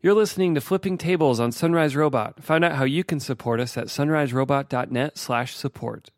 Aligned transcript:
You're 0.00 0.14
listening 0.14 0.54
to 0.54 0.60
Flipping 0.60 0.96
Tables 0.96 1.40
on 1.40 1.50
Sunrise 1.50 1.96
Robot. 1.96 2.40
Find 2.40 2.64
out 2.64 2.76
how 2.76 2.84
you 2.84 3.02
can 3.02 3.18
support 3.18 3.58
us 3.58 3.76
at 3.76 3.88
sunriserobot.net 3.88 5.18
slash 5.18 5.56
support. 5.56 6.12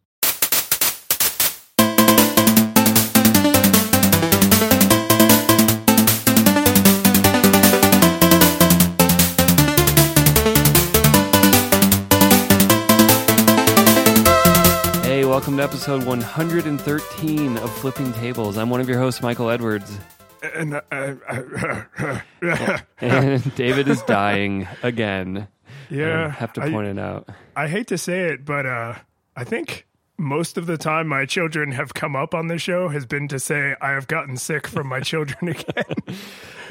Hey, 15.02 15.24
welcome 15.24 15.56
to 15.56 15.62
episode 15.62 16.04
113 16.04 17.56
of 17.56 17.72
Flipping 17.78 18.12
Tables. 18.12 18.58
I'm 18.58 18.68
one 18.68 18.82
of 18.82 18.90
your 18.90 18.98
hosts, 18.98 19.22
Michael 19.22 19.48
Edwards. 19.48 19.98
And 20.42 20.74
uh, 20.74 20.80
uh, 20.90 22.20
And 23.00 23.54
David 23.54 23.88
is 23.88 24.02
dying 24.02 24.66
again. 24.82 25.48
yeah, 25.90 26.26
I 26.26 26.28
have 26.30 26.52
to 26.54 26.62
I- 26.62 26.70
point 26.70 26.88
it 26.88 26.98
out. 26.98 27.28
I 27.56 27.68
hate 27.68 27.88
to 27.88 27.98
say 27.98 28.30
it, 28.30 28.44
but 28.44 28.66
uh, 28.66 28.94
I 29.36 29.44
think 29.44 29.86
most 30.18 30.58
of 30.58 30.66
the 30.66 30.76
time 30.76 31.08
my 31.08 31.24
children 31.24 31.72
have 31.72 31.94
come 31.94 32.14
up 32.14 32.34
on 32.34 32.48
the 32.48 32.58
show 32.58 32.88
has 32.88 33.06
been 33.06 33.26
to 33.28 33.38
say 33.38 33.74
I 33.80 33.90
have 33.92 34.06
gotten 34.06 34.36
sick 34.36 34.66
from 34.66 34.86
my 34.86 35.00
children 35.00 35.48
again. 35.48 35.84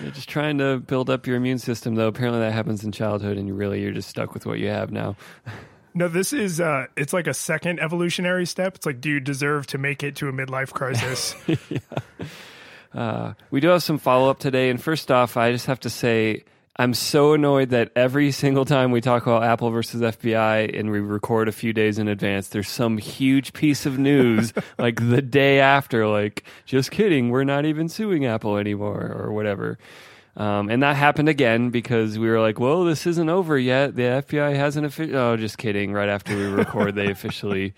You're 0.02 0.11
just 0.11 0.30
trying 0.30 0.59
to 0.59 0.77
build 0.80 1.09
up 1.09 1.25
your 1.27 1.36
immune 1.36 1.58
system, 1.59 1.95
though. 1.95 2.08
Apparently, 2.08 2.39
that 2.41 2.53
happens 2.53 2.83
in 2.83 2.91
childhood, 2.91 3.38
and 3.38 3.47
you 3.47 3.53
really 3.53 3.81
you're 3.81 3.91
just 3.91 4.09
stuck 4.09 4.33
with 4.33 4.45
what 4.45 4.59
you 4.59 4.67
have 4.70 4.91
now. 4.91 5.16
no, 5.94 6.08
this 6.08 6.31
is 6.31 6.61
uh, 6.61 6.86
it's 6.95 7.11
like 7.11 7.27
a 7.27 7.33
second 7.33 7.80
evolutionary 7.80 8.45
step. 8.45 8.75
It's 8.75 8.86
like, 8.86 9.02
do 9.02 9.09
you 9.09 9.20
deserve 9.20 9.67
to 9.67 9.77
make 9.77 10.03
it 10.03 10.16
to 10.17 10.27
a 10.30 10.31
midlife 10.31 10.72
crisis? 10.72 11.36
Uh, 12.93 13.34
we 13.52 13.59
do 13.59 13.67
have 13.70 13.84
some 13.84 13.98
follow 13.98 14.29
up 14.29 14.39
today, 14.39 14.70
and 14.70 14.81
first 14.81 15.11
off, 15.11 15.38
I 15.38 15.52
just 15.52 15.67
have 15.67 15.80
to 15.81 15.89
say 15.89 16.43
I'm 16.80 16.93
so 16.93 17.34
annoyed 17.34 17.71
that 17.71 17.91
every 17.93 18.31
single 18.43 18.63
time 18.63 18.91
we 18.91 19.02
talk 19.02 19.23
about 19.23 19.43
Apple 19.43 19.70
versus 19.70 20.02
FBI 20.02 20.80
and 20.80 20.89
we 20.89 21.02
record 21.02 21.49
a 21.49 21.52
few 21.52 21.73
days 21.73 21.99
in 21.99 22.08
advance, 22.08 22.47
there's 22.47 22.69
some 22.69 22.97
huge 22.97 23.52
piece 23.52 23.86
of 23.86 23.99
news 23.99 24.53
like 24.80 25.09
the 25.09 25.22
day 25.22 25.59
after, 25.59 26.08
like 26.08 26.45
just 26.66 26.89
kidding, 26.89 27.30
we're 27.30 27.44
not 27.44 27.66
even 27.66 27.89
suing 27.89 28.25
Apple 28.25 28.55
anymore 28.58 29.14
or 29.14 29.33
whatever. 29.33 29.77
Um, 30.38 30.69
and 30.69 30.81
that 30.83 30.95
happened 30.95 31.27
again 31.27 31.69
because 31.69 32.17
we 32.17 32.30
were 32.30 32.39
like, 32.39 32.61
well, 32.61 32.86
this 32.86 33.05
isn't 33.05 33.27
over 33.27 33.58
yet. 33.58 33.97
The 33.97 34.03
FBI 34.03 34.55
hasn't 34.55 34.86
officially. 34.86 35.17
Oh, 35.17 35.36
just 35.36 35.58
kidding. 35.58 35.92
Right 35.92 36.08
after 36.08 36.33
we 36.33 36.45
record, 36.45 36.95
they 36.95 37.08
officially 37.11 37.73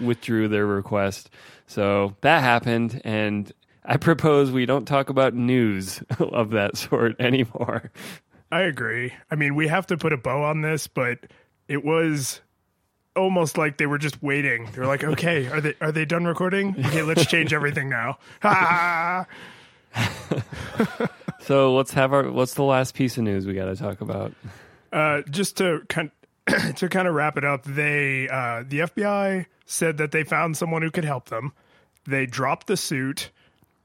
withdrew 0.00 0.46
their 0.46 0.64
request. 0.64 1.28
So 1.66 2.14
that 2.20 2.44
happened. 2.44 3.00
And 3.02 3.52
I 3.84 3.96
propose 3.96 4.50
we 4.50 4.66
don't 4.66 4.86
talk 4.86 5.08
about 5.08 5.34
news 5.34 6.02
of 6.18 6.50
that 6.50 6.76
sort 6.76 7.20
anymore. 7.20 7.90
I 8.50 8.62
agree. 8.62 9.12
I 9.30 9.34
mean, 9.34 9.54
we 9.54 9.68
have 9.68 9.86
to 9.88 9.96
put 9.96 10.12
a 10.12 10.16
bow 10.16 10.42
on 10.42 10.62
this, 10.62 10.86
but 10.86 11.18
it 11.68 11.84
was 11.84 12.40
almost 13.14 13.58
like 13.58 13.76
they 13.76 13.86
were 13.86 13.98
just 13.98 14.22
waiting. 14.22 14.68
They 14.72 14.80
were 14.80 14.86
like, 14.86 15.04
"Okay, 15.14 15.46
are 15.48 15.60
they 15.60 15.74
are 15.80 15.92
they 15.92 16.04
done 16.04 16.24
recording? 16.24 16.74
Okay, 16.86 17.02
let's 17.02 17.26
change 17.26 17.52
everything 17.52 17.88
now." 17.90 18.18
So 21.48 21.74
let's 21.74 21.94
have 21.94 22.12
our. 22.12 22.30
What's 22.30 22.52
the 22.52 22.62
last 22.62 22.94
piece 22.94 23.16
of 23.16 23.24
news 23.24 23.46
we 23.46 23.54
got 23.54 23.64
to 23.64 23.76
talk 23.76 24.02
about? 24.02 24.34
Uh, 24.92 25.22
just 25.30 25.56
to 25.56 25.80
kind 25.88 26.10
to 26.76 26.90
kind 26.90 27.08
of 27.08 27.14
wrap 27.14 27.38
it 27.38 27.44
up, 27.44 27.64
they 27.64 28.28
uh, 28.28 28.64
the 28.68 28.80
FBI 28.80 29.46
said 29.64 29.96
that 29.96 30.10
they 30.10 30.24
found 30.24 30.58
someone 30.58 30.82
who 30.82 30.90
could 30.90 31.06
help 31.06 31.30
them. 31.30 31.54
They 32.06 32.26
dropped 32.26 32.66
the 32.66 32.76
suit. 32.76 33.30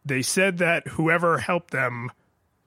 They 0.06 0.22
said 0.22 0.58
that 0.58 0.88
whoever 0.90 1.38
helped 1.38 1.72
them 1.72 2.12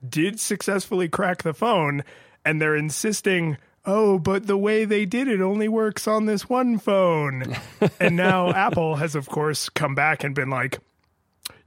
did 0.07 0.39
successfully 0.39 1.07
crack 1.07 1.43
the 1.43 1.53
phone, 1.53 2.03
and 2.45 2.61
they're 2.61 2.75
insisting. 2.75 3.57
Oh, 3.85 4.19
but 4.19 4.47
the 4.47 4.57
way 4.57 4.85
they 4.85 5.05
did 5.05 5.27
it 5.27 5.39
only 5.41 5.69
works 5.69 6.07
on 6.07 6.25
this 6.25 6.49
one 6.49 6.77
phone. 6.77 7.55
and 7.99 8.15
now 8.15 8.51
Apple 8.51 8.95
has, 8.95 9.15
of 9.15 9.29
course, 9.29 9.69
come 9.69 9.95
back 9.95 10.23
and 10.23 10.35
been 10.35 10.49
like, 10.49 10.79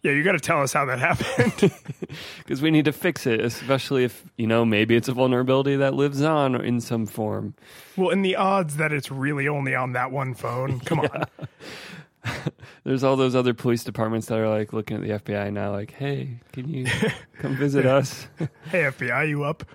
yeah, 0.02 0.12
you 0.12 0.22
got 0.22 0.32
to 0.32 0.40
tell 0.40 0.62
us 0.62 0.72
how 0.72 0.86
that 0.86 0.98
happened. 0.98 1.72
Because 2.38 2.60
we 2.60 2.72
need 2.72 2.86
to 2.86 2.92
fix 2.92 3.26
it, 3.26 3.40
especially 3.40 4.02
if 4.02 4.24
you 4.36 4.48
know 4.48 4.64
maybe 4.64 4.96
it's 4.96 5.06
a 5.06 5.12
vulnerability 5.12 5.76
that 5.76 5.94
lives 5.94 6.20
on 6.22 6.56
in 6.56 6.80
some 6.80 7.06
form. 7.06 7.54
well, 7.96 8.10
and 8.10 8.24
the 8.24 8.34
odds 8.34 8.76
that 8.78 8.92
it's 8.92 9.12
really 9.12 9.46
only 9.46 9.76
on 9.76 9.92
that 9.92 10.10
one 10.10 10.34
phone. 10.34 10.80
Come 10.80 11.00
on. 11.00 11.26
There's 12.84 13.02
all 13.02 13.16
those 13.16 13.34
other 13.34 13.54
police 13.54 13.84
departments 13.84 14.26
that 14.26 14.38
are 14.38 14.48
like 14.48 14.72
looking 14.72 14.96
at 14.96 15.02
the 15.02 15.32
FBI 15.32 15.52
now, 15.52 15.72
like, 15.72 15.92
"Hey, 15.92 16.40
can 16.52 16.68
you 16.68 16.86
come 17.38 17.56
visit 17.56 17.86
us?" 17.98 18.28
Hey, 18.70 18.82
FBI, 18.82 19.28
you 19.28 19.44
up? 19.44 19.64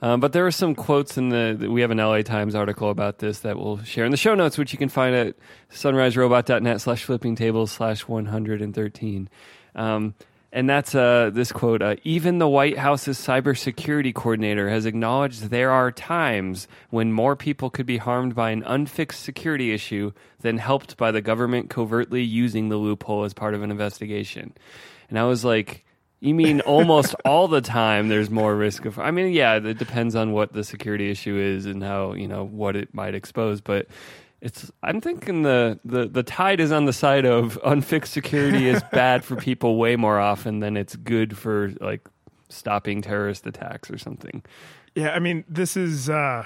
Um, 0.00 0.18
but 0.20 0.32
there 0.32 0.44
are 0.46 0.50
some 0.52 0.74
quotes 0.74 1.16
in 1.16 1.28
the. 1.28 1.68
We 1.70 1.80
have 1.80 1.90
an 1.92 1.98
LA 1.98 2.22
Times 2.22 2.54
article 2.54 2.90
about 2.90 3.18
this 3.18 3.40
that 3.40 3.56
we'll 3.56 3.82
share 3.84 4.04
in 4.04 4.10
the 4.10 4.16
show 4.16 4.34
notes, 4.34 4.58
which 4.58 4.72
you 4.72 4.78
can 4.78 4.88
find 4.88 5.14
at 5.14 5.36
sunriserobot.net 5.70 6.80
slash 6.80 7.04
flipping 7.04 7.36
tables 7.36 7.70
slash 7.70 8.08
113. 8.08 9.28
Um, 9.74 10.14
and 10.52 10.68
that's 10.68 10.94
uh, 10.94 11.30
this 11.32 11.50
quote 11.50 11.80
uh, 11.80 11.96
Even 12.04 12.38
the 12.38 12.48
White 12.48 12.76
House's 12.76 13.18
cybersecurity 13.18 14.14
coordinator 14.14 14.68
has 14.68 14.84
acknowledged 14.84 15.44
there 15.44 15.70
are 15.70 15.90
times 15.90 16.68
when 16.90 17.12
more 17.12 17.34
people 17.34 17.70
could 17.70 17.86
be 17.86 17.96
harmed 17.96 18.34
by 18.34 18.50
an 18.50 18.62
unfixed 18.64 19.22
security 19.22 19.72
issue 19.72 20.12
than 20.40 20.58
helped 20.58 20.98
by 20.98 21.10
the 21.10 21.22
government 21.22 21.70
covertly 21.70 22.22
using 22.22 22.68
the 22.68 22.76
loophole 22.76 23.24
as 23.24 23.32
part 23.32 23.54
of 23.54 23.62
an 23.62 23.70
investigation. 23.70 24.52
And 25.08 25.18
I 25.18 25.24
was 25.24 25.42
like, 25.42 25.84
you 26.20 26.34
mean 26.34 26.60
almost 26.66 27.14
all 27.24 27.48
the 27.48 27.62
time 27.62 28.08
there's 28.08 28.30
more 28.30 28.54
risk 28.54 28.84
of 28.84 28.98
I 28.98 29.10
mean 29.10 29.32
yeah 29.32 29.56
it 29.56 29.78
depends 29.78 30.14
on 30.14 30.32
what 30.32 30.52
the 30.52 30.64
security 30.64 31.10
issue 31.10 31.36
is 31.36 31.66
and 31.66 31.82
how 31.82 32.12
you 32.12 32.28
know 32.28 32.44
what 32.44 32.76
it 32.76 32.94
might 32.94 33.14
expose 33.14 33.60
but 33.60 33.88
it's 34.42 34.70
I'm 34.82 35.00
thinking 35.00 35.42
the 35.42 35.78
the 35.84 36.08
the 36.08 36.24
tide 36.24 36.60
is 36.60 36.72
on 36.72 36.84
the 36.84 36.92
side 36.92 37.24
of 37.24 37.58
unfixed 37.64 38.12
security 38.12 38.68
is 38.68 38.82
bad 38.92 39.24
for 39.24 39.36
people 39.36 39.76
way 39.76 39.96
more 39.96 40.18
often 40.18 40.58
than 40.60 40.76
it's 40.76 40.96
good 40.96 41.38
for 41.38 41.72
like 41.80 42.06
stopping 42.48 43.00
terrorist 43.00 43.46
attacks 43.46 43.90
or 43.90 43.96
something. 43.96 44.42
Yeah, 44.94 45.10
I 45.10 45.20
mean, 45.20 45.44
this 45.48 45.76
is 45.76 46.10
uh 46.10 46.44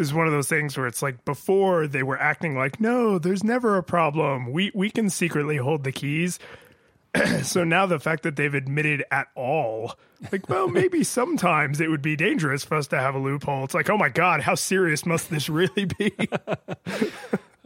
is 0.00 0.12
one 0.12 0.26
of 0.26 0.32
those 0.32 0.48
things 0.48 0.76
where 0.76 0.88
it's 0.88 1.02
like 1.02 1.24
before 1.24 1.86
they 1.86 2.02
were 2.02 2.18
acting 2.18 2.56
like, 2.56 2.80
no, 2.80 3.18
there's 3.20 3.44
never 3.44 3.76
a 3.76 3.82
problem. 3.82 4.50
We 4.50 4.72
we 4.74 4.90
can 4.90 5.08
secretly 5.08 5.56
hold 5.56 5.84
the 5.84 5.92
keys. 5.92 6.40
so 7.42 7.64
now 7.64 7.86
the 7.86 8.00
fact 8.00 8.22
that 8.24 8.36
they've 8.36 8.54
admitted 8.54 9.04
at 9.10 9.28
all, 9.34 9.94
like, 10.32 10.48
well, 10.48 10.68
maybe 10.68 11.04
sometimes 11.04 11.80
it 11.80 11.88
would 11.88 12.02
be 12.02 12.16
dangerous 12.16 12.64
for 12.64 12.76
us 12.76 12.88
to 12.88 12.98
have 12.98 13.14
a 13.14 13.18
loophole. 13.18 13.64
It's 13.64 13.74
like, 13.74 13.90
oh 13.90 13.98
my 13.98 14.08
god, 14.08 14.40
how 14.40 14.54
serious 14.54 15.06
must 15.06 15.30
this 15.30 15.48
really 15.48 15.86
be? 15.86 16.12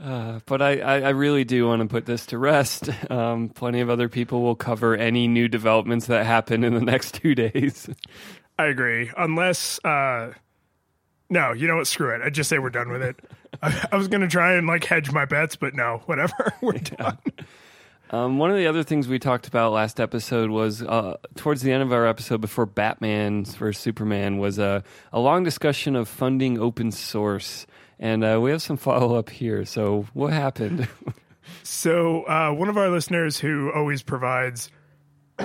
But 0.00 0.62
I, 0.62 0.78
I, 0.78 1.00
I 1.00 1.09
really 1.10 1.44
do 1.44 1.66
want 1.66 1.82
to 1.82 1.88
put 1.88 2.06
this 2.06 2.25
to 2.26 2.38
rest. 2.38 2.88
Um, 3.10 3.50
plenty 3.50 3.81
of 3.81 3.91
other 3.91 4.09
people 4.09 4.41
will 4.41 4.54
cover 4.54 4.97
any 4.97 5.28
new 5.28 5.47
developments 5.48 6.06
that 6.06 6.25
happen 6.25 6.65
in 6.65 6.72
the 6.72 6.80
next 6.80 7.15
two 7.22 7.34
days. 7.34 7.91
I 8.59 8.66
agree. 8.66 9.10
Unless, 9.16 9.84
uh, 9.84 10.32
no, 11.28 11.53
you 11.53 11.69
know 11.69 11.76
what? 11.76 11.86
Screw 11.86 12.15
it. 12.15 12.22
I 12.25 12.30
just 12.30 12.48
say 12.48 12.59
we're 12.59 12.70
done 12.70 12.91
with 12.91 13.03
it. 13.03 13.16
I, 13.62 13.88
I 13.92 13.97
was 13.97 14.09
going 14.09 14.22
to 14.22 14.28
try 14.28 14.54
and 14.54 14.66
like 14.66 14.84
hedge 14.84 15.12
my 15.12 15.26
bets, 15.26 15.56
but 15.56 15.75
no, 15.75 16.03
whatever. 16.06 16.54
We're 16.62 16.72
done. 16.72 17.19
Um, 18.10 18.38
one 18.38 18.50
of 18.50 18.56
the 18.56 18.66
other 18.66 18.82
things 18.82 19.06
we 19.06 19.19
talked 19.19 19.48
about 19.48 19.72
last 19.72 20.00
episode 20.00 20.50
was 20.50 20.82
uh, 20.82 21.19
towards 21.36 21.62
the 21.62 21.72
end 21.72 21.82
of 21.82 21.92
our 21.92 22.06
episode 22.06 22.41
before 22.41 22.64
Batman 22.64 23.44
vs 23.44 23.80
Superman 23.80 24.38
was 24.38 24.58
a, 24.58 24.82
a 25.12 25.20
long 25.20 25.44
discussion 25.44 25.94
of 25.94 26.08
funding 26.08 26.58
open 26.58 26.91
source, 26.91 27.66
and 27.98 28.24
uh, 28.24 28.38
we 28.41 28.50
have 28.50 28.62
some 28.62 28.78
follow 28.78 29.16
up 29.16 29.28
here. 29.28 29.64
So 29.64 30.06
what 30.14 30.32
happened? 30.32 30.88
So, 31.62 32.24
uh, 32.24 32.52
one 32.52 32.68
of 32.68 32.76
our 32.76 32.91
listeners 32.91 33.38
who 33.38 33.72
always 33.72 34.02
provides 34.02 34.70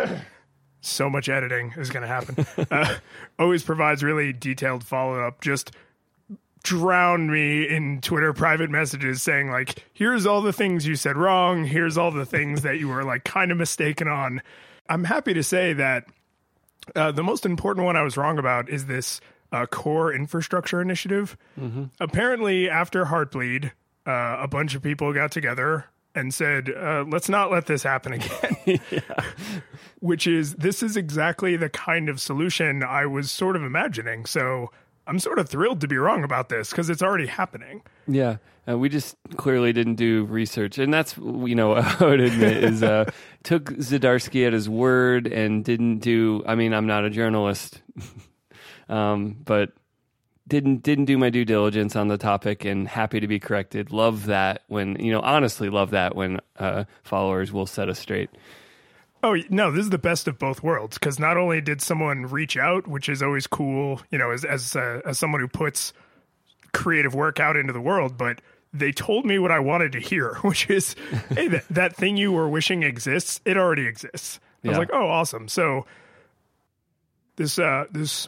so 0.82 1.10
much 1.10 1.30
editing 1.30 1.74
is 1.78 1.90
going 1.90 2.02
to 2.02 2.08
happen, 2.08 2.46
uh, 2.72 2.98
always 3.40 3.64
provides 3.64 4.04
really 4.04 4.34
detailed 4.34 4.84
follow 4.84 5.20
up, 5.26 5.42
just 5.42 5.72
drowned 6.64 7.30
me 7.32 7.68
in 7.68 8.00
Twitter 8.02 8.34
private 8.34 8.70
messages 8.70 9.22
saying, 9.22 9.52
like, 9.52 9.86
here's 9.94 10.26
all 10.26 10.42
the 10.42 10.54
things 10.54 10.88
you 10.88 10.96
said 10.96 11.18
wrong. 11.18 11.66
Here's 11.66 11.98
all 11.98 12.12
the 12.12 12.26
things 12.26 12.62
that 12.64 12.80
you 12.80 12.88
were, 12.88 13.04
like, 13.04 13.24
kind 13.26 13.52
of 13.52 13.58
mistaken 13.58 14.08
on. 14.08 14.42
I'm 14.90 15.04
happy 15.04 15.34
to 15.34 15.44
say 15.44 15.74
that 15.74 16.06
uh, 16.96 17.12
the 17.12 17.24
most 17.24 17.46
important 17.46 17.86
one 17.86 17.96
I 17.96 18.02
was 18.02 18.18
wrong 18.18 18.40
about 18.40 18.70
is 18.70 18.86
this 18.86 19.22
uh, 19.52 19.66
core 19.66 20.14
infrastructure 20.14 20.82
initiative. 20.82 21.38
Apparently, 22.00 22.70
after 22.70 23.06
Heartbleed, 23.06 23.72
uh, 24.08 24.38
a 24.40 24.48
bunch 24.48 24.76
of 24.76 24.82
people 24.82 25.14
got 25.14 25.32
together 25.32 25.86
and 26.16 26.34
said, 26.34 26.70
uh, 26.70 27.06
let's 27.08 27.30
not 27.30 27.52
let 27.52 27.66
this 27.66 27.84
happen 27.84 28.14
again. 28.14 28.80
Which 30.00 30.28
is, 30.28 30.56
this 30.56 30.84
is 30.84 30.98
exactly 30.98 31.56
the 31.56 31.70
kind 31.70 32.10
of 32.10 32.20
solution 32.20 32.84
I 32.84 33.06
was 33.06 33.32
sort 33.32 33.56
of 33.56 33.64
imagining. 33.64 34.26
So 34.26 34.70
I'm 35.08 35.20
sort 35.20 35.40
of 35.40 35.50
thrilled 35.50 35.82
to 35.82 35.88
be 35.88 35.98
wrong 35.98 36.24
about 36.24 36.50
this 36.50 36.70
because 36.70 36.90
it's 36.90 37.02
already 37.02 37.28
happening. 37.28 37.82
yeah, 38.08 38.38
uh, 38.68 38.78
we 38.78 38.90
just 38.90 39.18
clearly 39.36 39.74
didn't 39.74 39.96
do 39.96 40.26
research, 40.26 40.78
and 40.78 40.94
that's 40.94 41.18
you 41.18 41.56
know 41.56 41.74
I 41.76 41.96
would 42.00 42.22
admit 42.22 42.64
is 42.64 42.84
uh, 42.84 43.12
took 43.44 43.66
Zadarsky 43.72 44.48
at 44.48 44.54
his 44.54 44.70
word 44.70 45.28
and 45.28 45.64
didn't 45.66 46.00
do. 46.00 46.44
I 46.46 46.56
mean, 46.56 46.74
I'm 46.74 46.88
not 46.88 47.06
a 47.06 47.10
journalist. 47.10 47.82
Um, 48.90 49.38
but 49.46 49.72
didn't 50.48 50.84
didn't 50.84 51.06
do 51.06 51.18
my 51.18 51.30
due 51.30 51.46
diligence 51.46 51.96
on 51.96 52.10
the 52.10 52.18
topic 52.18 52.66
and 52.66 52.88
happy 52.88 53.20
to 53.20 53.28
be 53.28 53.40
corrected. 53.40 53.92
Love 53.92 54.26
that 54.26 54.64
when 54.68 54.98
you 55.00 55.12
know 55.12 55.22
honestly 55.22 55.70
love 55.70 55.92
that 55.92 56.16
when 56.16 56.42
uh, 56.60 56.84
followers 57.02 57.52
will 57.52 57.66
set 57.66 57.88
us 57.90 57.98
straight. 57.98 58.30
Oh 59.24 59.38
no, 59.50 59.72
this 59.72 59.86
is 59.86 59.90
the 59.90 59.98
best 59.98 60.28
of 60.28 60.38
both 60.38 60.62
worlds 60.62 60.98
because 60.98 61.18
not 61.18 61.38
only 61.38 61.62
did 61.62 61.82
someone 61.82 62.26
reach 62.26 62.58
out, 62.58 62.88
which 62.88 63.08
is 63.08 63.24
always 63.24 63.48
cool, 63.48 64.02
you 64.12 64.18
know, 64.18 64.32
as 64.32 64.44
as 64.44 64.76
uh, 64.76 65.02
as 65.06 65.18
someone 65.18 65.40
who 65.40 65.48
puts 65.48 65.94
creative 66.74 67.16
work 67.16 67.40
out 67.40 67.56
into 67.56 67.72
the 67.72 67.80
world, 67.82 68.18
but 68.18 68.42
they 68.74 68.92
told 68.92 69.26
me 69.26 69.40
what 69.40 69.52
I 69.52 69.60
wanted 69.60 69.94
to 69.94 70.00
hear, 70.00 70.34
which 70.42 70.70
is, 70.70 70.96
hey, 71.30 71.48
that, 71.48 71.64
that 71.70 71.96
thing 71.96 72.18
you 72.18 72.32
were 72.32 72.50
wishing 72.50 72.84
exists, 72.84 73.40
it 73.46 73.56
already 73.56 73.86
exists. 73.88 74.40
I 74.66 74.70
was 74.70 74.78
like, 74.78 74.90
oh, 74.94 75.08
awesome. 75.08 75.48
So 75.48 75.86
this 77.36 77.60
uh 77.60 77.86
this 77.92 78.28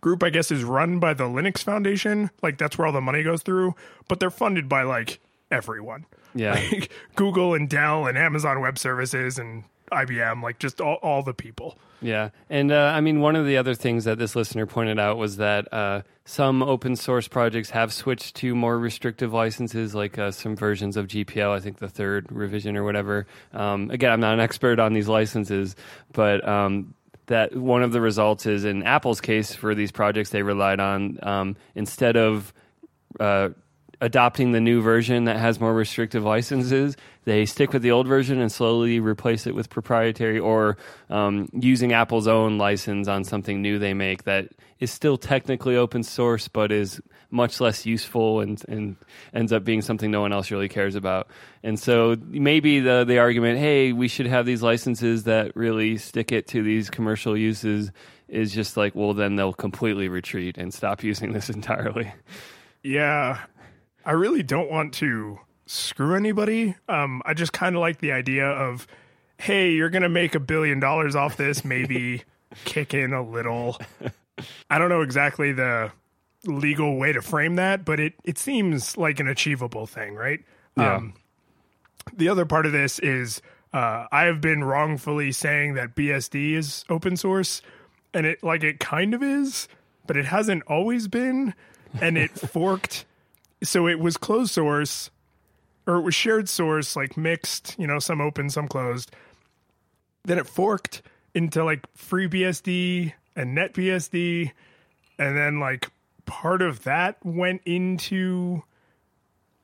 group, 0.00 0.22
I 0.22 0.30
guess, 0.30 0.50
is 0.50 0.62
run 0.62 0.98
by 0.98 1.14
the 1.14 1.24
Linux 1.24 1.62
Foundation. 1.62 2.30
Like 2.42 2.58
that's 2.58 2.78
where 2.78 2.86
all 2.86 2.92
the 2.92 3.00
money 3.00 3.22
goes 3.22 3.42
through, 3.42 3.74
but 4.08 4.20
they're 4.20 4.30
funded 4.30 4.68
by 4.68 4.82
like 4.82 5.20
everyone. 5.50 6.06
Yeah, 6.34 6.54
Like 6.72 6.92
Google 7.16 7.54
and 7.54 7.68
Dell 7.68 8.06
and 8.06 8.16
Amazon 8.18 8.60
Web 8.60 8.78
Services 8.78 9.38
and 9.38 9.64
IBM, 9.90 10.42
like 10.42 10.58
just 10.58 10.80
all, 10.80 10.96
all 11.02 11.22
the 11.22 11.34
people. 11.34 11.78
Yeah, 12.02 12.30
and 12.50 12.70
uh, 12.72 12.92
I 12.94 13.00
mean, 13.00 13.20
one 13.20 13.36
of 13.36 13.46
the 13.46 13.56
other 13.56 13.74
things 13.74 14.04
that 14.04 14.18
this 14.18 14.36
listener 14.36 14.66
pointed 14.66 14.98
out 14.98 15.16
was 15.16 15.38
that 15.38 15.72
uh, 15.72 16.02
some 16.26 16.62
open 16.62 16.94
source 16.94 17.26
projects 17.26 17.70
have 17.70 17.92
switched 17.92 18.36
to 18.36 18.54
more 18.54 18.78
restrictive 18.78 19.32
licenses, 19.32 19.94
like 19.94 20.18
uh, 20.18 20.30
some 20.30 20.56
versions 20.56 20.96
of 20.96 21.06
GPL. 21.06 21.50
I 21.50 21.60
think 21.60 21.78
the 21.78 21.88
third 21.88 22.30
revision 22.30 22.76
or 22.76 22.84
whatever. 22.84 23.26
Um, 23.54 23.90
again, 23.90 24.12
I'm 24.12 24.20
not 24.20 24.34
an 24.34 24.40
expert 24.40 24.78
on 24.78 24.92
these 24.92 25.08
licenses, 25.08 25.74
but 26.12 26.46
um, 26.46 26.94
that 27.26 27.56
one 27.56 27.82
of 27.82 27.92
the 27.92 28.00
results 28.00 28.46
is 28.46 28.64
in 28.64 28.82
Apple's 28.82 29.20
case 29.20 29.54
for 29.54 29.74
these 29.74 29.90
projects 29.90 30.30
they 30.30 30.42
relied 30.42 30.80
on 30.80 31.18
um, 31.22 31.56
instead 31.74 32.16
of 32.16 32.52
uh, 33.18 33.48
adopting 34.00 34.52
the 34.52 34.60
new 34.60 34.82
version 34.82 35.24
that 35.24 35.36
has 35.36 35.60
more 35.60 35.74
restrictive 35.74 36.22
licenses, 36.24 36.96
they 37.26 37.44
stick 37.44 37.72
with 37.72 37.82
the 37.82 37.90
old 37.90 38.06
version 38.06 38.40
and 38.40 38.50
slowly 38.52 39.00
replace 39.00 39.48
it 39.48 39.54
with 39.54 39.68
proprietary 39.68 40.38
or 40.38 40.78
um, 41.10 41.48
using 41.52 41.92
Apple's 41.92 42.28
own 42.28 42.56
license 42.56 43.08
on 43.08 43.24
something 43.24 43.60
new 43.60 43.80
they 43.80 43.94
make 43.94 44.22
that 44.24 44.48
is 44.78 44.92
still 44.92 45.18
technically 45.18 45.76
open 45.76 46.04
source 46.04 46.46
but 46.46 46.70
is 46.70 47.00
much 47.32 47.60
less 47.60 47.84
useful 47.84 48.40
and, 48.40 48.62
and 48.68 48.96
ends 49.34 49.52
up 49.52 49.64
being 49.64 49.82
something 49.82 50.08
no 50.08 50.20
one 50.20 50.32
else 50.32 50.52
really 50.52 50.68
cares 50.68 50.94
about. 50.94 51.26
And 51.64 51.80
so 51.80 52.16
maybe 52.28 52.78
the, 52.78 53.04
the 53.04 53.18
argument, 53.18 53.58
hey, 53.58 53.92
we 53.92 54.06
should 54.06 54.26
have 54.26 54.46
these 54.46 54.62
licenses 54.62 55.24
that 55.24 55.56
really 55.56 55.96
stick 55.98 56.30
it 56.30 56.46
to 56.48 56.62
these 56.62 56.90
commercial 56.90 57.36
uses 57.36 57.90
is 58.28 58.52
just 58.52 58.76
like, 58.76 58.94
well, 58.94 59.14
then 59.14 59.34
they'll 59.34 59.52
completely 59.52 60.08
retreat 60.08 60.58
and 60.58 60.72
stop 60.72 61.02
using 61.02 61.32
this 61.32 61.50
entirely. 61.50 62.12
Yeah, 62.84 63.40
I 64.04 64.12
really 64.12 64.44
don't 64.44 64.70
want 64.70 64.94
to 64.94 65.40
screw 65.66 66.14
anybody. 66.14 66.74
Um, 66.88 67.22
I 67.24 67.34
just 67.34 67.52
kind 67.52 67.76
of 67.76 67.80
like 67.80 67.98
the 67.98 68.12
idea 68.12 68.46
of, 68.46 68.86
hey, 69.38 69.72
you're 69.72 69.90
gonna 69.90 70.08
make 70.08 70.34
a 70.34 70.40
billion 70.40 70.80
dollars 70.80 71.14
off 71.14 71.36
this. 71.36 71.64
Maybe 71.64 72.24
kick 72.64 72.94
in 72.94 73.12
a 73.12 73.22
little. 73.22 73.78
I 74.70 74.78
don't 74.78 74.88
know 74.88 75.02
exactly 75.02 75.52
the 75.52 75.92
legal 76.44 76.96
way 76.96 77.12
to 77.12 77.22
frame 77.22 77.56
that, 77.56 77.84
but 77.84 78.00
it 78.00 78.14
it 78.24 78.38
seems 78.38 78.96
like 78.96 79.20
an 79.20 79.28
achievable 79.28 79.86
thing, 79.86 80.14
right? 80.14 80.40
Yeah. 80.76 80.96
Um, 80.96 81.14
the 82.14 82.28
other 82.28 82.44
part 82.44 82.66
of 82.66 82.72
this 82.72 82.98
is 82.98 83.42
uh, 83.72 84.06
I 84.10 84.24
have 84.24 84.40
been 84.40 84.64
wrongfully 84.64 85.32
saying 85.32 85.74
that 85.74 85.94
BSD 85.94 86.54
is 86.54 86.84
open 86.88 87.16
source, 87.16 87.62
and 88.14 88.26
it 88.26 88.42
like 88.42 88.62
it 88.62 88.80
kind 88.80 89.14
of 89.14 89.22
is, 89.22 89.68
but 90.06 90.16
it 90.16 90.26
hasn't 90.26 90.62
always 90.64 91.08
been, 91.08 91.54
and 92.00 92.16
it 92.16 92.30
forked. 92.38 93.04
So 93.62 93.88
it 93.88 93.98
was 93.98 94.16
closed 94.16 94.52
source, 94.52 95.10
or 95.86 95.96
it 95.96 96.02
was 96.02 96.14
shared 96.14 96.48
source, 96.48 96.96
like 96.96 97.16
mixed, 97.16 97.76
you 97.78 97.86
know, 97.86 97.98
some 97.98 98.20
open, 98.20 98.50
some 98.50 98.68
closed. 98.68 99.10
Then 100.24 100.38
it 100.38 100.46
forked 100.46 101.02
into 101.34 101.64
like 101.64 101.86
FreeBSD 101.96 103.12
and 103.36 103.56
NetBSD, 103.56 104.50
and 105.18 105.36
then 105.36 105.60
like 105.60 105.90
part 106.24 106.62
of 106.62 106.82
that 106.84 107.24
went 107.24 107.62
into 107.64 108.62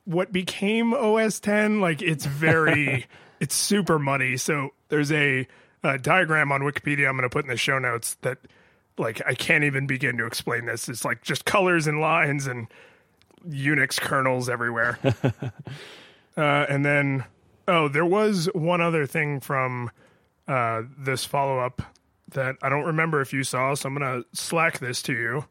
what 0.05 0.31
became 0.31 0.93
OS 0.93 1.39
10. 1.39 1.81
Like 1.81 2.01
it's 2.01 2.25
very, 2.25 3.07
it's 3.39 3.55
super 3.55 3.99
muddy. 3.99 4.37
So 4.37 4.69
there's 4.89 5.11
a, 5.11 5.47
a 5.83 5.97
diagram 5.97 6.51
on 6.51 6.61
Wikipedia 6.61 7.09
I'm 7.09 7.17
going 7.17 7.23
to 7.23 7.29
put 7.29 7.43
in 7.43 7.51
the 7.51 7.57
show 7.57 7.79
notes 7.79 8.15
that 8.21 8.37
like 8.97 9.21
I 9.25 9.33
can't 9.33 9.63
even 9.63 9.87
begin 9.87 10.17
to 10.17 10.25
explain 10.25 10.65
this. 10.65 10.87
It's 10.87 11.03
like 11.03 11.21
just 11.21 11.45
colors 11.45 11.87
and 11.87 11.99
lines 11.99 12.47
and 12.47 12.67
Unix 13.47 13.99
kernels 13.99 14.47
everywhere. 14.47 14.99
uh, 16.37 16.65
and 16.69 16.85
then, 16.85 17.25
oh, 17.67 17.87
there 17.87 18.05
was 18.05 18.49
one 18.53 18.81
other 18.81 19.05
thing 19.05 19.39
from 19.39 19.91
uh, 20.47 20.83
this 20.97 21.25
follow 21.25 21.59
up 21.59 21.81
that 22.31 22.55
I 22.61 22.69
don't 22.69 22.85
remember 22.85 23.21
if 23.21 23.33
you 23.33 23.43
saw, 23.43 23.73
so 23.75 23.87
I'm 23.87 23.95
going 23.97 24.23
to 24.23 24.27
slack 24.37 24.79
this 24.79 25.01
to 25.03 25.13
you. 25.13 25.45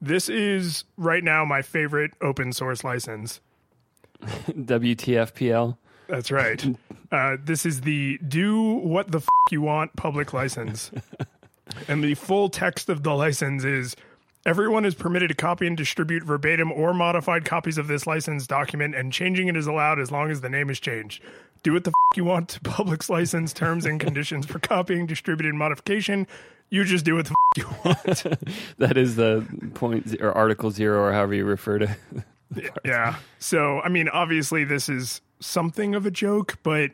This 0.00 0.28
is 0.28 0.84
right 0.96 1.22
now 1.22 1.44
my 1.44 1.62
favorite 1.62 2.12
open 2.20 2.52
source 2.52 2.84
license. 2.84 3.40
WTFPL. 4.22 5.76
That's 6.08 6.30
right. 6.30 6.76
Uh, 7.12 7.36
this 7.44 7.66
is 7.66 7.82
the 7.82 8.16
do 8.26 8.58
what 8.76 9.12
the 9.12 9.18
f- 9.18 9.26
you 9.50 9.60
want 9.60 9.94
public 9.96 10.32
license. 10.32 10.90
and 11.88 12.02
the 12.02 12.14
full 12.14 12.48
text 12.48 12.88
of 12.88 13.02
the 13.02 13.14
license 13.14 13.64
is 13.64 13.94
everyone 14.44 14.84
is 14.84 14.94
permitted 14.94 15.28
to 15.28 15.34
copy 15.34 15.66
and 15.66 15.76
distribute 15.76 16.22
verbatim 16.24 16.72
or 16.72 16.92
modified 16.94 17.44
copies 17.44 17.78
of 17.78 17.86
this 17.88 18.06
license 18.06 18.46
document, 18.46 18.94
and 18.94 19.12
changing 19.12 19.48
it 19.48 19.56
is 19.56 19.66
allowed 19.66 19.98
as 20.00 20.10
long 20.10 20.30
as 20.30 20.40
the 20.40 20.48
name 20.48 20.70
is 20.70 20.80
changed. 20.80 21.22
Do 21.62 21.72
what 21.74 21.84
the 21.84 21.90
f- 21.90 22.16
you 22.16 22.24
want 22.24 22.48
to 22.50 22.60
public's 22.60 23.08
license 23.08 23.52
terms 23.52 23.86
and 23.86 24.00
conditions 24.00 24.46
for 24.46 24.58
copying, 24.58 25.06
distributed, 25.06 25.54
modification. 25.54 26.26
You 26.70 26.84
just 26.84 27.04
do 27.04 27.16
what 27.16 27.26
the 27.26 27.34
f- 27.56 27.58
you 27.58 27.68
want. 27.84 28.40
That 28.78 28.96
is 28.96 29.16
the 29.16 29.46
point 29.74 30.08
z- 30.08 30.18
or 30.20 30.32
article 30.32 30.70
zero 30.70 31.00
or 31.02 31.12
however 31.12 31.34
you 31.34 31.44
refer 31.44 31.78
to. 31.78 31.96
yeah. 32.84 33.16
So, 33.38 33.80
I 33.80 33.88
mean, 33.88 34.08
obviously, 34.08 34.64
this 34.64 34.88
is 34.88 35.20
something 35.40 35.94
of 35.94 36.04
a 36.06 36.10
joke, 36.10 36.58
but 36.62 36.90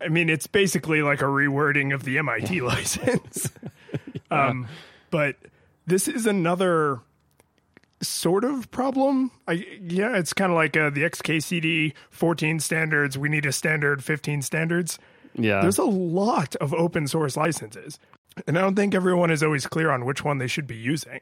I 0.00 0.08
mean, 0.08 0.28
it's 0.28 0.46
basically 0.46 1.00
like 1.02 1.22
a 1.22 1.26
rewording 1.26 1.94
of 1.94 2.02
the 2.04 2.18
MIT 2.18 2.60
license. 2.60 3.50
Um, 4.30 4.66
but 5.10 5.36
this 5.86 6.08
is 6.08 6.26
another 6.26 7.00
sort 8.02 8.44
of 8.44 8.70
problem. 8.70 9.30
I 9.46 9.64
yeah, 9.80 10.16
it's 10.16 10.32
kind 10.32 10.50
of 10.50 10.56
like 10.56 10.76
uh, 10.76 10.90
the 10.90 11.02
XKCD 11.02 11.94
14 12.10 12.60
standards. 12.60 13.16
We 13.16 13.28
need 13.28 13.46
a 13.46 13.52
standard 13.52 14.04
15 14.04 14.42
standards. 14.42 14.98
yeah. 15.34 15.60
There's 15.60 15.78
a 15.78 15.84
lot 15.84 16.56
of 16.56 16.74
open 16.74 17.06
source 17.06 17.36
licenses, 17.36 17.98
and 18.46 18.58
I 18.58 18.60
don't 18.60 18.74
think 18.74 18.94
everyone 18.94 19.30
is 19.30 19.42
always 19.42 19.66
clear 19.66 19.90
on 19.90 20.04
which 20.04 20.24
one 20.24 20.38
they 20.38 20.48
should 20.48 20.66
be 20.66 20.76
using 20.76 21.20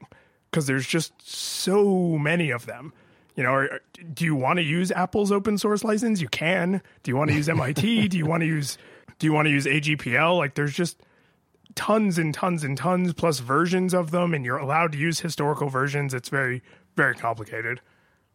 because 0.51 0.67
there's 0.67 0.87
just 0.87 1.13
so 1.23 2.19
many 2.19 2.51
of 2.51 2.67
them. 2.67 2.93
You 3.37 3.45
know, 3.45 3.51
are, 3.51 3.81
do 4.13 4.25
you 4.25 4.35
want 4.35 4.59
to 4.59 4.63
use 4.63 4.91
Apple's 4.91 5.31
open 5.31 5.57
source 5.57 5.85
license? 5.85 6.21
You 6.21 6.29
can. 6.29 6.83
Do 7.03 7.11
you 7.11 7.17
want 7.17 7.31
to 7.31 7.37
use 7.37 7.49
MIT? 7.49 8.09
do 8.09 8.19
you 8.19 8.27
want 8.27 8.43
to 8.43 8.47
use 8.47 8.77
Do 9.19 9.27
you 9.27 9.33
want 9.33 9.47
to 9.47 9.51
use 9.51 9.67
AGPL? 9.67 10.39
Like, 10.39 10.55
there's 10.55 10.75
just 10.75 11.01
tons 11.75 12.19
and 12.19 12.35
tons 12.35 12.65
and 12.65 12.77
tons 12.77 13.13
plus 13.13 13.41
versions 13.41 13.95
of 13.95 14.11
them, 14.11 14.35
and 14.35 14.45
you're 14.45 14.59
allowed 14.59 14.93
to 14.93 14.99
use 14.99 15.21
historical 15.21 15.69
versions. 15.69 16.15
It's 16.15 16.29
very 16.29 16.63
very 16.97 17.15
complicated. 17.15 17.81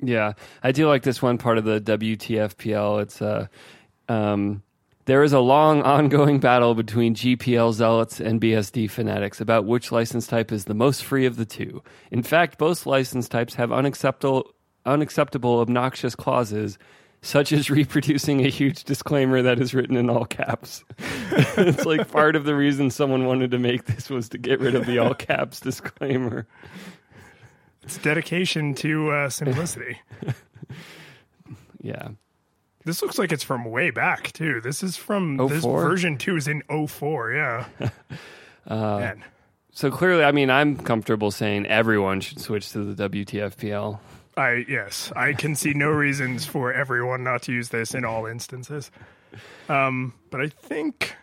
Yeah, 0.01 0.33
I 0.63 0.71
do 0.71 0.87
like 0.87 1.03
this 1.03 1.21
one 1.21 1.37
part 1.37 1.57
of 1.57 1.63
the 1.63 1.79
WTFPL. 1.79 3.01
It's 3.01 3.21
uh, 3.21 3.47
um, 4.09 4.61
there 5.05 5.23
is 5.23 5.33
a 5.33 5.39
long 5.39 5.81
ongoing 5.83 6.39
battle 6.39 6.75
between 6.75 7.15
GPL 7.15 7.73
zealots 7.73 8.19
and 8.19 8.41
BSD 8.41 8.89
fanatics 8.89 9.39
about 9.39 9.65
which 9.65 9.91
license 9.91 10.27
type 10.27 10.51
is 10.51 10.65
the 10.65 10.73
most 10.73 11.03
free 11.03 11.25
of 11.25 11.37
the 11.37 11.45
two. 11.45 11.81
In 12.11 12.23
fact, 12.23 12.57
both 12.57 12.85
license 12.85 13.29
types 13.29 13.55
have 13.55 13.71
unacceptable, 13.71 14.51
unacceptable, 14.85 15.59
obnoxious 15.59 16.15
clauses. 16.15 16.77
Such 17.25 17.51
as 17.51 17.71
reproducing 17.71 18.45
a 18.45 18.49
huge 18.49 18.83
disclaimer 18.83 19.41
that 19.41 19.59
is 19.59 19.73
written 19.73 19.97
in 19.97 20.11
all 20.11 20.25
caps. 20.25 20.83
it's 21.57 21.83
like 21.83 22.11
part 22.11 22.35
of 22.35 22.43
the 22.43 22.53
reason 22.53 22.91
someone 22.91 23.25
wanted 23.25 23.49
to 23.49 23.57
make 23.57 23.85
this 23.85 24.11
was 24.11 24.29
to 24.29 24.37
get 24.37 24.59
rid 24.59 24.75
of 24.75 24.85
the 24.85 24.99
all 24.99 25.15
caps 25.15 25.59
disclaimer. 25.59 26.45
It's 27.81 27.97
dedication 27.97 28.75
to 28.75 29.09
uh, 29.09 29.29
simplicity. 29.29 29.99
Yeah. 31.81 32.09
This 32.83 33.03
looks 33.03 33.19
like 33.19 33.31
it's 33.31 33.43
from 33.43 33.65
way 33.65 33.91
back 33.91 34.31
too. 34.31 34.59
This 34.59 34.81
is 34.81 34.97
from 34.97 35.37
this 35.37 35.63
version 35.63 36.17
two 36.17 36.35
is 36.35 36.47
in 36.47 36.63
04, 36.87 37.31
yeah. 37.31 37.65
Man. 38.67 39.23
So 39.71 39.91
clearly, 39.91 40.23
I 40.23 40.31
mean, 40.31 40.49
I'm 40.49 40.77
comfortable 40.77 41.29
saying 41.29 41.67
everyone 41.67 42.21
should 42.21 42.39
switch 42.39 42.71
to 42.71 42.95
the 42.95 43.09
WTFPL. 43.09 43.99
I 44.37 44.65
yes, 44.67 45.11
I 45.15 45.33
can 45.33 45.55
see 45.55 45.73
no 45.73 45.89
reasons 45.89 46.45
for 46.45 46.73
everyone 46.73 47.23
not 47.23 47.43
to 47.43 47.53
use 47.53 47.69
this 47.69 47.93
in 47.93 48.03
all 48.03 48.25
instances. 48.25 48.91
Um, 49.69 50.13
but 50.29 50.41
I 50.41 50.47
think 50.49 51.15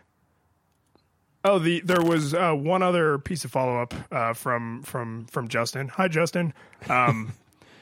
Oh, 1.45 1.59
the 1.59 1.81
there 1.81 2.01
was 2.01 2.35
uh, 2.35 2.53
one 2.53 2.83
other 2.83 3.19
piece 3.19 3.45
of 3.45 3.51
follow 3.51 3.83
up 3.83 3.95
uh, 4.13 4.33
from 4.33 4.83
from 4.83 5.27
from 5.27 5.49
Justin. 5.49 5.89
Hi, 5.89 6.07
Justin. 6.07 6.55
Um, 6.89 7.33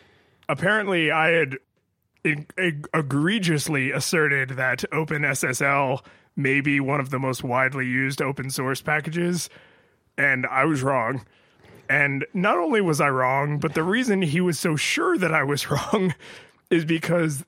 apparently, 0.48 1.10
I 1.10 1.28
had 1.28 1.58
eg- 2.24 2.52
eg- 2.56 2.88
egregiously 2.94 3.90
asserted 3.90 4.50
that 4.50 4.84
OpenSSL 4.92 6.02
may 6.36 6.62
be 6.62 6.80
one 6.80 7.00
of 7.00 7.10
the 7.10 7.18
most 7.18 7.44
widely 7.44 7.86
used 7.86 8.22
open 8.22 8.48
source 8.48 8.80
packages, 8.80 9.50
and 10.16 10.46
I 10.46 10.64
was 10.64 10.82
wrong. 10.82 11.26
And 11.90 12.24
not 12.32 12.56
only 12.56 12.80
was 12.80 13.00
I 13.00 13.10
wrong, 13.10 13.58
but 13.58 13.74
the 13.74 13.82
reason 13.82 14.22
he 14.22 14.40
was 14.40 14.60
so 14.60 14.76
sure 14.76 15.18
that 15.18 15.34
I 15.34 15.42
was 15.42 15.68
wrong 15.70 16.14
is 16.70 16.84
because 16.84 17.44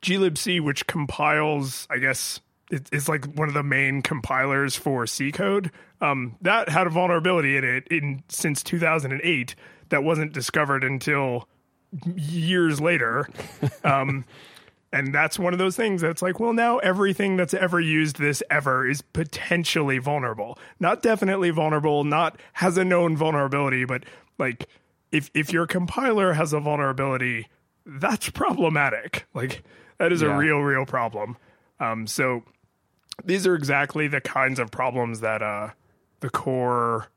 glibc, 0.00 0.62
which 0.62 0.86
compiles, 0.86 1.86
I 1.90 1.98
guess 1.98 2.40
it, 2.70 2.88
it's 2.90 3.06
like 3.06 3.26
one 3.34 3.48
of 3.48 3.54
the 3.54 3.62
main 3.62 4.00
compilers 4.00 4.76
for 4.76 5.06
C 5.06 5.30
code. 5.30 5.70
Um, 6.00 6.36
that 6.40 6.70
had 6.70 6.86
a 6.86 6.90
vulnerability 6.90 7.58
in 7.58 7.64
it 7.64 7.86
in 7.88 8.22
since 8.28 8.62
2008 8.62 9.54
that 9.90 10.02
wasn't 10.02 10.32
discovered 10.32 10.84
until 10.84 11.46
years 12.16 12.80
later. 12.80 13.28
Um, 13.84 14.24
and 14.92 15.14
that's 15.14 15.38
one 15.38 15.52
of 15.52 15.58
those 15.58 15.76
things 15.76 16.02
that's 16.02 16.20
like, 16.22 16.38
well, 16.38 16.52
now 16.52 16.78
everything 16.78 17.36
that's 17.36 17.54
ever 17.54 17.80
used 17.80 18.18
this 18.18 18.42
ever 18.50 18.86
is 18.88 19.00
potentially 19.02 19.98
vulnerable. 19.98 20.58
Not 20.78 21.02
definitely 21.02 21.50
vulnerable, 21.50 22.04
not 22.04 22.38
has 22.54 22.76
a 22.76 22.84
known 22.84 23.16
vulnerability, 23.16 23.84
but 23.84 24.04
like 24.38 24.68
if 25.10 25.30
if 25.34 25.52
your 25.52 25.66
compiler 25.66 26.34
has 26.34 26.52
a 26.52 26.60
vulnerability, 26.60 27.48
that's 27.86 28.28
problematic. 28.30 29.26
Like 29.34 29.62
that 29.98 30.12
is 30.12 30.22
a 30.22 30.26
real, 30.36 30.60
real 30.60 30.84
problem. 30.86 31.36
Um, 31.80 32.06
so 32.06 32.42
these 33.24 33.46
are 33.46 33.54
exactly 33.54 34.08
the 34.08 34.20
kinds 34.20 34.58
of 34.58 34.70
problems 34.70 35.20
that 35.20 35.42
uh, 35.42 35.70
the 36.20 36.30
core 36.30 37.08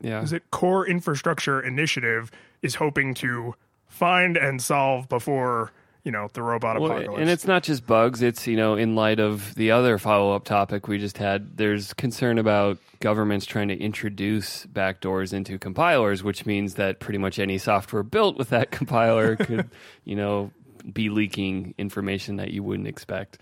Yeah. 0.00 0.22
is 0.22 0.32
it 0.32 0.50
core 0.50 0.86
infrastructure 0.86 1.60
initiative 1.60 2.30
is 2.62 2.76
hoping 2.76 3.14
to 3.14 3.54
find 3.86 4.36
and 4.36 4.62
solve 4.62 5.08
before 5.08 5.72
you 6.04 6.10
know 6.12 6.28
the 6.32 6.42
robot 6.42 6.80
Well, 6.80 6.90
apocalypse. 6.92 7.20
and 7.20 7.30
it's 7.30 7.46
not 7.46 7.62
just 7.62 7.86
bugs. 7.86 8.22
It's 8.22 8.46
you 8.46 8.56
know, 8.56 8.74
in 8.74 8.94
light 8.96 9.20
of 9.20 9.54
the 9.54 9.70
other 9.70 9.98
follow-up 9.98 10.44
topic 10.44 10.88
we 10.88 10.98
just 10.98 11.18
had, 11.18 11.56
there's 11.56 11.92
concern 11.94 12.38
about 12.38 12.78
governments 13.00 13.46
trying 13.46 13.68
to 13.68 13.78
introduce 13.78 14.66
backdoors 14.66 15.32
into 15.32 15.58
compilers, 15.58 16.22
which 16.22 16.46
means 16.46 16.74
that 16.74 17.00
pretty 17.00 17.18
much 17.18 17.38
any 17.38 17.58
software 17.58 18.02
built 18.02 18.36
with 18.36 18.50
that 18.50 18.70
compiler 18.72 19.36
could, 19.36 19.68
you 20.04 20.16
know, 20.16 20.50
be 20.92 21.08
leaking 21.08 21.74
information 21.78 22.36
that 22.36 22.50
you 22.50 22.62
wouldn't 22.62 22.88
expect. 22.88 23.38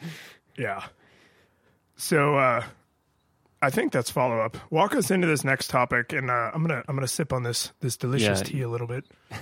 yeah. 0.57 0.85
So 1.97 2.37
uh, 2.37 2.65
I 3.63 3.71
think 3.71 3.93
that's 3.93 4.11
follow 4.11 4.41
up. 4.41 4.57
Walk 4.71 4.95
us 4.95 5.11
into 5.11 5.27
this 5.27 5.45
next 5.45 5.69
topic, 5.69 6.13
and 6.13 6.31
uh, 6.31 6.51
I'm 6.55 6.63
gonna 6.63 6.83
I'm 6.89 6.97
gonna 6.97 7.07
sip 7.09 7.33
on 7.33 7.43
this 7.43 7.73
this 7.81 7.97
delicious 7.97 8.39
Yeah. 8.41 8.45
tea 8.45 8.63
a 8.63 8.69
little 8.69 8.87
bit. 8.87 9.05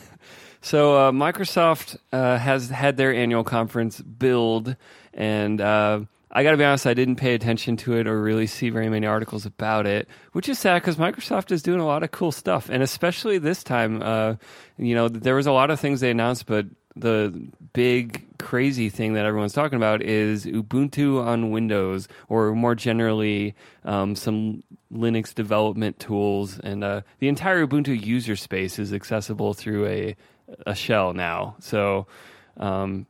So 0.61 0.97
uh, 0.97 1.13
Microsoft 1.13 1.99
uh, 2.13 2.37
has 2.37 2.69
had 2.69 2.97
their 2.97 3.15
annual 3.15 3.45
conference 3.45 4.01
build, 4.01 4.75
and 5.15 5.61
uh, 5.61 6.01
I 6.33 6.43
got 6.43 6.51
to 6.51 6.57
be 6.57 6.65
honest, 6.65 6.85
I 6.85 6.95
didn't 6.95 7.15
pay 7.15 7.35
attention 7.35 7.77
to 7.77 7.97
it 7.97 8.09
or 8.09 8.21
really 8.21 8.49
see 8.49 8.69
very 8.69 8.89
many 8.89 9.07
articles 9.07 9.47
about 9.47 9.87
it, 9.87 10.09
which 10.33 10.49
is 10.49 10.59
sad 10.59 10.83
because 10.83 10.97
Microsoft 10.97 11.53
is 11.53 11.63
doing 11.63 11.79
a 11.79 11.87
lot 11.87 12.03
of 12.03 12.11
cool 12.11 12.33
stuff, 12.33 12.69
and 12.71 12.83
especially 12.83 13.39
this 13.39 13.63
time, 13.63 14.03
uh, 14.03 14.35
you 14.79 14.97
know, 14.97 15.09
there 15.09 15.37
was 15.37 15.47
a 15.47 15.53
lot 15.53 15.71
of 15.71 15.79
things 15.79 16.01
they 16.01 16.11
announced, 16.11 16.47
but 16.47 16.67
the 17.01 17.49
big 17.73 18.25
crazy 18.39 18.89
thing 18.89 19.15
that 19.15 19.25
everyone's 19.25 19.53
talking 19.53 19.77
about 19.77 20.03
is 20.03 20.47
Ubuntu 20.47 21.25
on 21.25 21.51
Windows, 21.51 22.09
or 22.29 22.55
more 22.55 22.75
generally, 22.75 23.55
um, 23.85 24.15
some 24.15 24.63
Linux 24.93 25.35
development 25.35 25.99
tools, 25.99 26.59
and 26.59 26.83
uh, 26.83 27.03
the 27.19 27.29
entire 27.29 27.67
Ubuntu 27.67 28.01
user 28.01 28.37
space 28.37 28.79
is 28.79 28.93
accessible 28.93 29.55
through 29.55 29.87
a 29.87 30.17
a 30.67 30.75
shell 30.75 31.13
now. 31.13 31.57
So 31.61 32.07
um, 32.57 33.07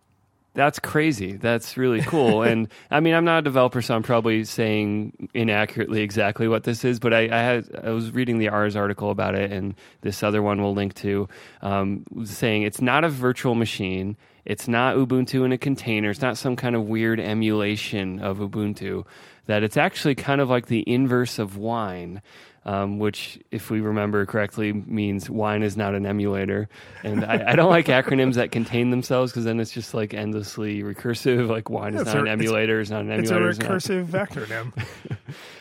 that's 0.59 0.81
crazy. 0.81 1.35
That's 1.35 1.77
really 1.77 2.00
cool. 2.00 2.43
and 2.50 2.67
I 2.91 2.99
mean, 2.99 3.15
I'm 3.15 3.25
not 3.25 3.38
a 3.38 3.43
developer, 3.43 3.81
so 3.81 3.95
I'm 3.95 4.03
probably 4.03 4.43
saying 4.43 5.29
inaccurately 5.33 6.03
exactly 6.03 6.49
what 6.49 6.65
this 6.65 6.85
is. 6.85 6.99
But 6.99 7.15
I, 7.15 7.21
I 7.27 7.43
had 7.43 7.81
I 7.85 7.91
was 7.91 8.11
reading 8.11 8.38
the 8.38 8.49
Ars 8.49 8.75
article 8.75 9.12
about 9.12 9.37
it, 9.37 9.53
and 9.53 9.77
this 10.00 10.21
other 10.25 10.43
one 10.43 10.61
we'll 10.61 10.75
link 10.75 10.95
to, 10.95 11.29
um, 11.62 12.05
saying 12.25 12.62
it's 12.62 12.81
not 12.81 13.05
a 13.05 13.09
virtual 13.09 13.55
machine. 13.55 14.17
It's 14.45 14.68
not 14.68 14.97
Ubuntu 14.97 15.45
in 15.45 15.52
a 15.52 15.59
container. 15.59 16.11
It's 16.11 16.23
not 16.23 16.38
some 16.38 16.57
kind 16.57 16.75
of 16.76 16.88
weird 16.88 17.21
emulation 17.21 18.18
of 18.21 18.38
Ubuntu. 18.38 19.04
That 19.47 19.62
it's 19.62 19.76
actually 19.76 20.14
kind 20.14 20.40
of 20.40 20.49
like 20.50 20.66
the 20.66 20.85
inverse 20.90 21.38
of 21.38 21.57
wine. 21.57 22.23
Um, 22.64 22.99
which, 22.99 23.38
if 23.50 23.71
we 23.71 23.80
remember 23.80 24.26
correctly, 24.26 24.75
means 24.75 25.30
wine 25.30 25.62
is 25.62 25.75
not 25.75 25.95
an 25.95 26.04
emulator. 26.04 26.68
And 27.02 27.25
I, 27.25 27.52
I 27.52 27.57
don't 27.57 27.71
like 27.71 27.87
acronyms 27.87 28.35
that 28.35 28.50
contain 28.50 28.90
themselves 28.90 29.33
because 29.33 29.45
then 29.47 29.59
it's 29.59 29.71
just 29.71 29.95
like 29.95 30.12
endlessly 30.12 30.83
recursive. 30.83 31.49
Like 31.49 31.71
wine 31.71 31.95
is 31.95 32.02
It's 32.02 32.09
not 32.12 32.16
a- 32.16 32.21
an 32.21 32.26
it's- 32.26 32.47
emulator, 32.47 32.80
is 32.80 32.90
not 32.90 33.02
an 33.02 33.12
emulator. 33.12 33.49
It's 33.49 33.59
a 33.59 33.62
recursive 33.62 34.12
not- 34.12 34.28
acronym. 34.30 34.73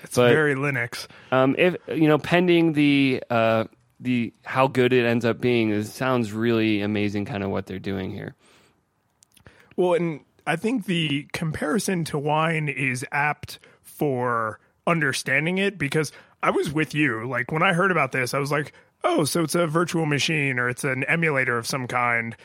It's 0.04 0.16
But- 0.18 0.32
very 0.34 0.56
Linux. 0.56 1.08
Um, 1.32 1.56
if 1.58 1.78
you 1.88 2.10
know, 2.10 2.18
pending 2.18 2.74
the 2.74 3.24
uh, 3.30 3.66
the 4.02 4.34
how 4.44 4.68
good 4.68 4.92
it 4.92 5.06
ends 5.06 5.24
up 5.24 5.40
being, 5.40 5.70
it 5.70 5.86
sounds 5.86 6.34
really 6.34 6.82
amazing. 6.82 7.24
Kind 7.24 7.42
of 7.44 7.52
what 7.52 7.68
they're 7.68 7.80
doing 7.80 8.12
here. 8.12 8.36
Well, 9.78 9.94
and 9.94 10.22
I 10.46 10.58
think 10.58 10.86
the 10.86 11.28
comparison 11.32 12.04
to 12.06 12.18
wine 12.18 12.68
is 12.68 13.06
apt 13.12 13.60
for 13.82 14.60
understanding 14.86 15.58
it 15.58 15.78
because 15.78 16.12
I 16.44 16.50
was 16.50 16.74
with 16.74 16.94
you. 16.94 17.28
Like 17.28 17.52
when 17.52 17.64
I 17.64 17.74
heard 17.74 17.92
about 17.92 18.12
this, 18.12 18.34
I 18.34 18.40
was 18.40 18.52
like, 18.52 18.74
oh, 19.04 19.24
so 19.24 19.44
it's 19.44 19.56
a 19.56 19.68
virtual 19.68 20.06
machine 20.06 20.60
or 20.60 20.70
it's 20.70 20.84
an 20.84 21.04
emulator 21.06 21.58
of 21.58 21.68
some 21.68 21.88
kind. 21.88 22.36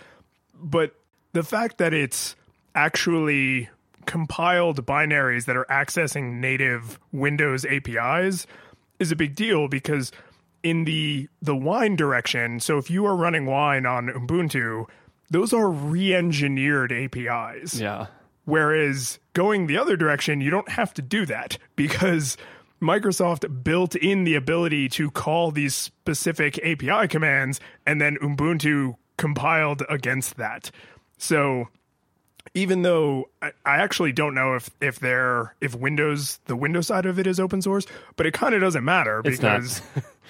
But 0.54 0.94
the 1.32 1.42
fact 1.42 1.78
that 1.78 1.94
it's 1.94 2.36
actually 2.74 3.68
compiled 4.06 4.84
binaries 4.84 5.46
that 5.46 5.56
are 5.56 5.66
accessing 5.70 6.40
native 6.40 6.98
Windows 7.12 7.64
APIs 7.64 8.46
is 8.98 9.12
a 9.12 9.16
big 9.16 9.34
deal 9.34 9.68
because 9.68 10.12
in 10.62 10.84
the 10.84 11.28
the 11.40 11.56
wine 11.56 11.96
direction, 11.96 12.60
so 12.60 12.78
if 12.78 12.90
you 12.90 13.04
are 13.06 13.16
running 13.16 13.46
wine 13.46 13.86
on 13.86 14.08
Ubuntu, 14.08 14.86
those 15.32 15.52
are 15.52 15.68
re-engineered 15.68 16.92
APIs. 16.92 17.78
Yeah, 17.78 18.06
Whereas 18.44 19.18
going 19.34 19.66
the 19.66 19.78
other 19.78 19.96
direction, 19.96 20.40
you 20.40 20.50
don't 20.50 20.68
have 20.68 20.92
to 20.94 21.02
do 21.02 21.26
that 21.26 21.58
because 21.76 22.36
Microsoft 22.80 23.62
built 23.62 23.94
in 23.94 24.24
the 24.24 24.34
ability 24.34 24.88
to 24.90 25.10
call 25.10 25.52
these 25.52 25.74
specific 25.74 26.58
API 26.58 27.06
commands 27.06 27.60
and 27.86 28.00
then 28.00 28.16
Ubuntu 28.16 28.96
compiled 29.16 29.82
against 29.88 30.36
that. 30.38 30.72
So 31.18 31.68
even 32.54 32.82
though 32.82 33.28
I, 33.40 33.52
I 33.64 33.76
actually 33.76 34.10
don't 34.10 34.34
know 34.34 34.56
if 34.56 34.68
if 34.80 34.98
they're 34.98 35.54
if 35.60 35.76
Windows 35.76 36.40
the 36.46 36.56
Windows 36.56 36.88
side 36.88 37.06
of 37.06 37.20
it 37.20 37.28
is 37.28 37.38
open 37.38 37.62
source, 37.62 37.86
but 38.16 38.26
it 38.26 38.34
kind 38.34 38.54
of 38.54 38.60
doesn't 38.60 38.84
matter 38.84 39.22
It's 39.24 39.36
because 39.36 39.82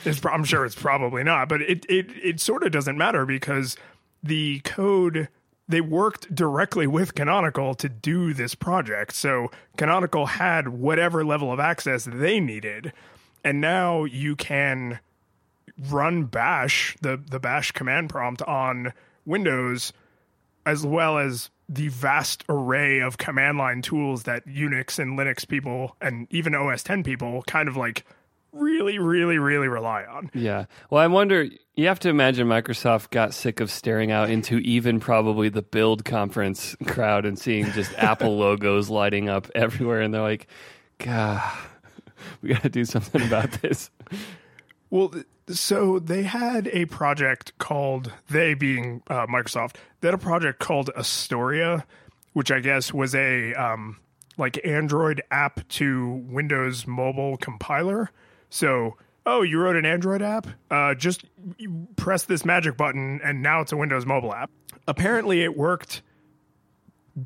it's, 0.05 0.21
pro- 0.21 0.33
I'm 0.33 0.45
sure 0.45 0.67
it's 0.67 0.75
probably 0.75 1.25
not, 1.25 1.49
but 1.49 1.63
it 1.63 1.87
it 1.89 2.11
it 2.23 2.41
sort 2.41 2.63
of 2.63 2.73
doesn't 2.73 2.99
matter 2.99 3.25
because 3.25 3.77
the 4.23 4.61
code 4.61 5.29
they 5.69 5.81
worked 5.81 6.35
directly 6.35 6.87
with 6.87 7.15
Canonical 7.15 7.75
to 7.75 7.89
do 7.89 8.35
this 8.35 8.55
project. 8.55 9.15
So 9.15 9.51
Canonical 9.77 10.27
had 10.27 10.69
whatever 10.69 11.25
level 11.25 11.53
of 11.53 11.61
access 11.61 12.05
they 12.05 12.41
needed, 12.41 12.93
and 13.45 13.61
now 13.61 14.05
you 14.05 14.37
can 14.37 15.01
run 15.91 16.25
bash 16.25 16.97
the 17.01 17.17
the 17.17 17.41
bash 17.41 17.73
command 17.73 18.11
prompt 18.11 18.43
on 18.43 18.93
Windows 19.25 19.93
as 20.67 20.87
well 20.87 21.19
as 21.19 21.51
the 21.69 21.89
vast 21.89 22.45
array 22.49 23.01
of 23.01 23.19
command 23.19 23.59
line 23.59 23.83
tools 23.83 24.25
that 24.25 24.47
Unix 24.47 24.99
and 24.99 25.19
Linux 25.19 25.49
people 25.49 25.97
and 26.01 26.27
even 26.31 26.55
OS 26.55 26.83
10 26.83 27.03
people 27.03 27.43
kind 27.47 27.69
of 27.69 27.77
like 27.77 28.05
really 28.53 28.99
really 28.99 29.39
really 29.39 29.69
rely 29.69 30.05
on. 30.05 30.31
yeah. 30.35 30.67
Well, 30.91 31.03
I 31.03 31.07
wonder. 31.07 31.49
You 31.75 31.87
have 31.87 32.01
to 32.01 32.11
imagine 32.11 32.49
Microsoft 32.49 33.11
got 33.11 33.33
sick 33.33 33.61
of 33.61 33.71
staring 33.71 34.11
out 34.11 34.29
into 34.29 34.59
even 34.59 35.01
probably 35.01 35.49
the 35.49 35.63
build 35.63 36.05
conference 36.05 36.77
crowd 36.87 37.25
and 37.25 37.39
seeing 37.39 37.65
just 37.73 37.95
Apple 37.97 38.37
logos 38.37 38.91
lighting 38.91 39.31
up 39.31 39.51
everywhere, 39.55 40.03
and 40.03 40.13
they're 40.13 40.21
like, 40.21 40.49
"God, 40.99 41.43
we 42.43 42.51
got 42.51 42.63
to 42.63 42.69
do 42.69 42.85
something 42.85 43.23
about 43.23 43.53
this." 43.63 43.91
Well, 44.91 45.15
so 45.49 45.99
they 45.99 46.23
had 46.25 46.69
a 46.69 46.85
project 46.85 47.57
called 47.57 48.13
they 48.29 48.53
being 48.53 49.03
uh, 49.09 49.27
Microsoft. 49.27 49.77
They 50.01 50.09
had 50.09 50.15
a 50.15 50.19
project 50.19 50.59
called 50.59 50.91
Astoria, 50.95 51.87
which 52.35 52.51
I 52.51 52.61
guess 52.61 52.93
was 52.93 53.15
a 53.15 53.55
um, 53.55 53.97
like 54.37 54.61
Android 54.65 55.23
app 55.31 55.67
to 55.69 56.23
Windows 56.29 56.87
mobile 56.87 57.39
compiler. 57.39 58.11
So, 58.53 58.99
oh, 59.25 59.41
you 59.41 59.59
wrote 59.59 59.77
an 59.77 59.87
Android 59.87 60.21
app? 60.21 60.47
Uh, 60.71 60.95
just 60.95 61.25
press 61.97 62.25
this 62.27 62.45
magic 62.45 62.77
button, 62.77 63.19
and 63.25 63.43
now 63.43 63.63
it's 63.63 63.73
a 63.73 63.79
Windows 63.79 64.05
mobile 64.05 64.35
app. 64.35 64.51
Apparently, 64.87 65.43
it 65.43 65.57
worked 65.57 66.03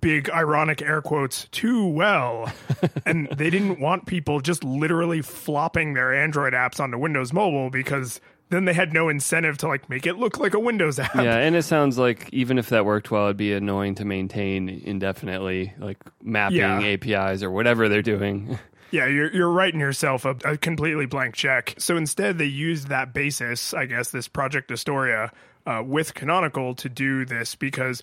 big 0.01 0.29
ironic 0.31 0.83
air 0.83 1.01
quotes 1.01 1.47
too 1.53 1.87
well 1.87 2.53
and 3.07 3.29
they 3.37 3.49
didn't 3.51 3.79
want 3.79 4.05
people 4.05 4.41
just 4.41 4.65
literally 4.65 5.23
flopping 5.23 5.95
their 5.95 6.13
android 6.13 6.53
apps 6.53 6.81
onto 6.81 6.99
windows 6.99 7.33
mobile 7.33 7.71
because 7.71 8.21
then 8.49 8.65
they 8.65 8.73
had 8.73 8.93
no 8.93 9.09
incentive 9.09 9.57
to 9.57 9.69
like 9.69 9.89
make 9.89 10.05
it 10.05 10.17
look 10.17 10.41
like 10.41 10.55
a 10.55 10.59
windows 10.59 10.99
app 10.99 11.15
Yeah, 11.15 11.37
and 11.37 11.55
it 11.55 11.63
sounds 11.75 11.99
like 11.99 12.29
even 12.33 12.59
if 12.59 12.69
that 12.71 12.85
worked 12.85 13.13
well, 13.13 13.27
it'd 13.27 13.37
be 13.37 13.53
annoying 13.53 13.95
to 13.97 14.05
maintain 14.05 14.69
indefinitely, 14.69 15.73
like 15.79 15.99
mapping 16.21 16.57
Yeah. 16.59 16.81
APIs 16.81 17.45
or 17.45 17.51
whatever 17.53 17.89
they're 17.89 18.03
doing. 18.03 18.59
Yeah, 18.91 19.07
you're 19.07 19.33
you're 19.33 19.51
writing 19.51 19.81
yourself 19.81 20.25
a, 20.25 20.37
a 20.45 20.57
completely 20.57 21.07
blank 21.07 21.35
check. 21.35 21.75
So 21.79 21.97
instead, 21.97 22.39
they 22.39 22.45
used 22.47 22.89
that 22.89 23.13
basis, 23.13 23.75
I 23.75 23.87
guess, 23.87 24.11
this 24.11 24.29
Project 24.29 24.71
Astoria 24.71 25.33
uh, 25.67 25.83
with 25.85 26.15
Canonical 26.15 26.75
to 26.77 26.89
do 26.89 27.25
this 27.25 27.55
because 27.55 28.03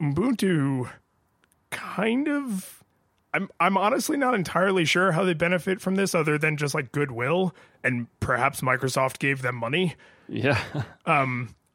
Ubuntu 0.00 0.90
kind 1.70 2.28
of. 2.28 2.74
I'm 3.34 3.50
I'm 3.60 3.76
honestly 3.76 4.16
not 4.16 4.34
entirely 4.34 4.86
sure 4.86 5.12
how 5.12 5.24
they 5.24 5.34
benefit 5.34 5.82
from 5.82 5.96
this, 5.96 6.14
other 6.14 6.38
than 6.38 6.56
just 6.56 6.74
like 6.74 6.92
goodwill, 6.92 7.54
and 7.84 8.06
perhaps 8.20 8.62
Microsoft 8.62 9.18
gave 9.18 9.42
them 9.42 9.54
money. 9.54 9.96
yeah, 10.28 10.58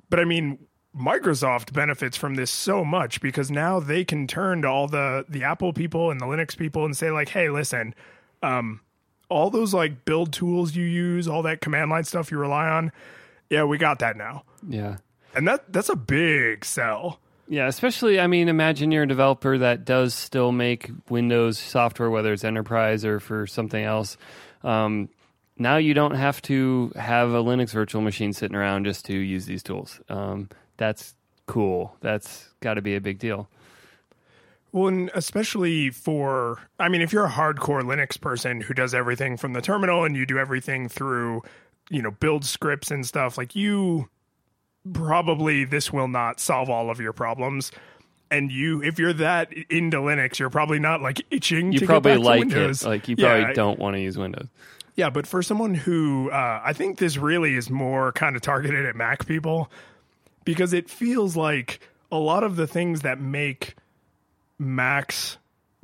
But 0.09 0.19
I 0.19 0.25
mean, 0.25 0.59
Microsoft 0.95 1.73
benefits 1.73 2.17
from 2.17 2.35
this 2.35 2.51
so 2.51 2.85
much 2.85 3.19
because 3.19 3.49
now 3.49 3.79
they 3.79 4.03
can 4.03 4.27
turn 4.27 4.61
to 4.61 4.67
all 4.67 4.87
the 4.87 5.25
the 5.27 5.43
Apple 5.43 5.73
people 5.73 6.11
and 6.11 6.19
the 6.19 6.25
Linux 6.25 6.55
people 6.55 6.85
and 6.85 6.95
say 6.95 7.09
like, 7.11 7.29
"Hey, 7.29 7.49
listen, 7.49 7.95
um, 8.43 8.81
all 9.29 9.49
those 9.49 9.73
like 9.73 10.05
build 10.05 10.33
tools 10.33 10.75
you 10.75 10.85
use, 10.85 11.27
all 11.27 11.41
that 11.43 11.61
command 11.61 11.89
line 11.89 12.03
stuff 12.03 12.31
you 12.31 12.37
rely 12.37 12.67
on, 12.67 12.91
yeah, 13.49 13.63
we 13.63 13.77
got 13.77 13.99
that 13.99 14.17
now." 14.17 14.43
yeah. 14.67 14.97
And 15.35 15.47
that 15.47 15.71
that's 15.73 15.89
a 15.89 15.95
big 15.95 16.63
sell. 16.63 17.19
Yeah, 17.47 17.67
especially, 17.67 18.19
I 18.19 18.27
mean, 18.27 18.47
imagine 18.47 18.91
you're 18.91 19.03
a 19.03 19.07
developer 19.07 19.57
that 19.57 19.83
does 19.83 20.13
still 20.13 20.51
make 20.51 20.89
Windows 21.09 21.59
software, 21.59 22.09
whether 22.09 22.31
it's 22.31 22.43
enterprise 22.43 23.03
or 23.03 23.19
for 23.19 23.45
something 23.47 23.83
else. 23.83 24.17
Um, 24.63 25.09
now 25.57 25.77
you 25.77 25.93
don't 25.93 26.15
have 26.15 26.41
to 26.43 26.91
have 26.95 27.31
a 27.31 27.43
Linux 27.43 27.71
virtual 27.71 28.01
machine 28.01 28.33
sitting 28.33 28.55
around 28.55 28.85
just 28.85 29.05
to 29.05 29.13
use 29.13 29.45
these 29.45 29.61
tools. 29.61 29.99
Um, 30.09 30.49
that's 30.77 31.15
cool. 31.45 31.95
That's 31.99 32.49
got 32.61 32.75
to 32.75 32.81
be 32.81 32.95
a 32.95 33.01
big 33.01 33.19
deal. 33.19 33.49
Well, 34.73 34.87
and 34.87 35.11
especially 35.13 35.91
for, 35.91 36.57
I 36.79 36.89
mean, 36.89 37.01
if 37.01 37.13
you're 37.13 37.25
a 37.25 37.29
hardcore 37.31 37.83
Linux 37.83 38.19
person 38.19 38.59
who 38.59 38.73
does 38.73 38.93
everything 38.93 39.37
from 39.37 39.53
the 39.53 39.61
terminal 39.61 40.03
and 40.03 40.15
you 40.17 40.25
do 40.25 40.37
everything 40.39 40.89
through, 40.89 41.43
you 41.89 42.01
know, 42.01 42.11
build 42.11 42.43
scripts 42.43 42.89
and 42.91 43.05
stuff, 43.05 43.37
like 43.37 43.55
you 43.55 44.09
probably 44.91 45.63
this 45.63 45.93
will 45.93 46.07
not 46.07 46.39
solve 46.39 46.69
all 46.69 46.89
of 46.89 46.99
your 46.99 47.13
problems. 47.13 47.71
And 48.31 48.51
you, 48.51 48.81
if 48.81 48.97
you're 48.97 49.13
that 49.13 49.53
into 49.69 49.97
Linux, 49.97 50.39
you're 50.39 50.49
probably 50.49 50.79
not 50.79 51.01
like 51.01 51.21
itching 51.29 51.71
You 51.71 51.79
to 51.79 51.85
probably 51.85 52.17
like 52.17 52.51
it. 52.51 52.83
Like, 52.83 53.07
you 53.07 53.15
Yeah, 53.17 53.37
probably 53.37 53.53
don't 53.53 53.77
want 53.77 53.95
to 53.95 54.01
use 54.01 54.17
Windows. 54.17 54.47
yeah, 54.95 55.11
but 55.11 55.27
for 55.27 55.43
someone 55.43 55.75
who 55.75 56.31
uh, 56.31 56.61
I 56.63 56.73
think 56.73 56.97
this 56.97 57.17
really 57.17 57.53
is 57.53 57.69
more 57.69 58.11
kind 58.13 58.35
of 58.35 58.41
targeted 58.41 58.87
at 58.87 58.95
Mac 58.95 59.27
people 59.27 59.69
because 60.45 60.73
it 60.73 60.89
feels 60.89 61.35
like 61.35 61.79
a 62.11 62.17
lot 62.17 62.43
of 62.43 62.55
the 62.55 62.65
things 62.65 63.01
that 63.01 63.19
make 63.19 63.75
Macs 64.59 65.37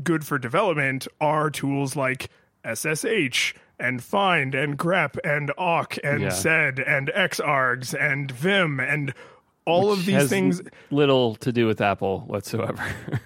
good 0.03 0.25
for 0.25 0.37
development 0.37 1.07
are 1.19 1.49
tools 1.49 1.95
like 1.95 2.29
SSH 2.65 3.53
and 3.79 4.03
find 4.03 4.53
and 4.55 4.77
grep 4.77 5.17
and 5.23 5.51
awk 5.57 5.97
and 6.03 6.21
Yeah. 6.21 6.29
sed 6.29 6.79
and 6.79 7.09
xargs 7.15 7.93
and 7.99 8.31
vim 8.31 8.79
and 8.79 9.13
all 9.65 9.91
of 9.91 10.05
these 10.05 10.29
things 10.29 10.61
little 10.89 11.35
to 11.35 11.51
do 11.51 11.67
with 11.67 11.79
Apple 11.81 12.21
whatsoever. 12.21 12.83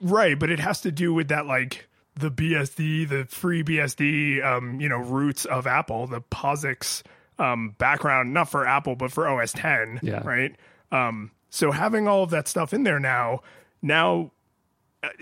Right, 0.00 0.38
but 0.38 0.50
it 0.50 0.58
has 0.58 0.82
to 0.82 0.92
do 0.92 1.14
with 1.14 1.28
that 1.28 1.46
like 1.46 1.88
the 2.14 2.30
BSD, 2.30 3.08
the 3.08 3.24
free 3.26 3.62
BSD, 3.62 4.44
um, 4.44 4.80
you 4.80 4.88
know, 4.88 4.98
roots 4.98 5.44
of 5.46 5.66
Apple, 5.66 6.06
the 6.06 6.20
POSIX 6.20 7.02
um, 7.38 7.74
background, 7.78 8.34
not 8.34 8.50
for 8.50 8.66
Apple, 8.66 8.94
but 8.96 9.10
for 9.10 9.26
OS 9.28 9.52
10. 9.52 10.00
Yeah. 10.02 10.20
Right. 10.22 10.54
Um, 10.92 11.30
so 11.48 11.70
having 11.70 12.08
all 12.08 12.22
of 12.24 12.30
that 12.30 12.46
stuff 12.48 12.74
in 12.74 12.82
there 12.82 13.00
now, 13.00 13.40
now 13.80 14.32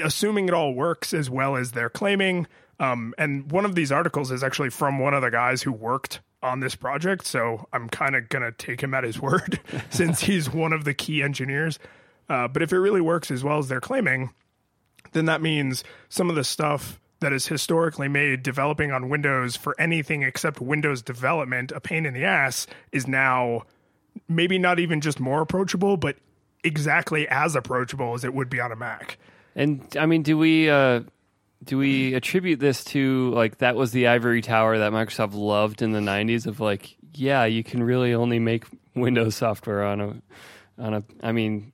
assuming 0.03 0.49
it 0.49 0.55
all 0.55 0.75
works 0.75 1.15
as 1.15 1.31
well 1.31 1.57
as 1.57 1.73
they're 1.73 1.91
claiming, 1.91 2.47
um, 2.81 3.15
and 3.19 3.51
one 3.51 3.65
of 3.65 3.75
these 3.75 3.91
articles 3.91 4.31
is 4.31 4.43
actually 4.43 4.71
from 4.71 4.99
one 4.99 5.15
of 5.15 5.23
the 5.23 5.31
guys 5.31 5.63
who 5.63 5.73
worked 5.73 6.21
on 6.43 6.61
this 6.61 6.75
project, 6.75 7.27
so 7.27 7.67
I'm 7.73 7.89
kind 7.89 8.15
of 8.15 8.29
gonna 8.29 8.53
take 8.53 8.81
him 8.81 8.95
at 8.95 9.05
his 9.05 9.21
word 9.21 9.61
since 9.91 10.21
he's 10.21 10.53
one 10.53 10.73
of 10.73 10.85
the 10.85 10.95
key 10.95 11.23
engineers. 11.23 11.79
Uh, 12.29 12.47
but 12.47 12.63
if 12.63 12.73
it 12.73 12.79
really 12.79 13.01
works 13.01 13.31
as 13.31 13.43
well 13.43 13.59
as 13.59 13.69
they're 13.69 13.81
claiming, 13.81 14.31
then 15.13 15.25
that 15.25 15.41
means 15.41 15.83
some 16.09 16.29
of 16.29 16.37
the 16.37 16.45
stuff 16.45 17.01
that 17.21 17.33
is 17.33 17.47
historically 17.47 18.09
made 18.09 18.43
developing 18.43 18.93
on 18.93 19.09
Windows 19.09 19.57
for 19.57 19.75
anything 19.81 20.23
except 20.23 20.61
Windows 20.61 21.03
development, 21.03 21.73
a 21.73 21.81
pain 21.81 22.07
in 22.07 22.15
the 22.15 22.25
ass, 22.25 22.67
is 22.93 23.09
now 23.09 23.63
maybe 24.29 24.59
not 24.59 24.79
even 24.79 25.01
just 25.01 25.19
more 25.19 25.41
approachable, 25.41 25.97
but 25.97 26.17
exactly 26.63 27.27
as 27.29 27.57
approachable 27.57 28.15
as 28.15 28.25
it 28.25 28.35
would 28.35 28.51
be 28.51 28.61
on 28.61 28.71
a 28.71 28.77
Mac. 28.77 29.19
And 29.59 29.85
I 29.99 30.07
mean, 30.07 30.23
do 30.23 30.39
we 30.39 30.71
uh, 30.71 31.01
do 31.65 31.79
we 31.79 32.15
attribute 32.15 32.61
this 32.61 32.85
to 32.85 33.33
like 33.35 33.59
that 33.59 33.75
was 33.75 33.91
the 33.91 34.07
ivory 34.07 34.41
tower 34.41 34.79
that 34.79 34.93
Microsoft 34.93 35.35
loved 35.35 35.83
in 35.83 35.91
the 35.91 35.99
'90s? 35.99 36.47
Of 36.47 36.61
like, 36.61 36.97
yeah, 37.13 37.45
you 37.45 37.65
can 37.65 37.83
really 37.83 38.15
only 38.15 38.39
make 38.39 38.67
Windows 38.95 39.35
software 39.35 39.83
on 39.83 40.01
a 40.01 40.23
on 40.79 40.95
a. 40.95 41.03
I 41.25 41.33
mean, 41.33 41.73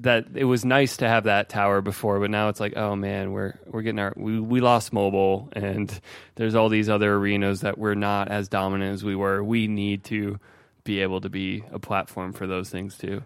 that 0.00 0.26
it 0.34 0.42
was 0.42 0.64
nice 0.64 0.96
to 0.96 1.08
have 1.08 1.24
that 1.24 1.48
tower 1.48 1.80
before, 1.80 2.18
but 2.18 2.32
now 2.32 2.48
it's 2.48 2.58
like, 2.58 2.76
oh 2.76 2.96
man, 2.96 3.30
we're 3.30 3.60
we're 3.66 3.82
getting 3.82 4.00
our 4.00 4.12
we 4.16 4.40
we 4.40 4.60
lost 4.60 4.92
mobile, 4.92 5.48
and 5.52 6.00
there's 6.34 6.56
all 6.56 6.68
these 6.68 6.88
other 6.88 7.14
arenas 7.14 7.60
that 7.60 7.78
we're 7.78 7.94
not 7.94 8.26
as 8.26 8.48
dominant 8.48 8.92
as 8.92 9.04
we 9.04 9.14
were. 9.14 9.40
We 9.44 9.68
need 9.68 10.02
to 10.06 10.40
be 10.82 11.00
able 11.00 11.20
to 11.20 11.28
be 11.28 11.62
a 11.70 11.78
platform 11.78 12.32
for 12.32 12.48
those 12.48 12.70
things 12.70 12.98
too. 12.98 13.22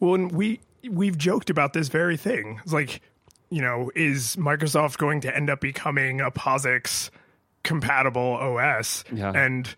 Well, 0.00 0.16
and 0.16 0.32
we 0.32 0.58
we've 0.90 1.18
joked 1.18 1.50
about 1.50 1.72
this 1.72 1.88
very 1.88 2.16
thing. 2.16 2.60
It's 2.62 2.72
like, 2.72 3.00
you 3.50 3.62
know, 3.62 3.90
is 3.94 4.36
Microsoft 4.36 4.98
going 4.98 5.20
to 5.22 5.34
end 5.34 5.50
up 5.50 5.60
becoming 5.60 6.20
a 6.20 6.30
POSIX 6.30 7.10
compatible 7.62 8.22
OS? 8.22 9.04
Yeah. 9.12 9.32
And 9.34 9.74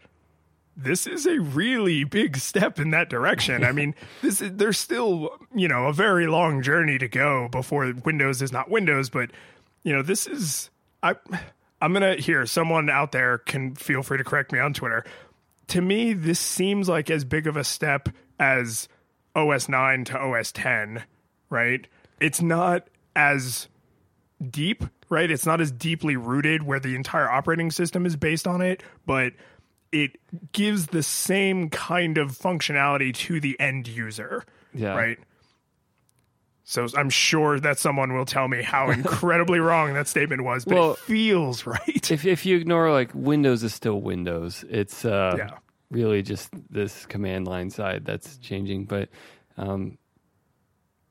this 0.76 1.06
is 1.06 1.26
a 1.26 1.40
really 1.40 2.04
big 2.04 2.36
step 2.36 2.78
in 2.78 2.90
that 2.90 3.08
direction. 3.08 3.64
I 3.64 3.72
mean, 3.72 3.94
this 4.22 4.40
is, 4.40 4.52
there's 4.54 4.78
still, 4.78 5.30
you 5.54 5.68
know, 5.68 5.86
a 5.86 5.92
very 5.92 6.26
long 6.26 6.62
journey 6.62 6.98
to 6.98 7.08
go 7.08 7.48
before 7.50 7.92
Windows 8.04 8.42
is 8.42 8.52
not 8.52 8.70
Windows, 8.70 9.10
but 9.10 9.30
you 9.82 9.92
know, 9.92 10.02
this 10.02 10.26
is 10.26 10.70
I 11.02 11.14
I'm 11.80 11.92
going 11.92 12.16
to 12.16 12.20
hear 12.20 12.44
someone 12.46 12.90
out 12.90 13.12
there 13.12 13.38
can 13.38 13.74
feel 13.74 14.02
free 14.02 14.18
to 14.18 14.24
correct 14.24 14.52
me 14.52 14.58
on 14.58 14.74
Twitter. 14.74 15.04
To 15.68 15.80
me, 15.80 16.12
this 16.12 16.40
seems 16.40 16.88
like 16.88 17.10
as 17.10 17.24
big 17.24 17.46
of 17.46 17.56
a 17.56 17.64
step 17.64 18.08
as 18.38 18.88
OS 19.36 19.68
9 19.68 20.04
to 20.06 20.18
OS 20.18 20.50
10, 20.52 21.04
right? 21.50 21.86
It's 22.20 22.40
not 22.42 22.88
as 23.14 23.68
deep, 24.50 24.84
right? 25.10 25.30
It's 25.30 25.46
not 25.46 25.60
as 25.60 25.70
deeply 25.70 26.16
rooted 26.16 26.62
where 26.62 26.80
the 26.80 26.94
entire 26.96 27.28
operating 27.30 27.70
system 27.70 28.06
is 28.06 28.16
based 28.16 28.46
on 28.48 28.60
it, 28.62 28.82
but 29.04 29.32
it 29.92 30.18
gives 30.52 30.86
the 30.88 31.02
same 31.02 31.70
kind 31.70 32.18
of 32.18 32.30
functionality 32.32 33.14
to 33.14 33.38
the 33.40 33.58
end 33.60 33.86
user, 33.88 34.44
Yeah. 34.74 34.94
right? 34.96 35.18
So 36.64 36.88
I'm 36.96 37.10
sure 37.10 37.60
that 37.60 37.78
someone 37.78 38.12
will 38.14 38.24
tell 38.24 38.48
me 38.48 38.62
how 38.62 38.90
incredibly 38.90 39.60
wrong 39.60 39.94
that 39.94 40.08
statement 40.08 40.42
was, 40.42 40.64
but 40.64 40.74
Well, 40.74 40.92
it 40.94 40.98
feels 40.98 41.64
right. 41.66 42.10
if 42.10 42.26
if 42.26 42.44
you 42.44 42.56
ignore 42.56 42.90
like 42.90 43.10
Windows 43.14 43.62
is 43.62 43.72
still 43.72 44.00
Windows, 44.00 44.64
it's 44.68 45.04
uh, 45.04 45.34
Yeah. 45.38 45.50
Really 45.90 46.22
just 46.22 46.50
this 46.70 47.06
command 47.06 47.46
line 47.46 47.70
side 47.70 48.04
that's 48.04 48.38
changing. 48.38 48.84
But 48.84 49.08
um, 49.56 49.98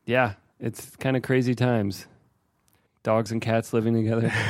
yeah, 0.06 0.34
it's 0.60 0.96
kind 0.98 1.18
of 1.18 1.24
crazy 1.24 1.56
times. 1.56 2.08
Dogs 3.04 3.32
and 3.32 3.42
cats 3.42 3.74
living 3.74 3.94
together. 3.94 4.32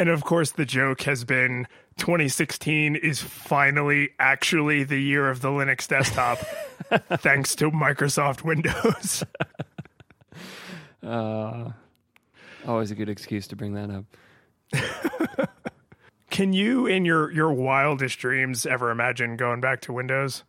And 0.00 0.08
of 0.08 0.24
course, 0.24 0.52
the 0.52 0.64
joke 0.64 1.02
has 1.02 1.24
been 1.24 1.66
2016 1.98 2.96
is 2.96 3.20
finally 3.20 4.08
actually 4.18 4.82
the 4.82 4.98
year 4.98 5.28
of 5.28 5.42
the 5.42 5.48
Linux 5.48 5.86
desktop, 5.86 6.38
thanks 7.18 7.54
to 7.56 7.70
Microsoft 7.70 8.42
Windows. 8.42 9.24
Uh, 11.02 11.72
always 12.66 12.90
a 12.90 12.94
good 12.94 13.08
excuse 13.08 13.46
to 13.46 13.56
bring 13.56 13.72
that 13.72 13.90
up. 13.90 14.04
Can 16.40 16.54
you, 16.54 16.86
in 16.86 17.04
your 17.04 17.30
your 17.30 17.52
wildest 17.52 18.18
dreams, 18.18 18.64
ever 18.64 18.90
imagine 18.90 19.36
going 19.36 19.60
back 19.60 19.82
to 19.82 19.92
Windows? 19.92 20.42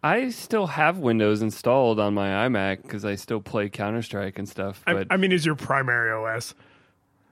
I 0.00 0.28
still 0.30 0.68
have 0.68 0.96
Windows 0.96 1.42
installed 1.42 1.98
on 1.98 2.14
my 2.14 2.28
iMac 2.46 2.82
because 2.82 3.04
I 3.04 3.16
still 3.16 3.40
play 3.40 3.68
Counter 3.68 4.00
Strike 4.00 4.38
and 4.38 4.48
stuff. 4.48 4.80
I, 4.86 4.92
But 4.92 5.08
I 5.10 5.16
mean, 5.16 5.32
is 5.32 5.44
your 5.44 5.56
primary 5.56 6.12
OS? 6.12 6.54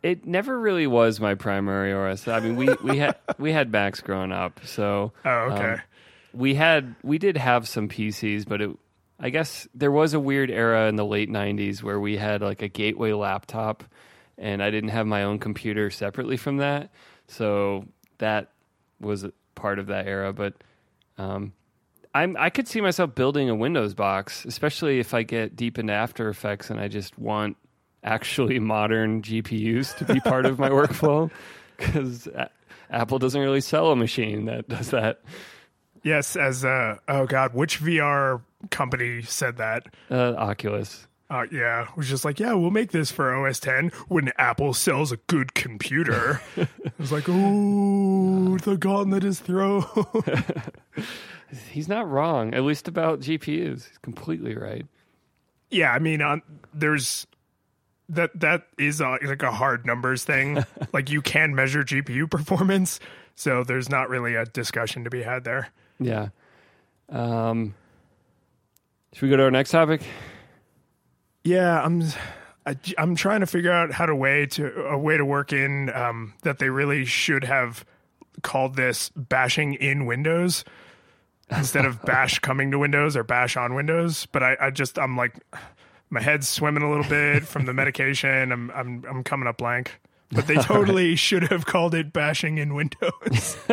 it 0.02 0.26
never 0.26 0.58
really 0.58 0.88
was 0.88 1.20
my 1.20 1.36
primary 1.36 1.92
OS. 1.92 2.26
I 2.26 2.40
mean, 2.40 2.56
we 2.56 2.70
we 2.82 2.98
had 2.98 3.14
we 3.38 3.52
had 3.52 3.70
Macs 3.70 4.00
growing 4.00 4.32
up, 4.32 4.58
so 4.64 5.12
Oh, 5.24 5.30
okay. 5.30 5.74
Um, 5.74 5.80
we 6.32 6.56
had 6.56 6.96
we 7.04 7.18
did 7.18 7.36
have 7.36 7.68
some 7.68 7.88
PCs, 7.88 8.48
but 8.48 8.60
it 8.60 8.70
I 9.20 9.30
guess 9.30 9.68
there 9.76 9.92
was 9.92 10.12
a 10.12 10.18
weird 10.18 10.50
era 10.50 10.88
in 10.88 10.96
the 10.96 11.06
late 11.06 11.30
'90s 11.30 11.84
where 11.84 12.00
we 12.00 12.16
had 12.16 12.42
like 12.42 12.62
a 12.62 12.68
gateway 12.68 13.12
laptop, 13.12 13.84
and 14.36 14.60
I 14.60 14.72
didn't 14.72 14.90
have 14.90 15.06
my 15.06 15.22
own 15.22 15.38
computer 15.38 15.88
separately 15.88 16.36
from 16.36 16.56
that, 16.56 16.90
so 17.28 17.86
that 18.18 18.50
was 19.00 19.26
part 19.54 19.78
of 19.78 19.86
that 19.86 20.06
era. 20.06 20.32
But 20.32 20.54
um, 21.16 21.52
I'm 22.14 22.36
I 22.36 22.50
could 22.50 22.66
see 22.66 22.80
myself 22.80 23.14
building 23.14 23.48
a 23.48 23.54
Windows 23.54 23.94
box, 23.94 24.44
especially 24.44 24.98
if 24.98 25.14
I 25.14 25.22
get 25.22 25.56
deep 25.56 25.78
into 25.78 25.92
After 25.92 26.28
Effects 26.28 26.70
and 26.70 26.80
I 26.80 26.88
just 26.88 27.18
want 27.18 27.56
actually 28.02 28.58
modern 28.58 29.22
GPUs 29.22 29.96
to 29.98 30.12
be 30.12 30.20
part 30.20 30.46
of 30.46 30.58
my 30.58 30.70
workflow 30.70 31.30
because 31.76 32.28
Apple 32.90 33.18
doesn't 33.18 33.40
really 33.40 33.60
sell 33.60 33.90
a 33.92 33.96
machine 33.96 34.46
that 34.46 34.68
does 34.68 34.90
that. 34.90 35.20
Yes, 36.04 36.36
as 36.36 36.64
uh, 36.64 36.96
oh 37.08 37.26
god, 37.26 37.54
which 37.54 37.80
VR 37.80 38.40
company 38.70 39.22
said 39.22 39.56
that? 39.58 39.86
Uh, 40.10 40.34
Oculus. 40.36 41.07
Uh, 41.30 41.44
yeah, 41.52 41.82
it 41.82 41.96
was 41.96 42.08
just 42.08 42.24
like, 42.24 42.40
yeah, 42.40 42.54
we'll 42.54 42.70
make 42.70 42.90
this 42.90 43.10
for 43.10 43.34
OS 43.34 43.60
10 43.60 43.90
when 44.08 44.32
Apple 44.38 44.72
sells 44.72 45.12
a 45.12 45.18
good 45.26 45.52
computer. 45.52 46.40
it 46.56 46.98
was 46.98 47.12
like, 47.12 47.24
oh, 47.28 48.56
the 48.58 48.78
gauntlet 48.78 49.24
is 49.24 49.38
thrown. 49.38 49.84
He's 51.70 51.88
not 51.88 52.08
wrong, 52.08 52.54
at 52.54 52.62
least 52.62 52.88
about 52.88 53.20
GPUs. 53.20 53.86
He's 53.86 53.98
completely 54.00 54.56
right. 54.56 54.86
Yeah, 55.70 55.92
I 55.92 55.98
mean, 55.98 56.22
um, 56.22 56.42
there's 56.72 57.26
that 58.10 58.38
that 58.40 58.62
is 58.78 59.00
a, 59.02 59.18
like 59.22 59.42
a 59.42 59.50
hard 59.50 59.84
numbers 59.84 60.24
thing. 60.24 60.64
like 60.92 61.10
you 61.10 61.20
can 61.20 61.54
measure 61.54 61.84
GPU 61.84 62.30
performance, 62.30 63.00
so 63.34 63.64
there's 63.64 63.90
not 63.90 64.08
really 64.08 64.34
a 64.34 64.46
discussion 64.46 65.04
to 65.04 65.10
be 65.10 65.22
had 65.22 65.44
there. 65.44 65.68
Yeah. 66.00 66.28
Um, 67.10 67.74
should 69.12 69.22
we 69.22 69.30
go 69.30 69.36
to 69.36 69.44
our 69.44 69.50
next 69.50 69.70
topic? 69.70 70.02
Yeah, 71.44 71.80
I'm. 71.82 72.02
I, 72.66 72.72
am 72.72 72.78
i 72.98 73.02
am 73.02 73.14
trying 73.14 73.40
to 73.40 73.46
figure 73.46 73.72
out 73.72 73.92
how 73.92 74.04
to 74.04 74.14
way 74.14 74.44
to 74.46 74.88
a 74.88 74.98
way 74.98 75.16
to 75.16 75.24
work 75.24 75.52
in 75.52 75.90
um, 75.94 76.34
that 76.42 76.58
they 76.58 76.68
really 76.68 77.04
should 77.06 77.44
have 77.44 77.84
called 78.42 78.76
this 78.76 79.10
bashing 79.10 79.74
in 79.74 80.06
Windows 80.06 80.64
instead 81.50 81.84
of 81.84 82.02
bash 82.04 82.38
coming 82.40 82.70
to 82.72 82.78
Windows 82.78 83.16
or 83.16 83.24
bash 83.24 83.56
on 83.56 83.74
Windows. 83.74 84.26
But 84.26 84.42
I, 84.42 84.56
I 84.60 84.70
just 84.70 84.98
I'm 84.98 85.16
like 85.16 85.34
my 86.10 86.20
head's 86.20 86.48
swimming 86.48 86.82
a 86.82 86.90
little 86.90 87.08
bit 87.08 87.44
from 87.44 87.66
the 87.66 87.72
medication. 87.72 88.52
I'm 88.52 88.70
I'm 88.70 89.04
I'm 89.08 89.24
coming 89.24 89.48
up 89.48 89.58
blank. 89.58 90.00
But 90.30 90.46
they 90.46 90.56
totally 90.62 91.16
should 91.16 91.44
have 91.44 91.64
called 91.64 91.94
it 91.94 92.12
bashing 92.12 92.58
in 92.58 92.74
Windows. 92.74 93.56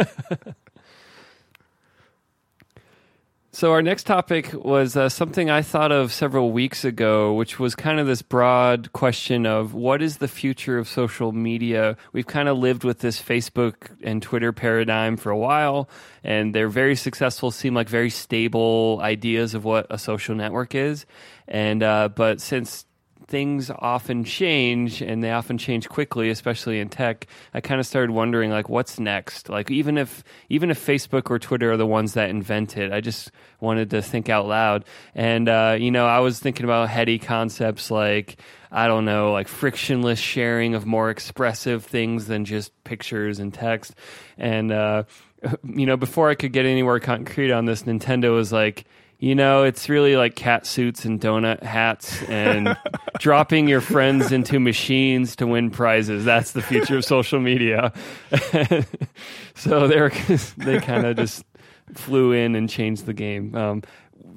So, 3.55 3.71
our 3.71 3.81
next 3.81 4.03
topic 4.03 4.51
was 4.51 4.97
uh, 4.97 5.07
something 5.07 5.49
I 5.49 5.61
thought 5.61 5.93
of 5.93 6.11
several 6.11 6.51
weeks 6.51 6.83
ago, 6.83 7.33
which 7.33 7.57
was 7.57 7.73
kind 7.73 8.01
of 8.01 8.05
this 8.05 8.21
broad 8.21 8.91
question 8.91 9.45
of 9.45 9.73
what 9.73 10.01
is 10.01 10.17
the 10.17 10.27
future 10.27 10.77
of 10.77 10.89
social 10.89 11.31
media? 11.31 11.95
We've 12.11 12.27
kind 12.27 12.49
of 12.49 12.57
lived 12.57 12.83
with 12.83 12.99
this 12.99 13.21
Facebook 13.21 13.91
and 14.03 14.21
Twitter 14.21 14.51
paradigm 14.51 15.15
for 15.15 15.29
a 15.29 15.37
while, 15.37 15.89
and 16.21 16.53
they're 16.53 16.67
very 16.67 16.97
successful, 16.97 17.49
seem 17.49 17.73
like 17.73 17.87
very 17.87 18.09
stable 18.09 18.99
ideas 19.01 19.53
of 19.53 19.63
what 19.63 19.87
a 19.89 19.97
social 19.97 20.35
network 20.35 20.75
is. 20.75 21.05
And, 21.47 21.81
uh, 21.81 22.09
but 22.09 22.41
since 22.41 22.85
things 23.27 23.71
often 23.71 24.23
change 24.23 25.01
and 25.01 25.23
they 25.23 25.31
often 25.31 25.57
change 25.57 25.89
quickly 25.89 26.29
especially 26.29 26.79
in 26.79 26.89
tech 26.89 27.25
i 27.53 27.61
kind 27.61 27.79
of 27.79 27.87
started 27.87 28.11
wondering 28.11 28.51
like 28.51 28.69
what's 28.69 28.99
next? 28.99 29.49
Like 29.49 29.71
even 29.71 29.97
if 29.97 30.23
even 30.49 30.69
if 30.69 30.85
facebook 30.85 31.29
or 31.29 31.39
twitter 31.39 31.71
are 31.71 31.77
the 31.77 31.85
ones 31.85 32.13
that 32.13 32.29
invent 32.29 32.77
it 32.77 32.91
i 32.91 33.01
just 33.01 33.31
wanted 33.59 33.89
to 33.91 34.01
think 34.01 34.29
out 34.29 34.47
loud. 34.47 34.85
And 35.13 35.49
uh, 35.49 35.77
you 35.79 35.91
know 35.91 36.05
i 36.05 36.19
was 36.19 36.39
thinking 36.39 36.65
about 36.65 36.89
heady 36.89 37.17
concepts 37.17 37.89
like 37.89 38.39
i 38.71 38.87
don't 38.87 39.05
know 39.05 39.31
like 39.31 39.47
frictionless 39.47 40.19
sharing 40.19 40.75
of 40.75 40.85
more 40.85 41.09
expressive 41.09 41.83
things 41.83 42.27
than 42.27 42.45
just 42.45 42.71
pictures 42.83 43.39
and 43.39 43.53
text. 43.53 43.95
And 44.37 44.71
uh, 44.71 45.03
you 45.63 45.85
know 45.85 45.97
before 45.97 46.29
i 46.29 46.35
could 46.35 46.53
get 46.53 46.65
anywhere 46.65 46.99
concrete 46.99 47.51
on 47.51 47.65
this 47.65 47.83
nintendo 47.83 48.35
was 48.35 48.51
like 48.51 48.85
you 49.19 49.33
know, 49.33 49.63
it's 49.63 49.87
really 49.87 50.17
like 50.17 50.35
cat 50.35 50.65
suits 50.65 51.05
and 51.05 51.19
donut 51.19 51.63
hats 51.63 52.21
and 52.23 52.77
dropping 53.19 53.67
your 53.67 53.81
friends 53.81 54.31
into 54.31 54.59
machines 54.59 55.35
to 55.37 55.47
win 55.47 55.71
prizes. 55.71 56.25
That's 56.25 56.51
the 56.51 56.61
future 56.61 56.97
of 56.97 57.05
social 57.05 57.39
media. 57.39 57.93
so 59.55 59.87
they 59.87 60.09
they 60.57 60.79
kind 60.79 61.05
of 61.05 61.15
just 61.15 61.45
flew 61.93 62.33
in 62.33 62.55
and 62.55 62.69
changed 62.69 63.05
the 63.05 63.13
game. 63.13 63.55
Um, 63.55 63.83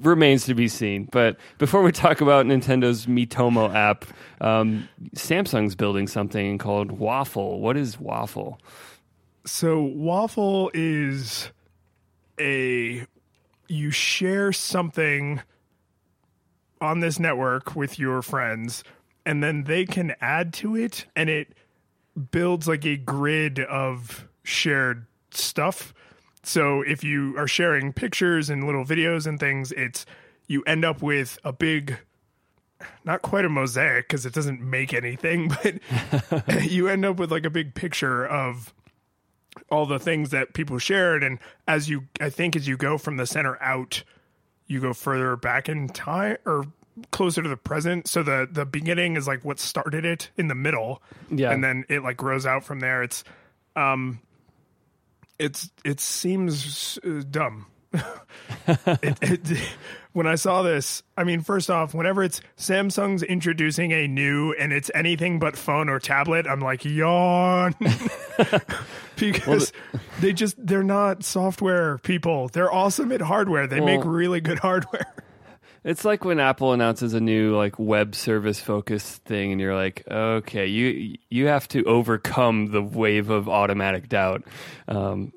remains 0.01 0.45
to 0.45 0.53
be 0.53 0.67
seen. 0.67 1.09
But 1.11 1.37
before 1.57 1.81
we 1.81 1.91
talk 1.91 2.21
about 2.21 2.45
Nintendo's 2.45 3.05
Miitomo 3.05 3.73
app, 3.73 4.05
um, 4.39 4.87
Samsung's 5.15 5.75
building 5.75 6.07
something 6.07 6.57
called 6.57 6.91
Waffle. 6.91 7.59
What 7.59 7.75
is 7.75 7.99
Waffle? 7.99 8.59
So 9.45 9.81
Waffle 9.81 10.71
is 10.73 11.51
a 12.39 13.05
you 13.69 13.91
share 13.91 14.51
something 14.51 15.41
on 16.81 16.99
this 16.99 17.19
network 17.19 17.75
with 17.75 17.99
your 17.99 18.21
friends 18.21 18.83
and 19.25 19.43
then 19.43 19.65
they 19.65 19.85
can 19.85 20.15
add 20.21 20.53
to 20.53 20.75
it 20.75 21.05
and 21.15 21.29
it 21.29 21.53
builds 22.31 22.67
like 22.67 22.85
a 22.85 22.97
grid 22.97 23.59
of 23.59 24.27
shared 24.43 25.05
stuff. 25.31 25.93
So 26.43 26.81
if 26.81 27.03
you 27.03 27.37
are 27.37 27.47
sharing 27.47 27.93
pictures 27.93 28.49
and 28.49 28.65
little 28.65 28.85
videos 28.85 29.27
and 29.27 29.39
things 29.39 29.71
it's 29.73 30.05
you 30.47 30.63
end 30.63 30.83
up 30.83 31.01
with 31.01 31.37
a 31.43 31.53
big 31.53 31.99
not 33.03 33.21
quite 33.21 33.45
a 33.45 33.49
mosaic 33.49 34.07
because 34.07 34.25
it 34.25 34.33
doesn't 34.33 34.61
make 34.61 34.93
anything 34.93 35.49
but 36.39 36.63
you 36.63 36.87
end 36.87 37.05
up 37.05 37.17
with 37.17 37.31
like 37.31 37.45
a 37.45 37.49
big 37.49 37.75
picture 37.75 38.25
of 38.25 38.73
all 39.69 39.85
the 39.85 39.99
things 39.99 40.31
that 40.31 40.53
people 40.53 40.77
shared. 40.79 41.23
And 41.23 41.39
as 41.67 41.89
you 41.89 42.07
i 42.19 42.29
think 42.29 42.55
as 42.55 42.67
you 42.67 42.77
go 42.77 42.97
from 42.97 43.17
the 43.17 43.25
center 43.25 43.61
out 43.61 44.03
you 44.67 44.79
go 44.79 44.93
further 44.93 45.35
back 45.35 45.67
in 45.67 45.89
time 45.89 46.37
or 46.45 46.65
closer 47.11 47.41
to 47.41 47.49
the 47.49 47.57
present. 47.57 48.07
So 48.07 48.23
the 48.23 48.47
the 48.49 48.65
beginning 48.65 49.15
is 49.15 49.27
like 49.27 49.43
what 49.43 49.59
started 49.59 50.05
it 50.05 50.29
in 50.37 50.47
the 50.47 50.55
middle. 50.55 51.01
Yeah. 51.29 51.51
And 51.51 51.63
then 51.63 51.85
it 51.89 52.03
like 52.03 52.17
grows 52.17 52.45
out 52.45 52.63
from 52.63 52.79
there. 52.79 53.03
It's 53.03 53.23
um 53.75 54.19
it's 55.37 55.69
it 55.83 55.99
seems 55.99 56.99
dumb 57.29 57.67
it, 58.67 59.17
it, 59.21 59.69
when 60.13 60.27
I 60.27 60.35
saw 60.35 60.61
this, 60.63 61.03
I 61.17 61.23
mean, 61.23 61.41
first 61.41 61.69
off, 61.69 61.93
whenever 61.93 62.23
it's 62.23 62.41
Samsung's 62.57 63.23
introducing 63.23 63.91
a 63.91 64.07
new 64.07 64.53
and 64.53 64.73
it's 64.73 64.89
anything 64.93 65.39
but 65.39 65.55
phone 65.55 65.89
or 65.89 65.99
tablet, 65.99 66.47
I'm 66.47 66.59
like, 66.59 66.85
yawn. 66.85 67.75
because 69.15 69.47
well, 69.47 69.59
the, 69.59 70.21
they 70.21 70.33
just, 70.33 70.55
they're 70.65 70.83
not 70.83 71.23
software 71.23 71.99
people. 71.99 72.47
They're 72.49 72.71
awesome 72.71 73.11
at 73.11 73.21
hardware. 73.21 73.67
They 73.67 73.79
well, 73.79 73.97
make 73.97 74.05
really 74.05 74.41
good 74.41 74.59
hardware. 74.59 75.13
It's 75.83 76.03
like 76.03 76.25
when 76.25 76.39
Apple 76.39 76.73
announces 76.73 77.13
a 77.13 77.21
new 77.21 77.55
like 77.55 77.79
web 77.79 78.13
service 78.13 78.59
focused 78.59 79.23
thing, 79.23 79.53
and 79.53 79.61
you're 79.61 79.75
like, 79.75 80.03
okay, 80.09 80.67
you 80.67 81.15
you 81.29 81.47
have 81.47 81.67
to 81.69 81.83
overcome 81.85 82.71
the 82.71 82.81
wave 82.81 83.29
of 83.29 83.47
automatic 83.47 84.09
doubt. 84.09 84.43
Um, 84.89 85.31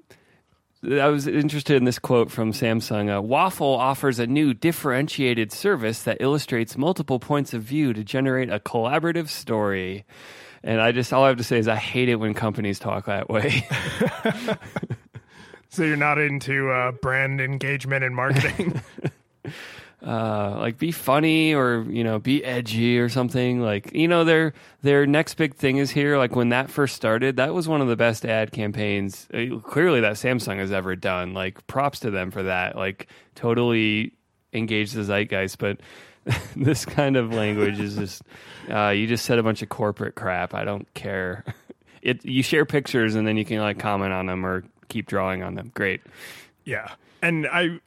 I 0.84 1.08
was 1.08 1.28
interested 1.28 1.76
in 1.76 1.84
this 1.84 2.00
quote 2.00 2.30
from 2.30 2.52
Samsung. 2.52 3.16
Uh, 3.16 3.22
Waffle 3.22 3.74
offers 3.74 4.18
a 4.18 4.26
new 4.26 4.52
differentiated 4.52 5.52
service 5.52 6.02
that 6.02 6.16
illustrates 6.18 6.76
multiple 6.76 7.20
points 7.20 7.54
of 7.54 7.62
view 7.62 7.92
to 7.92 8.02
generate 8.02 8.50
a 8.50 8.58
collaborative 8.58 9.28
story. 9.28 10.04
And 10.64 10.80
I 10.80 10.90
just, 10.90 11.12
all 11.12 11.22
I 11.22 11.28
have 11.28 11.36
to 11.36 11.44
say 11.44 11.58
is 11.58 11.68
I 11.68 11.76
hate 11.76 12.08
it 12.08 12.16
when 12.16 12.34
companies 12.34 12.80
talk 12.80 13.06
that 13.06 13.28
way. 13.28 13.64
so 15.68 15.84
you're 15.84 15.96
not 15.96 16.18
into 16.18 16.70
uh, 16.70 16.90
brand 16.90 17.40
engagement 17.40 18.02
and 18.02 18.16
marketing? 18.16 18.80
uh, 20.04 20.56
like 20.58 20.78
be 20.78 20.90
funny 20.90 21.54
or 21.54 21.84
you 21.88 22.02
know 22.02 22.18
be 22.18 22.44
edgy 22.44 22.98
or 22.98 23.08
something. 23.08 23.60
Like 23.60 23.92
you 23.92 24.08
know 24.08 24.24
their 24.24 24.52
their 24.82 25.06
next 25.06 25.34
big 25.34 25.54
thing 25.54 25.76
is 25.76 25.90
here. 25.90 26.18
Like 26.18 26.34
when 26.34 26.48
that 26.48 26.70
first 26.70 26.96
started 26.96 27.36
that 27.36 27.54
was 27.54 27.68
one 27.68 27.80
of 27.80 27.88
the 27.88 27.96
best 27.96 28.24
ad 28.24 28.52
campaigns 28.52 29.28
uh, 29.32 29.58
clearly 29.60 30.00
that 30.00 30.14
samsung 30.14 30.58
has 30.58 30.72
ever 30.72 30.96
done. 30.96 31.34
Like 31.34 31.66
props 31.66 32.00
to 32.00 32.10
them 32.10 32.30
for 32.30 32.42
that. 32.42 32.76
Like 32.76 33.06
totally 33.34 34.12
engaged 34.52 34.94
the 34.94 35.02
zeitgeist 35.02 35.58
but 35.58 35.78
this 36.56 36.84
kind 36.84 37.16
of 37.16 37.32
language 37.32 37.78
is 37.80 37.96
just 37.96 38.22
uh, 38.70 38.88
you 38.88 39.06
just 39.06 39.24
said 39.24 39.38
a 39.38 39.42
bunch 39.42 39.62
of 39.62 39.68
corporate 39.68 40.14
crap. 40.14 40.54
I 40.54 40.64
don't 40.64 40.92
care. 40.94 41.44
It 42.02 42.24
you 42.24 42.42
share 42.42 42.64
pictures 42.64 43.14
and 43.14 43.28
then 43.28 43.36
you 43.36 43.44
can 43.44 43.60
like 43.60 43.78
comment 43.78 44.12
on 44.12 44.26
them 44.26 44.44
or 44.44 44.64
keep 44.88 45.06
drawing 45.06 45.44
on 45.44 45.54
them. 45.54 45.70
Great. 45.72 46.00
Yeah. 46.64 46.90
And 47.22 47.46
i 47.46 47.78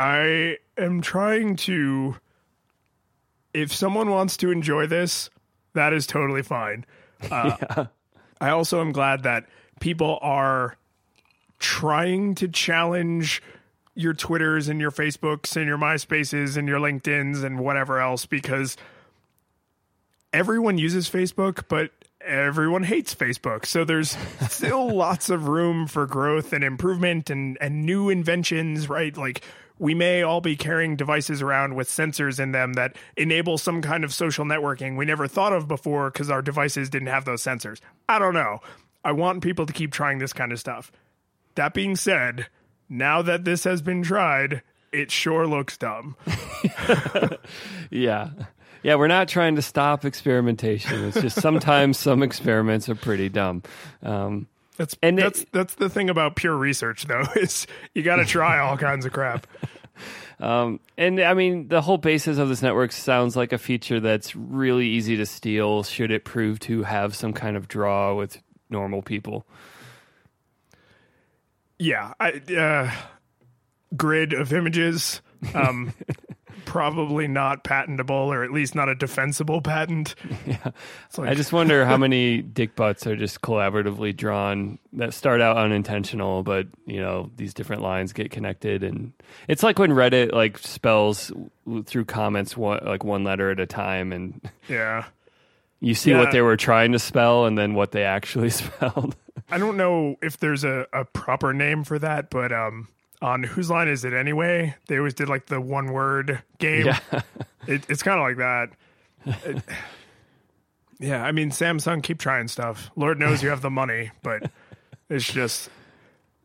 I 0.00 0.56
am 0.78 1.02
trying 1.02 1.56
to. 1.56 2.16
If 3.52 3.70
someone 3.70 4.08
wants 4.10 4.38
to 4.38 4.50
enjoy 4.50 4.86
this, 4.86 5.28
that 5.74 5.92
is 5.92 6.06
totally 6.06 6.42
fine. 6.42 6.86
Uh, 7.30 7.56
yeah. 7.76 7.86
I 8.40 8.50
also 8.50 8.80
am 8.80 8.92
glad 8.92 9.24
that 9.24 9.46
people 9.80 10.18
are 10.22 10.76
trying 11.58 12.34
to 12.36 12.48
challenge 12.48 13.42
your 13.94 14.14
Twitters 14.14 14.68
and 14.68 14.80
your 14.80 14.90
Facebooks 14.90 15.54
and 15.56 15.66
your 15.66 15.76
MySpaces 15.76 16.56
and 16.56 16.66
your 16.66 16.78
LinkedIn's 16.78 17.42
and 17.42 17.58
whatever 17.58 18.00
else 18.00 18.24
because 18.24 18.78
everyone 20.32 20.78
uses 20.78 21.10
Facebook, 21.10 21.64
but 21.68 21.90
everyone 22.20 22.82
hates 22.82 23.14
Facebook. 23.14 23.66
So 23.66 23.84
there's 23.84 24.16
still 24.48 24.90
lots 24.94 25.30
of 25.30 25.48
room 25.48 25.86
for 25.86 26.06
growth 26.06 26.52
and 26.52 26.62
improvement 26.62 27.30
and, 27.30 27.58
and 27.60 27.84
new 27.84 28.08
inventions, 28.10 28.88
right? 28.88 29.16
Like 29.16 29.42
we 29.78 29.94
may 29.94 30.22
all 30.22 30.40
be 30.40 30.56
carrying 30.56 30.96
devices 30.96 31.40
around 31.40 31.74
with 31.74 31.88
sensors 31.88 32.38
in 32.38 32.52
them 32.52 32.74
that 32.74 32.96
enable 33.16 33.56
some 33.56 33.80
kind 33.80 34.04
of 34.04 34.12
social 34.12 34.44
networking 34.44 34.96
we 34.96 35.06
never 35.06 35.26
thought 35.26 35.54
of 35.54 35.66
before 35.66 36.10
because 36.10 36.30
our 36.30 36.42
devices 36.42 36.90
didn't 36.90 37.08
have 37.08 37.24
those 37.24 37.42
sensors. 37.42 37.80
I 38.08 38.18
don't 38.18 38.34
know. 38.34 38.60
I 39.02 39.12
want 39.12 39.42
people 39.42 39.64
to 39.64 39.72
keep 39.72 39.92
trying 39.92 40.18
this 40.18 40.34
kind 40.34 40.52
of 40.52 40.60
stuff. 40.60 40.92
That 41.54 41.72
being 41.72 41.96
said, 41.96 42.48
now 42.88 43.22
that 43.22 43.44
this 43.44 43.64
has 43.64 43.80
been 43.80 44.02
tried, 44.02 44.62
it 44.92 45.10
sure 45.10 45.46
looks 45.46 45.78
dumb. 45.78 46.16
yeah. 47.90 48.30
Yeah, 48.82 48.94
we're 48.94 49.08
not 49.08 49.28
trying 49.28 49.56
to 49.56 49.62
stop 49.62 50.04
experimentation. 50.04 51.04
It's 51.04 51.20
just 51.20 51.40
sometimes 51.40 51.98
some 51.98 52.22
experiments 52.22 52.88
are 52.88 52.94
pretty 52.94 53.28
dumb. 53.28 53.62
Um, 54.02 54.46
that's 54.76 54.96
and 55.02 55.18
that's 55.18 55.42
it, 55.42 55.52
that's 55.52 55.74
the 55.74 55.90
thing 55.90 56.08
about 56.08 56.36
pure 56.36 56.56
research, 56.56 57.06
though, 57.06 57.24
is 57.36 57.66
you 57.94 58.02
got 58.02 58.16
to 58.16 58.24
try 58.24 58.58
all 58.58 58.76
kinds 58.78 59.04
of 59.04 59.12
crap. 59.12 59.46
Um, 60.38 60.80
and 60.96 61.20
I 61.20 61.34
mean, 61.34 61.68
the 61.68 61.82
whole 61.82 61.98
basis 61.98 62.38
of 62.38 62.48
this 62.48 62.62
network 62.62 62.92
sounds 62.92 63.36
like 63.36 63.52
a 63.52 63.58
feature 63.58 64.00
that's 64.00 64.34
really 64.34 64.86
easy 64.86 65.18
to 65.18 65.26
steal. 65.26 65.82
Should 65.82 66.10
it 66.10 66.24
prove 66.24 66.58
to 66.60 66.82
have 66.82 67.14
some 67.14 67.34
kind 67.34 67.58
of 67.58 67.68
draw 67.68 68.14
with 68.14 68.40
normal 68.70 69.02
people? 69.02 69.44
Yeah, 71.78 72.14
I, 72.18 72.40
uh, 72.56 72.90
grid 73.94 74.32
of 74.32 74.52
images. 74.54 75.20
Um, 75.54 75.92
probably 76.70 77.26
not 77.26 77.64
patentable 77.64 78.14
or 78.14 78.44
at 78.44 78.52
least 78.52 78.76
not 78.76 78.88
a 78.88 78.94
defensible 78.94 79.60
patent. 79.60 80.14
Yeah. 80.46 80.70
Like, 81.18 81.30
I 81.30 81.34
just 81.34 81.52
wonder 81.52 81.84
how 81.84 81.96
many 81.96 82.42
dick 82.42 82.76
butts 82.76 83.06
are 83.06 83.16
just 83.16 83.40
collaboratively 83.40 84.16
drawn 84.16 84.78
that 84.92 85.12
start 85.12 85.40
out 85.40 85.56
unintentional, 85.56 86.44
but 86.44 86.68
you 86.86 87.00
know, 87.00 87.30
these 87.36 87.52
different 87.54 87.82
lines 87.82 88.12
get 88.12 88.30
connected 88.30 88.84
and 88.84 89.12
it's 89.48 89.62
like 89.64 89.78
when 89.80 89.90
Reddit 89.90 90.32
like 90.32 90.58
spells 90.58 91.32
through 91.86 92.04
comments 92.04 92.56
one, 92.56 92.80
like 92.84 93.02
one 93.02 93.24
letter 93.24 93.50
at 93.50 93.58
a 93.58 93.66
time 93.66 94.12
and 94.12 94.40
Yeah. 94.68 95.06
You 95.80 95.94
see 95.94 96.10
yeah. 96.12 96.20
what 96.20 96.30
they 96.30 96.40
were 96.40 96.56
trying 96.56 96.92
to 96.92 97.00
spell 97.00 97.46
and 97.46 97.58
then 97.58 97.74
what 97.74 97.90
they 97.90 98.04
actually 98.04 98.50
spelled. 98.50 99.16
I 99.50 99.58
don't 99.58 99.76
know 99.76 100.16
if 100.22 100.38
there's 100.38 100.62
a, 100.62 100.86
a 100.92 101.04
proper 101.04 101.52
name 101.52 101.82
for 101.82 101.98
that, 101.98 102.30
but 102.30 102.52
um 102.52 102.88
on 103.22 103.42
whose 103.42 103.70
line 103.70 103.88
is 103.88 104.04
it 104.04 104.12
anyway? 104.12 104.74
They 104.88 104.98
always 104.98 105.14
did 105.14 105.28
like 105.28 105.46
the 105.46 105.60
one 105.60 105.92
word 105.92 106.42
game. 106.58 106.86
Yeah. 106.86 107.00
it, 107.66 107.84
it's 107.88 108.02
kind 108.02 108.18
of 108.18 108.24
like 108.24 108.36
that. 108.38 108.70
It, 109.44 109.62
yeah, 110.98 111.24
I 111.24 111.32
mean 111.32 111.50
Samsung 111.50 112.02
keep 112.02 112.18
trying 112.18 112.48
stuff. 112.48 112.90
Lord 112.96 113.18
knows 113.18 113.42
you 113.42 113.48
have 113.48 113.62
the 113.62 113.70
money, 113.70 114.10
but 114.22 114.50
it's 115.08 115.30
just 115.30 115.70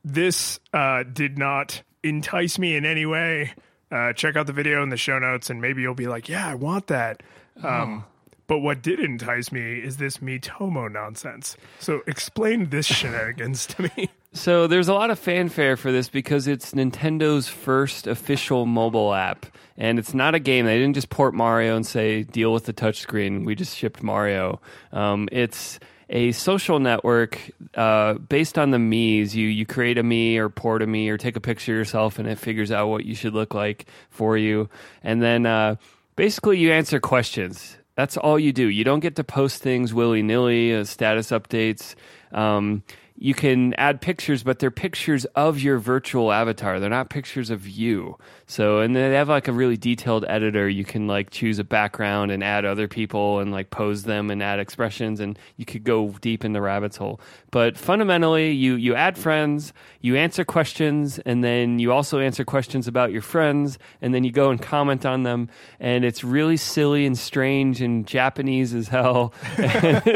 this 0.03 0.59
uh, 0.73 1.03
did 1.03 1.37
not 1.37 1.81
entice 2.03 2.57
me 2.57 2.75
in 2.75 2.85
any 2.85 3.05
way. 3.05 3.53
Uh, 3.91 4.13
check 4.13 4.35
out 4.35 4.47
the 4.47 4.53
video 4.53 4.81
in 4.83 4.89
the 4.89 4.97
show 4.97 5.19
notes, 5.19 5.49
and 5.49 5.61
maybe 5.61 5.81
you'll 5.81 5.93
be 5.93 6.07
like, 6.07 6.27
"Yeah, 6.27 6.47
I 6.47 6.55
want 6.55 6.87
that." 6.87 7.21
Um, 7.63 8.03
oh. 8.03 8.11
But 8.47 8.59
what 8.59 8.81
did 8.81 8.99
entice 8.99 9.51
me 9.51 9.79
is 9.79 9.97
this 9.97 10.17
Miitomo 10.17 10.91
nonsense. 10.91 11.57
So 11.79 12.01
explain 12.05 12.69
this 12.69 12.85
shenanigans 12.85 13.65
to 13.67 13.83
me. 13.83 14.09
So 14.35 14.67
there's 14.67 14.89
a 14.89 14.93
lot 14.93 15.11
of 15.11 15.17
fanfare 15.17 15.77
for 15.77 15.93
this 15.93 16.09
because 16.09 16.45
it's 16.45 16.73
Nintendo's 16.73 17.47
first 17.47 18.05
official 18.05 18.65
mobile 18.65 19.13
app, 19.13 19.45
and 19.77 19.97
it's 19.97 20.13
not 20.13 20.35
a 20.35 20.39
game. 20.39 20.65
They 20.65 20.77
didn't 20.77 20.95
just 20.95 21.09
port 21.09 21.33
Mario 21.33 21.77
and 21.77 21.87
say 21.87 22.23
deal 22.23 22.51
with 22.51 22.65
the 22.65 22.73
touchscreen. 22.73 23.45
We 23.45 23.55
just 23.55 23.77
shipped 23.77 24.03
Mario. 24.03 24.59
Um, 24.91 25.29
it's 25.31 25.79
a 26.09 26.33
social 26.33 26.79
network 26.79 27.39
uh, 27.75 28.15
based 28.15 28.59
on 28.59 28.71
the 28.71 28.77
Mii's. 28.77 29.33
You 29.37 29.47
you 29.47 29.65
create 29.65 29.97
a 29.97 30.03
Mii 30.03 30.35
or 30.35 30.49
port 30.49 30.81
a 30.81 30.85
Mii 30.85 31.09
or 31.09 31.17
take 31.17 31.37
a 31.37 31.41
picture 31.41 31.71
of 31.71 31.77
yourself, 31.77 32.19
and 32.19 32.27
it 32.27 32.37
figures 32.37 32.73
out 32.73 32.89
what 32.89 33.05
you 33.05 33.15
should 33.15 33.33
look 33.33 33.53
like 33.53 33.85
for 34.09 34.37
you. 34.37 34.69
And 35.01 35.21
then 35.21 35.45
uh, 35.45 35.77
basically 36.17 36.59
you 36.59 36.73
answer 36.73 36.99
questions. 36.99 37.77
That's 37.95 38.17
all 38.17 38.37
you 38.37 38.51
do. 38.51 38.67
You 38.67 38.83
don't 38.83 38.99
get 38.99 39.15
to 39.15 39.23
post 39.23 39.61
things 39.61 39.93
willy 39.93 40.21
nilly, 40.21 40.75
uh, 40.75 40.83
status 40.83 41.31
updates. 41.31 41.95
Um, 42.33 42.83
you 43.17 43.33
can 43.33 43.73
add 43.75 44.01
pictures, 44.01 44.43
but 44.43 44.59
they're 44.59 44.69
pictures 44.69 45.23
of 45.35 45.59
your 45.59 45.77
virtual 45.77 46.33
avatar. 46.33 46.81
They're 46.81 46.89
not 46.89 47.09
pictures 47.09 47.49
of 47.49 47.65
you. 47.65 48.17
So, 48.45 48.79
and 48.79 48.93
they 48.93 49.13
have 49.13 49.29
like 49.29 49.47
a 49.47 49.53
really 49.53 49.77
detailed 49.77 50.25
editor. 50.27 50.67
You 50.67 50.83
can 50.83 51.07
like 51.07 51.29
choose 51.29 51.57
a 51.57 51.63
background 51.63 52.31
and 52.31 52.43
add 52.43 52.65
other 52.65 52.89
people 52.89 53.39
and 53.39 53.53
like 53.53 53.69
pose 53.69 54.03
them 54.03 54.29
and 54.29 54.43
add 54.43 54.59
expressions, 54.59 55.21
and 55.21 55.39
you 55.55 55.63
could 55.63 55.85
go 55.85 56.09
deep 56.19 56.43
in 56.43 56.51
the 56.51 56.61
rabbit's 56.61 56.97
hole. 56.97 57.21
But 57.51 57.77
fundamentally, 57.77 58.51
you 58.51 58.75
you 58.75 58.95
add 58.95 59.17
friends, 59.17 59.71
you 60.01 60.17
answer 60.17 60.43
questions, 60.43 61.17
and 61.19 61.41
then 61.41 61.79
you 61.79 61.93
also 61.93 62.19
answer 62.19 62.43
questions 62.43 62.85
about 62.85 63.13
your 63.13 63.21
friends, 63.21 63.79
and 64.01 64.13
then 64.13 64.25
you 64.25 64.31
go 64.31 64.49
and 64.49 64.61
comment 64.61 65.05
on 65.05 65.23
them, 65.23 65.49
and 65.79 66.03
it's 66.03 66.21
really 66.21 66.57
silly 66.57 67.05
and 67.05 67.17
strange 67.17 67.81
and 67.81 68.05
Japanese 68.05 68.73
as 68.73 68.89
hell. 68.89 69.33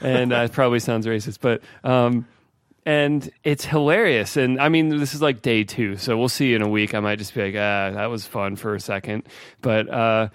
and 0.00 0.32
uh, 0.32 0.40
it 0.40 0.52
probably 0.52 0.80
sounds 0.80 1.06
racist, 1.06 1.38
but 1.40 1.62
um, 1.84 2.26
and 2.84 3.30
it's 3.44 3.64
hilarious. 3.64 4.36
And 4.36 4.60
I 4.60 4.68
mean, 4.68 4.88
this 4.88 5.14
is 5.14 5.22
like 5.22 5.42
day 5.42 5.64
two, 5.64 5.96
so 5.96 6.16
we'll 6.16 6.28
see 6.28 6.54
in 6.54 6.62
a 6.62 6.68
week. 6.68 6.94
I 6.94 7.00
might 7.00 7.18
just 7.18 7.34
be 7.34 7.42
like, 7.42 7.54
ah, 7.54 7.90
that 7.90 8.06
was 8.06 8.26
fun 8.26 8.56
for 8.56 8.74
a 8.74 8.80
second, 8.80 9.24
but. 9.60 9.88
Uh, 9.88 10.28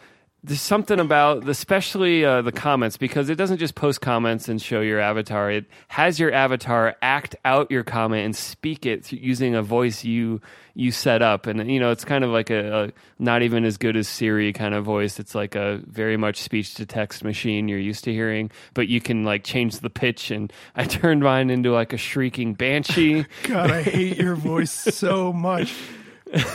there's 0.45 0.61
something 0.61 0.99
about 0.99 1.47
especially 1.49 2.23
uh, 2.23 2.41
the 2.43 2.51
comments 2.51 2.97
because 2.97 3.29
it 3.29 3.35
doesn't 3.35 3.57
just 3.57 3.73
post 3.73 3.99
comments 4.01 4.47
and 4.47 4.61
show 4.61 4.81
your 4.81 4.99
avatar. 4.99 5.49
It 5.49 5.65
has 5.87 6.19
your 6.19 6.31
avatar 6.31 6.95
act 7.01 7.35
out 7.43 7.71
your 7.71 7.83
comment 7.83 8.25
and 8.25 8.35
speak 8.35 8.85
it 8.85 9.11
using 9.11 9.55
a 9.55 9.63
voice 9.63 10.03
you 10.03 10.41
you 10.75 10.91
set 10.91 11.23
up. 11.23 11.47
And 11.47 11.69
you 11.71 11.79
know 11.79 11.89
it's 11.89 12.05
kind 12.05 12.23
of 12.23 12.29
like 12.29 12.51
a, 12.51 12.85
a 12.85 12.91
not 13.17 13.41
even 13.41 13.65
as 13.65 13.77
good 13.77 13.97
as 13.97 14.07
siri 14.07 14.53
kind 14.53 14.75
of 14.75 14.85
voice. 14.85 15.19
It's 15.19 15.33
like 15.33 15.55
a 15.55 15.81
very 15.87 16.17
much 16.17 16.41
speech 16.41 16.75
to 16.75 16.85
text 16.85 17.23
machine 17.23 17.67
you're 17.67 17.79
used 17.79 18.03
to 18.03 18.13
hearing 18.13 18.51
but 18.73 18.87
you 18.87 19.01
can 19.01 19.23
like 19.23 19.43
change 19.43 19.79
the 19.79 19.89
pitch. 19.89 20.29
And 20.29 20.53
i 20.75 20.83
turned 20.85 21.23
mine 21.23 21.49
into 21.49 21.71
like 21.71 21.91
a 21.91 21.97
shrieking 21.97 22.53
banshee. 22.53 23.25
God 23.43 23.71
i 23.71 23.81
hate 23.81 24.17
your 24.17 24.35
voice 24.35 24.71
so 24.71 25.33
much 25.33 25.73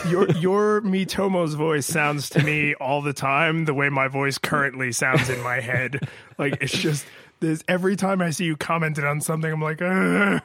your 0.09 0.29
your 0.37 0.81
Miitomo's 0.81 1.53
voice 1.55 1.85
sounds 1.85 2.29
to 2.29 2.43
me 2.43 2.73
all 2.75 3.01
the 3.01 3.13
time 3.13 3.65
the 3.65 3.73
way 3.73 3.89
my 3.89 4.07
voice 4.07 4.37
currently 4.37 4.91
sounds 4.91 5.29
in 5.29 5.41
my 5.41 5.59
head. 5.59 6.07
Like 6.37 6.57
it's 6.61 6.77
just 6.77 7.05
there's 7.39 7.63
every 7.67 7.95
time 7.95 8.21
I 8.21 8.29
see 8.29 8.45
you 8.45 8.55
commented 8.55 9.05
on 9.05 9.21
something, 9.21 9.51
I'm 9.51 9.61
like, 9.61 9.81
Ugh. 9.81 10.41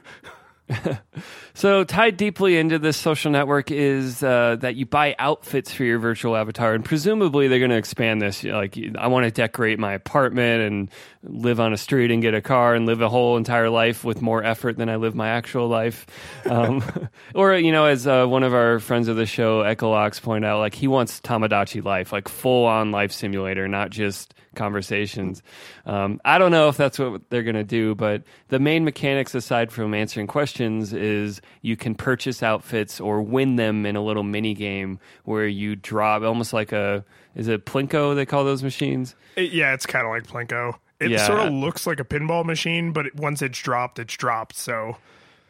so 1.54 1.84
tied 1.84 2.16
deeply 2.16 2.56
into 2.56 2.78
this 2.78 2.96
social 2.96 3.30
network 3.30 3.70
is 3.70 4.22
uh, 4.22 4.56
that 4.60 4.74
you 4.74 4.86
buy 4.86 5.14
outfits 5.18 5.72
for 5.72 5.84
your 5.84 5.98
virtual 5.98 6.36
avatar, 6.36 6.74
and 6.74 6.84
presumably 6.84 7.48
they're 7.48 7.58
going 7.58 7.70
to 7.70 7.76
expand 7.76 8.20
this. 8.20 8.42
Like, 8.42 8.76
I 8.98 9.06
want 9.06 9.24
to 9.24 9.30
decorate 9.30 9.78
my 9.78 9.92
apartment 9.92 10.62
and 10.62 10.90
live 11.22 11.60
on 11.60 11.72
a 11.72 11.76
street 11.76 12.10
and 12.10 12.20
get 12.20 12.34
a 12.34 12.40
car 12.40 12.74
and 12.74 12.86
live 12.86 13.00
a 13.00 13.08
whole 13.08 13.36
entire 13.36 13.70
life 13.70 14.04
with 14.04 14.20
more 14.20 14.42
effort 14.42 14.76
than 14.76 14.88
I 14.88 14.96
live 14.96 15.14
my 15.14 15.28
actual 15.28 15.68
life. 15.68 16.06
Um, 16.44 16.82
or 17.34 17.54
you 17.54 17.72
know, 17.72 17.86
as 17.86 18.06
uh, 18.06 18.26
one 18.26 18.42
of 18.42 18.54
our 18.54 18.80
friends 18.80 19.08
of 19.08 19.16
the 19.16 19.26
show, 19.26 19.62
Ecolox, 19.62 20.20
point 20.20 20.44
out, 20.44 20.58
like 20.58 20.74
he 20.74 20.88
wants 20.88 21.20
Tomodachi 21.20 21.84
life, 21.84 22.12
like 22.12 22.28
full 22.28 22.66
on 22.66 22.90
life 22.90 23.12
simulator, 23.12 23.68
not 23.68 23.90
just 23.90 24.34
conversations. 24.56 25.42
Um, 25.84 26.20
I 26.24 26.38
don't 26.38 26.50
know 26.50 26.68
if 26.68 26.76
that's 26.76 26.98
what 26.98 27.28
they're 27.30 27.42
going 27.42 27.54
to 27.56 27.64
do, 27.64 27.94
but 27.94 28.22
the 28.48 28.58
main 28.58 28.84
mechanics, 28.84 29.34
aside 29.34 29.70
from 29.70 29.94
answering 29.94 30.26
questions, 30.26 30.92
is 30.92 31.40
you 31.62 31.76
can 31.76 31.94
purchase 31.94 32.42
outfits 32.42 33.00
or 33.00 33.22
win 33.22 33.56
them 33.56 33.86
in 33.86 33.94
a 33.94 34.02
little 34.02 34.24
mini 34.24 34.54
game 34.54 34.98
where 35.24 35.46
you 35.46 35.76
drop 35.76 36.22
almost 36.22 36.52
like 36.52 36.72
a 36.72 37.04
is 37.36 37.48
it 37.48 37.66
Plinko 37.66 38.14
they 38.14 38.26
call 38.26 38.44
those 38.44 38.62
machines? 38.62 39.14
It, 39.36 39.52
yeah, 39.52 39.74
it's 39.74 39.86
kind 39.86 40.06
of 40.06 40.10
like 40.10 40.26
Plinko. 40.26 40.74
It 40.98 41.10
yeah. 41.10 41.26
sort 41.26 41.40
of 41.40 41.52
looks 41.52 41.86
like 41.86 42.00
a 42.00 42.04
pinball 42.04 42.44
machine, 42.44 42.92
but 42.92 43.14
once 43.14 43.42
it's 43.42 43.60
dropped, 43.60 43.98
it's 43.98 44.16
dropped. 44.16 44.56
So 44.56 44.96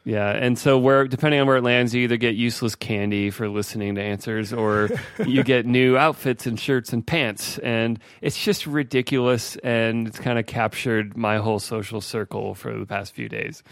yeah, 0.06 0.30
and 0.30 0.56
so 0.56 0.78
where 0.78 1.08
depending 1.08 1.40
on 1.40 1.48
where 1.48 1.56
it 1.56 1.64
lands, 1.64 1.92
you 1.92 2.04
either 2.04 2.16
get 2.16 2.36
useless 2.36 2.76
candy 2.76 3.28
for 3.28 3.48
listening 3.48 3.96
to 3.96 4.00
answers, 4.00 4.52
or 4.52 4.88
you 5.26 5.42
get 5.42 5.66
new 5.66 5.98
outfits 5.98 6.46
and 6.46 6.60
shirts 6.60 6.92
and 6.92 7.04
pants, 7.04 7.58
and 7.58 7.98
it's 8.20 8.40
just 8.40 8.68
ridiculous, 8.68 9.56
and 9.64 10.06
it's 10.06 10.20
kind 10.20 10.38
of 10.38 10.46
captured 10.46 11.16
my 11.16 11.38
whole 11.38 11.58
social 11.58 12.00
circle 12.00 12.54
for 12.54 12.78
the 12.78 12.86
past 12.86 13.14
few 13.14 13.28
days. 13.28 13.64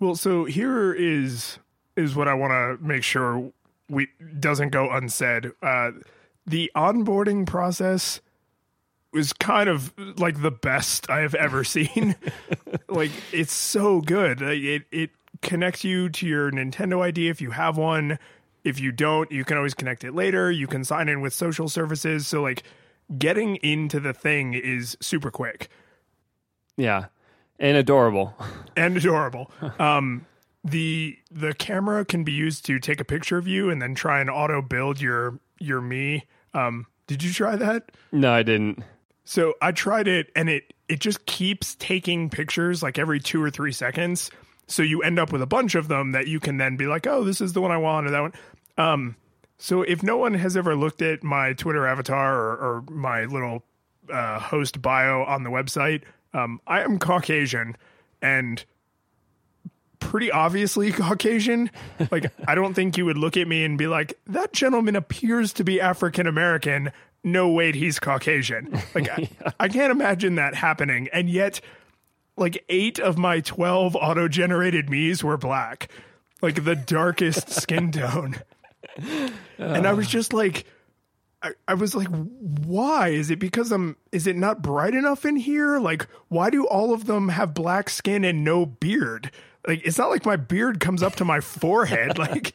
Well, 0.00 0.14
so 0.14 0.46
here 0.46 0.94
is 0.94 1.58
is 1.96 2.16
what 2.16 2.28
I 2.28 2.34
want 2.34 2.52
to 2.52 2.82
make 2.82 3.02
sure 3.02 3.52
we 3.90 4.08
doesn't 4.40 4.70
go 4.70 4.90
unsaid. 4.90 5.50
Uh, 5.62 5.90
the 6.46 6.72
onboarding 6.74 7.46
process 7.46 8.22
was 9.12 9.34
kind 9.34 9.68
of 9.68 9.92
like 10.18 10.40
the 10.40 10.50
best 10.50 11.10
I 11.10 11.20
have 11.20 11.34
ever 11.34 11.62
seen. 11.62 12.16
like 12.88 13.10
it's 13.32 13.52
so 13.52 14.00
good. 14.00 14.40
It 14.40 14.84
it 14.90 15.10
connects 15.42 15.84
you 15.84 16.08
to 16.10 16.26
your 16.26 16.50
Nintendo 16.50 17.00
ID 17.02 17.28
if 17.28 17.40
you 17.40 17.50
have 17.52 17.76
one. 17.76 18.18
if 18.64 18.80
you 18.80 18.92
don't, 18.92 19.30
you 19.30 19.44
can 19.44 19.56
always 19.56 19.74
connect 19.74 20.04
it 20.04 20.14
later. 20.14 20.50
You 20.50 20.66
can 20.66 20.84
sign 20.84 21.08
in 21.08 21.20
with 21.20 21.32
social 21.32 21.68
services. 21.68 22.26
So 22.26 22.42
like 22.42 22.62
getting 23.16 23.56
into 23.56 24.00
the 24.00 24.12
thing 24.12 24.52
is 24.54 24.96
super 25.00 25.30
quick 25.30 25.70
Yeah. 26.76 27.06
And 27.58 27.76
adorable. 27.76 28.34
and 28.76 28.96
adorable. 28.96 29.50
Um, 29.78 30.26
the 30.64 31.16
the 31.30 31.54
camera 31.54 32.04
can 32.04 32.24
be 32.24 32.32
used 32.32 32.66
to 32.66 32.78
take 32.78 33.00
a 33.00 33.04
picture 33.04 33.38
of 33.38 33.46
you 33.48 33.70
and 33.70 33.80
then 33.80 33.94
try 33.94 34.20
and 34.20 34.28
auto 34.28 34.60
build 34.60 35.00
your 35.00 35.38
your 35.58 35.80
Mii. 35.80 36.22
Um, 36.54 36.86
did 37.06 37.22
you 37.22 37.32
try 37.32 37.56
that? 37.56 37.90
No, 38.12 38.32
I 38.32 38.42
didn't. 38.42 38.82
So 39.24 39.54
I 39.62 39.72
tried 39.72 40.08
it 40.08 40.30
and 40.36 40.48
it 40.50 40.72
it 40.88 41.00
just 41.00 41.26
keeps 41.26 41.74
taking 41.76 42.28
pictures 42.30 42.82
like 42.82 42.98
every 42.98 43.20
two 43.20 43.42
or 43.42 43.50
three 43.50 43.72
seconds. 43.72 44.30
So 44.68 44.82
you 44.82 45.02
end 45.02 45.18
up 45.18 45.32
with 45.32 45.42
a 45.42 45.46
bunch 45.46 45.74
of 45.74 45.88
them 45.88 46.12
that 46.12 46.28
you 46.28 46.40
can 46.40 46.58
then 46.58 46.76
be 46.76 46.86
like, 46.86 47.06
oh, 47.06 47.24
this 47.24 47.40
is 47.40 47.54
the 47.54 47.60
one 47.60 47.70
I 47.70 47.78
want 47.78 48.06
or 48.06 48.10
that 48.10 48.20
one. 48.20 48.32
Um, 48.76 49.16
so 49.56 49.82
if 49.82 50.02
no 50.02 50.16
one 50.16 50.34
has 50.34 50.56
ever 50.56 50.76
looked 50.76 51.02
at 51.02 51.24
my 51.24 51.54
Twitter 51.54 51.86
avatar 51.86 52.36
or, 52.38 52.56
or 52.56 52.84
my 52.90 53.24
little 53.24 53.64
uh, 54.12 54.38
host 54.38 54.80
bio 54.80 55.24
on 55.24 55.42
the 55.42 55.50
website, 55.50 56.02
um, 56.32 56.60
I 56.66 56.82
am 56.82 56.98
Caucasian 56.98 57.76
and 58.22 58.64
pretty 60.00 60.30
obviously 60.30 60.92
Caucasian. 60.92 61.70
Like, 62.10 62.32
I 62.46 62.54
don't 62.54 62.74
think 62.74 62.96
you 62.96 63.04
would 63.06 63.18
look 63.18 63.36
at 63.36 63.48
me 63.48 63.64
and 63.64 63.76
be 63.78 63.86
like, 63.86 64.18
that 64.26 64.52
gentleman 64.52 64.96
appears 64.96 65.52
to 65.54 65.64
be 65.64 65.80
African 65.80 66.26
American. 66.26 66.92
No, 67.24 67.48
wait, 67.48 67.74
he's 67.74 67.98
Caucasian. 67.98 68.80
Like, 68.94 69.08
I, 69.18 69.28
I 69.58 69.68
can't 69.68 69.90
imagine 69.90 70.36
that 70.36 70.54
happening. 70.54 71.08
And 71.12 71.28
yet, 71.28 71.60
like, 72.38 72.64
eight 72.68 72.98
of 72.98 73.18
my 73.18 73.40
12 73.40 73.96
auto 73.96 74.28
generated 74.28 74.86
Mii's 74.86 75.22
were 75.22 75.36
black, 75.36 75.90
like 76.40 76.64
the 76.64 76.76
darkest 76.76 77.50
skin 77.62 77.92
tone. 77.92 78.36
And 79.58 79.86
I 79.86 79.92
was 79.92 80.06
uh. 80.06 80.10
just 80.10 80.32
like, 80.32 80.66
I, 81.42 81.52
I 81.68 81.74
was 81.74 81.94
like, 81.94 82.08
why? 82.08 83.08
Is 83.08 83.30
it 83.30 83.38
because 83.38 83.70
I'm, 83.70 83.96
is 84.10 84.26
it 84.26 84.36
not 84.36 84.62
bright 84.62 84.94
enough 84.94 85.24
in 85.24 85.36
here? 85.36 85.78
Like, 85.78 86.06
why 86.28 86.50
do 86.50 86.66
all 86.66 86.92
of 86.92 87.06
them 87.06 87.28
have 87.28 87.54
black 87.54 87.90
skin 87.90 88.24
and 88.24 88.42
no 88.42 88.66
beard? 88.66 89.30
Like, 89.66 89.84
it's 89.84 89.98
not 89.98 90.10
like 90.10 90.24
my 90.24 90.36
beard 90.36 90.80
comes 90.80 91.02
up 91.02 91.16
to 91.16 91.24
my 91.24 91.40
forehead. 91.40 92.18
Like, 92.28 92.54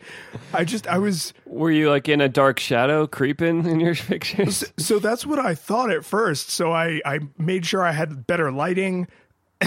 I 0.53 0.65
just, 0.65 0.87
I 0.87 0.97
was, 0.97 1.33
Were 1.45 1.71
you 1.71 1.89
like 1.89 2.09
in 2.09 2.21
a 2.21 2.29
dark 2.29 2.59
shadow 2.59 3.07
creeping 3.07 3.65
in 3.65 3.79
your 3.79 3.95
pictures? 3.95 4.65
so 4.77 4.99
that's 4.99 5.25
what 5.25 5.39
I 5.39 5.55
thought 5.55 5.89
at 5.89 6.03
first. 6.03 6.49
So 6.49 6.71
I, 6.71 7.01
I 7.05 7.19
made 7.37 7.65
sure 7.65 7.83
I 7.83 7.91
had 7.91 8.27
better 8.27 8.51
lighting 8.51 9.07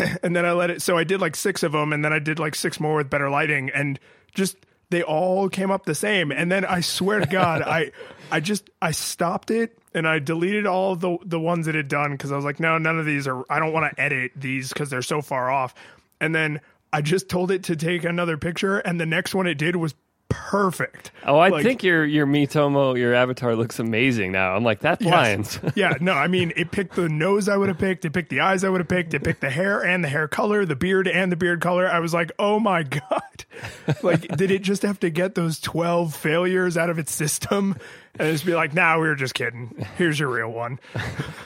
and 0.22 0.34
then 0.34 0.44
I 0.44 0.52
let 0.52 0.70
it, 0.70 0.82
so 0.82 0.96
I 0.96 1.04
did 1.04 1.20
like 1.20 1.36
six 1.36 1.62
of 1.62 1.72
them 1.72 1.92
and 1.92 2.04
then 2.04 2.12
I 2.12 2.18
did 2.18 2.38
like 2.38 2.54
six 2.54 2.80
more 2.80 2.96
with 2.96 3.10
better 3.10 3.30
lighting 3.30 3.70
and 3.74 3.98
just, 4.34 4.56
they 4.90 5.02
all 5.02 5.48
came 5.48 5.70
up 5.70 5.84
the 5.84 5.94
same. 5.94 6.30
And 6.30 6.50
then 6.50 6.64
I 6.64 6.80
swear 6.80 7.20
to 7.20 7.26
God, 7.26 7.62
I, 7.62 7.90
I 8.30 8.40
just, 8.40 8.70
I 8.80 8.92
stopped 8.92 9.50
it 9.50 9.78
and 9.94 10.06
I 10.06 10.18
deleted 10.18 10.66
all 10.66 10.96
the, 10.96 11.18
the 11.24 11.40
ones 11.40 11.66
that 11.66 11.74
had 11.74 11.88
done 11.88 12.12
because 12.12 12.32
I 12.32 12.36
was 12.36 12.44
like, 12.44 12.60
no, 12.60 12.78
none 12.78 12.98
of 12.98 13.06
these 13.06 13.26
are, 13.26 13.44
I 13.50 13.58
don't 13.58 13.72
want 13.72 13.94
to 13.94 14.00
edit 14.00 14.32
these 14.36 14.68
because 14.68 14.90
they're 14.90 15.02
so 15.02 15.22
far 15.22 15.50
off. 15.50 15.74
And 16.20 16.34
then 16.34 16.60
I 16.92 17.02
just 17.02 17.28
told 17.28 17.50
it 17.50 17.64
to 17.64 17.76
take 17.76 18.04
another 18.04 18.36
picture 18.36 18.78
and 18.78 19.00
the 19.00 19.06
next 19.06 19.34
one 19.34 19.46
it 19.46 19.58
did 19.58 19.76
was 19.76 19.94
perfect. 20.28 21.10
Oh, 21.24 21.38
I 21.38 21.48
Like- 21.48 21.64
think 21.64 21.82
your 21.82 22.04
your 22.04 22.26
Miitomo, 22.26 22.96
your 22.96 23.14
avatar 23.14 23.54
looks 23.56 23.78
amazing 23.78 24.32
now. 24.32 24.54
I'm 24.54 24.64
like, 24.64 24.80
that 24.80 24.98
blinds. 25.00 25.58
yeah, 25.74 25.94
no, 26.00 26.12
I 26.12 26.26
mean, 26.28 26.52
it 26.56 26.70
picked 26.70 26.94
the 26.96 27.08
nose 27.08 27.48
I 27.48 27.56
would 27.56 27.68
have 27.68 27.78
picked, 27.78 28.04
it 28.04 28.12
picked 28.12 28.30
the 28.30 28.40
eyes 28.40 28.64
I 28.64 28.68
would 28.68 28.80
have 28.80 28.88
picked, 28.88 29.14
it 29.14 29.24
picked 29.24 29.40
the 29.40 29.50
hair 29.50 29.84
and 29.84 30.02
the 30.04 30.08
hair 30.08 30.28
color, 30.28 30.64
the 30.64 30.76
beard 30.76 31.08
and 31.08 31.30
the 31.32 31.36
beard 31.36 31.60
color. 31.60 31.88
I 31.88 32.00
was 32.00 32.12
like, 32.14 32.32
oh 32.38 32.58
my 32.60 32.82
God. 32.82 33.00
Like, 34.02 34.28
did 34.36 34.50
it 34.50 34.60
just 34.62 34.82
have 34.82 35.00
to 35.00 35.08
get 35.08 35.34
those 35.34 35.58
12 35.60 36.14
failures 36.14 36.76
out 36.76 36.90
of 36.90 36.98
its 36.98 37.10
system 37.10 37.76
and 38.18 38.30
just 38.32 38.44
be 38.44 38.54
like, 38.54 38.74
nah, 38.74 38.96
we 39.00 39.06
were 39.06 39.14
just 39.14 39.32
kidding. 39.32 39.86
Here's 39.96 40.18
your 40.20 40.28
real 40.28 40.50
one. 40.52 40.78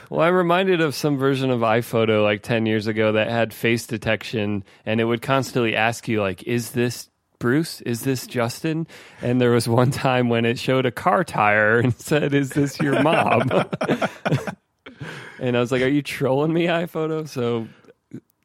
Well, 0.09 0.19
I'm 0.27 0.33
reminded 0.33 0.81
of 0.81 0.93
some 0.93 1.17
version 1.17 1.51
of 1.51 1.61
iPhoto 1.61 2.21
like 2.21 2.41
10 2.43 2.65
years 2.65 2.87
ago 2.87 3.13
that 3.13 3.29
had 3.29 3.53
face 3.53 3.87
detection 3.87 4.65
and 4.85 4.99
it 4.99 5.05
would 5.05 5.21
constantly 5.21 5.73
ask 5.73 6.09
you 6.09 6.19
like, 6.21 6.43
is 6.43 6.71
this 6.71 7.07
Bruce? 7.41 7.81
Is 7.81 8.03
this 8.03 8.25
Justin? 8.25 8.87
And 9.21 9.41
there 9.41 9.51
was 9.51 9.67
one 9.67 9.91
time 9.91 10.29
when 10.29 10.45
it 10.45 10.57
showed 10.57 10.85
a 10.85 10.91
car 10.91 11.25
tire 11.25 11.79
and 11.79 11.93
said, 11.99 12.33
is 12.33 12.51
this 12.51 12.79
your 12.79 13.01
mom? 13.01 13.49
and 15.39 15.57
I 15.57 15.59
was 15.59 15.71
like, 15.71 15.81
are 15.81 15.87
you 15.87 16.01
trolling 16.01 16.53
me, 16.53 16.67
iPhoto? 16.67 17.27
So 17.27 17.67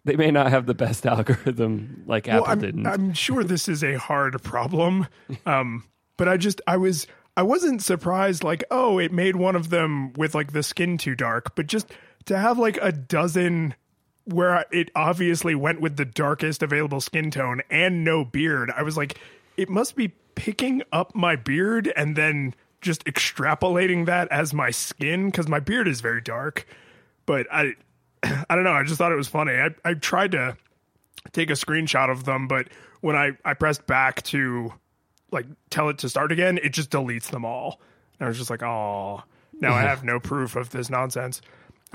they 0.04 0.16
may 0.16 0.30
not 0.32 0.50
have 0.50 0.66
the 0.66 0.74
best 0.74 1.06
algorithm 1.06 2.02
like 2.06 2.26
Apple 2.26 2.46
I'm, 2.48 2.58
didn't. 2.58 2.86
I'm 2.86 3.12
sure 3.12 3.44
this 3.44 3.68
is 3.68 3.84
a 3.84 3.98
hard 3.98 4.42
problem. 4.42 5.06
Um, 5.44 5.84
but 6.16 6.28
I 6.28 6.38
just, 6.38 6.60
I 6.66 6.78
was, 6.78 7.06
I 7.36 7.42
wasn't 7.42 7.82
surprised 7.82 8.42
like, 8.42 8.64
oh, 8.70 8.98
it 8.98 9.12
made 9.12 9.36
one 9.36 9.54
of 9.54 9.68
them 9.68 10.14
with 10.14 10.34
like 10.34 10.52
the 10.52 10.62
skin 10.62 10.96
too 10.96 11.14
dark, 11.14 11.54
but 11.54 11.66
just 11.66 11.92
to 12.24 12.38
have 12.38 12.58
like 12.58 12.78
a 12.80 12.90
dozen 12.90 13.74
where 14.26 14.66
it 14.70 14.90
obviously 14.94 15.54
went 15.54 15.80
with 15.80 15.96
the 15.96 16.04
darkest 16.04 16.62
available 16.62 17.00
skin 17.00 17.30
tone 17.30 17.62
and 17.70 18.04
no 18.04 18.24
beard, 18.24 18.70
I 18.76 18.82
was 18.82 18.96
like, 18.96 19.18
it 19.56 19.68
must 19.68 19.96
be 19.96 20.08
picking 20.34 20.82
up 20.92 21.14
my 21.14 21.36
beard 21.36 21.92
and 21.96 22.14
then 22.16 22.54
just 22.80 23.04
extrapolating 23.04 24.06
that 24.06 24.28
as 24.30 24.52
my 24.52 24.70
skin 24.70 25.26
because 25.26 25.48
my 25.48 25.60
beard 25.60 25.88
is 25.88 26.00
very 26.00 26.20
dark. 26.20 26.66
But 27.24 27.46
I, 27.50 27.74
I 28.22 28.54
don't 28.54 28.64
know. 28.64 28.72
I 28.72 28.82
just 28.82 28.98
thought 28.98 29.12
it 29.12 29.16
was 29.16 29.28
funny. 29.28 29.52
I, 29.52 29.70
I 29.84 29.94
tried 29.94 30.32
to 30.32 30.56
take 31.32 31.50
a 31.50 31.54
screenshot 31.54 32.10
of 32.10 32.24
them, 32.24 32.48
but 32.48 32.68
when 33.00 33.16
I, 33.16 33.32
I 33.44 33.54
pressed 33.54 33.86
back 33.86 34.22
to 34.24 34.72
like 35.30 35.46
tell 35.70 35.88
it 35.88 35.98
to 35.98 36.08
start 36.08 36.32
again, 36.32 36.58
it 36.62 36.72
just 36.72 36.90
deletes 36.90 37.30
them 37.30 37.44
all. 37.44 37.80
And 38.18 38.26
I 38.26 38.28
was 38.28 38.38
just 38.38 38.50
like, 38.50 38.62
oh, 38.62 39.22
now 39.60 39.72
I 39.74 39.80
have 39.82 40.04
no 40.04 40.20
proof 40.20 40.56
of 40.56 40.70
this 40.70 40.90
nonsense. 40.90 41.40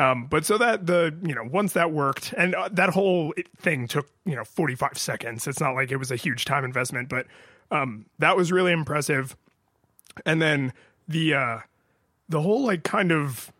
Um, 0.01 0.25
but 0.25 0.45
so 0.45 0.57
that 0.57 0.87
the 0.87 1.15
you 1.21 1.35
know 1.35 1.43
once 1.43 1.73
that 1.73 1.91
worked 1.91 2.33
and 2.35 2.55
uh, 2.55 2.69
that 2.71 2.89
whole 2.89 3.35
thing 3.59 3.87
took 3.87 4.09
you 4.25 4.35
know 4.35 4.43
45 4.43 4.97
seconds. 4.97 5.45
It's 5.45 5.59
not 5.59 5.75
like 5.75 5.91
it 5.91 5.97
was 5.97 6.09
a 6.09 6.15
huge 6.15 6.45
time 6.45 6.65
investment, 6.65 7.07
but 7.07 7.27
um, 7.69 8.07
that 8.17 8.35
was 8.35 8.51
really 8.51 8.71
impressive. 8.71 9.37
And 10.25 10.41
then 10.41 10.73
the 11.07 11.35
uh, 11.35 11.59
the 12.29 12.41
whole 12.41 12.65
like 12.65 12.83
kind 12.83 13.11
of 13.11 13.51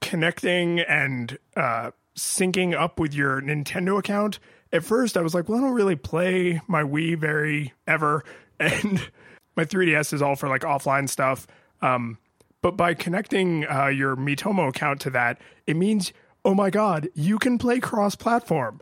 connecting 0.00 0.78
and 0.78 1.36
uh, 1.56 1.90
syncing 2.16 2.78
up 2.78 3.00
with 3.00 3.12
your 3.12 3.40
Nintendo 3.40 3.98
account. 3.98 4.38
At 4.72 4.84
first, 4.84 5.16
I 5.16 5.22
was 5.22 5.34
like, 5.34 5.48
well, 5.48 5.58
I 5.58 5.62
don't 5.62 5.74
really 5.74 5.96
play 5.96 6.60
my 6.68 6.84
Wii 6.84 7.18
very 7.18 7.72
ever, 7.88 8.22
and 8.60 9.10
my 9.56 9.64
3DS 9.64 10.12
is 10.12 10.22
all 10.22 10.36
for 10.36 10.48
like 10.48 10.62
offline 10.62 11.08
stuff. 11.08 11.48
Um, 11.82 12.16
but 12.62 12.76
by 12.76 12.94
connecting 12.94 13.66
uh, 13.66 13.86
your 13.86 14.16
Miitomo 14.16 14.68
account 14.68 15.00
to 15.02 15.10
that, 15.10 15.40
it 15.66 15.76
means, 15.76 16.12
oh 16.44 16.54
my 16.54 16.70
God, 16.70 17.08
you 17.14 17.38
can 17.38 17.58
play 17.58 17.78
cross 17.80 18.14
platform. 18.14 18.80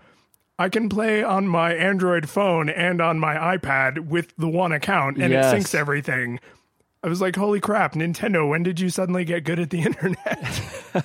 I 0.59 0.69
can 0.71 0.89
play 0.89 1.23
on 1.23 1.47
my 1.49 1.75
Android 1.75 2.29
phone 2.31 2.71
and 2.71 3.01
on 3.03 3.19
my 3.19 3.35
iPad 3.57 4.07
with 4.09 4.33
the 4.39 4.49
one 4.49 4.73
account, 4.73 5.19
and 5.19 5.31
Yes. 5.33 5.53
it 5.53 5.57
syncs 5.57 5.75
everything. 5.75 6.41
I 7.03 7.09
was 7.09 7.21
like, 7.21 7.37
holy 7.37 7.61
crap, 7.61 7.93
Nintendo, 7.93 8.49
when 8.49 8.63
did 8.63 8.81
you 8.81 8.89
suddenly 8.89 9.25
get 9.25 9.45
good 9.45 9.61
at 9.61 9.69
the 9.71 9.83
internet? 9.83 10.61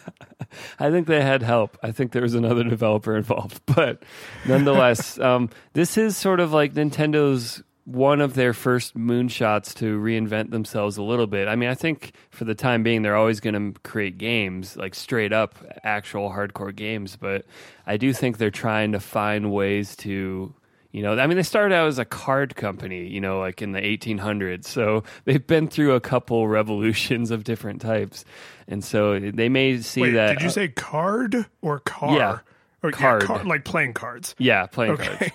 I 0.79 0.89
think 0.89 1.07
they 1.07 1.21
had 1.21 1.43
help. 1.43 1.77
I 1.84 1.91
think 1.91 2.12
there 2.13 2.21
was 2.21 2.34
another 2.34 2.63
developer 2.69 3.15
involved, 3.15 3.62
but 3.65 4.01
nonetheless, 4.47 5.19
um, 5.19 5.49
this 5.73 5.97
is 5.97 6.15
sort 6.17 6.39
of 6.39 6.53
like 6.53 6.73
Nintendo's 6.73 7.62
one 7.85 8.21
of 8.21 8.35
their 8.35 8.53
first 8.53 8.95
moonshots 8.95 9.73
to 9.75 9.99
reinvent 9.99 10.51
themselves 10.51 10.97
a 10.97 11.03
little 11.03 11.27
bit. 11.27 11.47
I 11.47 11.55
mean, 11.55 11.69
I 11.69 11.73
think 11.75 12.13
for 12.29 12.45
the 12.45 12.53
time 12.55 12.83
being, 12.83 13.01
they're 13.01 13.15
always 13.15 13.39
going 13.39 13.73
to 13.73 13.79
create 13.81 14.17
games 14.17 14.77
like 14.77 14.93
straight 14.93 15.33
up 15.33 15.55
actual 15.83 16.29
hardcore 16.29 16.75
games, 16.75 17.15
but 17.15 17.45
I 17.87 17.97
do 17.97 18.13
think 18.13 18.37
they're 18.37 18.51
trying 18.51 18.91
to 18.91 18.99
find 18.99 19.51
ways 19.51 19.95
to. 19.97 20.53
You 20.93 21.01
know, 21.03 21.17
I 21.17 21.25
mean, 21.25 21.37
they 21.37 21.43
started 21.43 21.73
out 21.73 21.87
as 21.87 21.99
a 21.99 22.03
card 22.05 22.57
company, 22.57 23.07
you 23.07 23.21
know, 23.21 23.39
like 23.39 23.61
in 23.61 23.71
the 23.71 23.79
1800s. 23.79 24.65
So 24.65 25.05
they've 25.23 25.45
been 25.47 25.69
through 25.69 25.93
a 25.93 26.01
couple 26.01 26.45
revolutions 26.49 27.31
of 27.31 27.45
different 27.45 27.79
types. 27.81 28.25
And 28.67 28.83
so 28.83 29.17
they 29.17 29.47
may 29.47 29.77
see 29.79 30.01
Wait, 30.01 30.11
that. 30.11 30.33
did 30.33 30.41
you 30.41 30.49
say 30.49 30.67
card 30.67 31.45
or 31.61 31.79
car? 31.79 32.17
Yeah, 32.17 32.39
or, 32.83 32.91
card. 32.91 33.23
car- 33.23 33.43
like 33.45 33.63
playing 33.63 33.93
cards. 33.93 34.35
Yeah, 34.37 34.65
playing 34.65 34.91
Okay. 34.91 35.15
cards. 35.17 35.34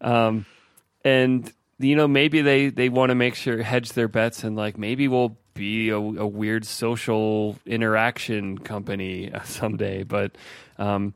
Um, 0.00 0.46
and 1.04 1.52
you 1.80 1.96
know, 1.96 2.06
maybe 2.06 2.42
they 2.42 2.68
they 2.68 2.88
want 2.88 3.10
to 3.10 3.14
make 3.14 3.34
sure 3.34 3.62
hedge 3.62 3.92
their 3.94 4.08
bets 4.08 4.44
and 4.44 4.54
like 4.56 4.76
maybe 4.78 5.08
we'll 5.08 5.36
be 5.54 5.88
a, 5.90 5.96
a 5.96 6.26
weird 6.26 6.64
social 6.64 7.56
interaction 7.66 8.58
company 8.58 9.30
someday. 9.44 10.02
But 10.02 10.32
um, 10.78 11.14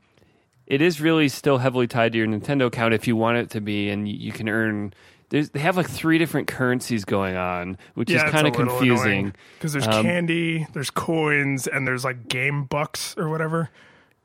it 0.67 0.81
is 0.81 0.99
really 0.99 1.29
still 1.29 1.59
heavily 1.59 1.87
tied 1.87 2.11
to 2.13 2.17
your 2.17 2.27
Nintendo 2.27 2.65
account 2.67 2.93
if 2.93 3.07
you 3.07 3.15
want 3.15 3.37
it 3.37 3.49
to 3.51 3.61
be, 3.61 3.89
and 3.89 4.07
you, 4.07 4.15
you 4.15 4.31
can 4.31 4.49
earn. 4.49 4.93
There's, 5.29 5.49
they 5.49 5.59
have 5.59 5.75
like 5.75 5.89
three 5.89 6.17
different 6.19 6.47
currencies 6.47 7.03
going 7.03 7.35
on, 7.35 7.77
which 7.95 8.11
is 8.11 8.21
kind 8.23 8.45
of 8.47 8.53
confusing. 8.53 9.33
because 9.57 9.73
there's 9.73 9.87
Um, 9.87 10.03
candy, 10.03 10.67
there's 10.73 10.91
coins, 10.91 11.65
and 11.67 11.87
there's 11.87 12.03
like 12.03 12.27
game 12.27 12.65
bucks 12.65 13.15
or 13.17 13.29
whatever. 13.29 13.69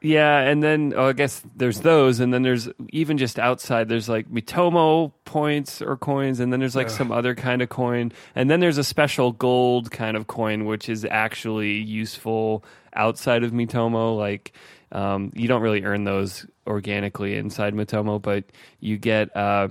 Yeah, 0.03 0.39
and 0.41 0.63
then 0.63 0.95
oh, 0.97 1.09
I 1.09 1.13
guess 1.13 1.43
there's 1.55 1.81
those, 1.81 2.21
and 2.21 2.33
then 2.33 2.41
there's 2.43 2.71
even 2.89 3.19
just 3.19 3.39
outside. 3.39 3.89
There's 3.89 4.09
like 4.09 4.31
Miitomo 4.31 5.13
points 5.27 5.83
or 5.83 5.99
coins, 5.99 6.41
and 6.41 6.51
then 6.51 6.59
there's 6.59 6.75
like 6.75 6.87
Ugh. 6.87 6.93
some 6.93 7.13
other 7.13 7.35
kind 7.35 7.61
of 7.61 7.69
coin, 7.69 8.13
and 8.35 8.51
then 8.51 8.61
there's 8.61 8.79
a 8.79 8.85
special 8.85 9.33
gold 9.33 9.91
kind 9.91 10.17
of 10.17 10.27
coin, 10.27 10.65
which 10.65 10.89
is 10.89 11.05
actually 11.05 11.73
useful 11.73 12.65
outside 12.95 13.45
of 13.45 13.53
Miitomo. 13.53 14.17
Like 14.17 14.55
um, 14.91 15.33
you 15.35 15.49
don't 15.49 15.61
really 15.61 15.85
earn 15.85 16.05
those 16.05 16.47
organically 16.67 17.37
inside 17.37 17.75
Miitomo, 17.75 18.21
but 18.21 18.45
you 18.81 18.97
get. 18.97 19.35
Uh, 19.37 19.69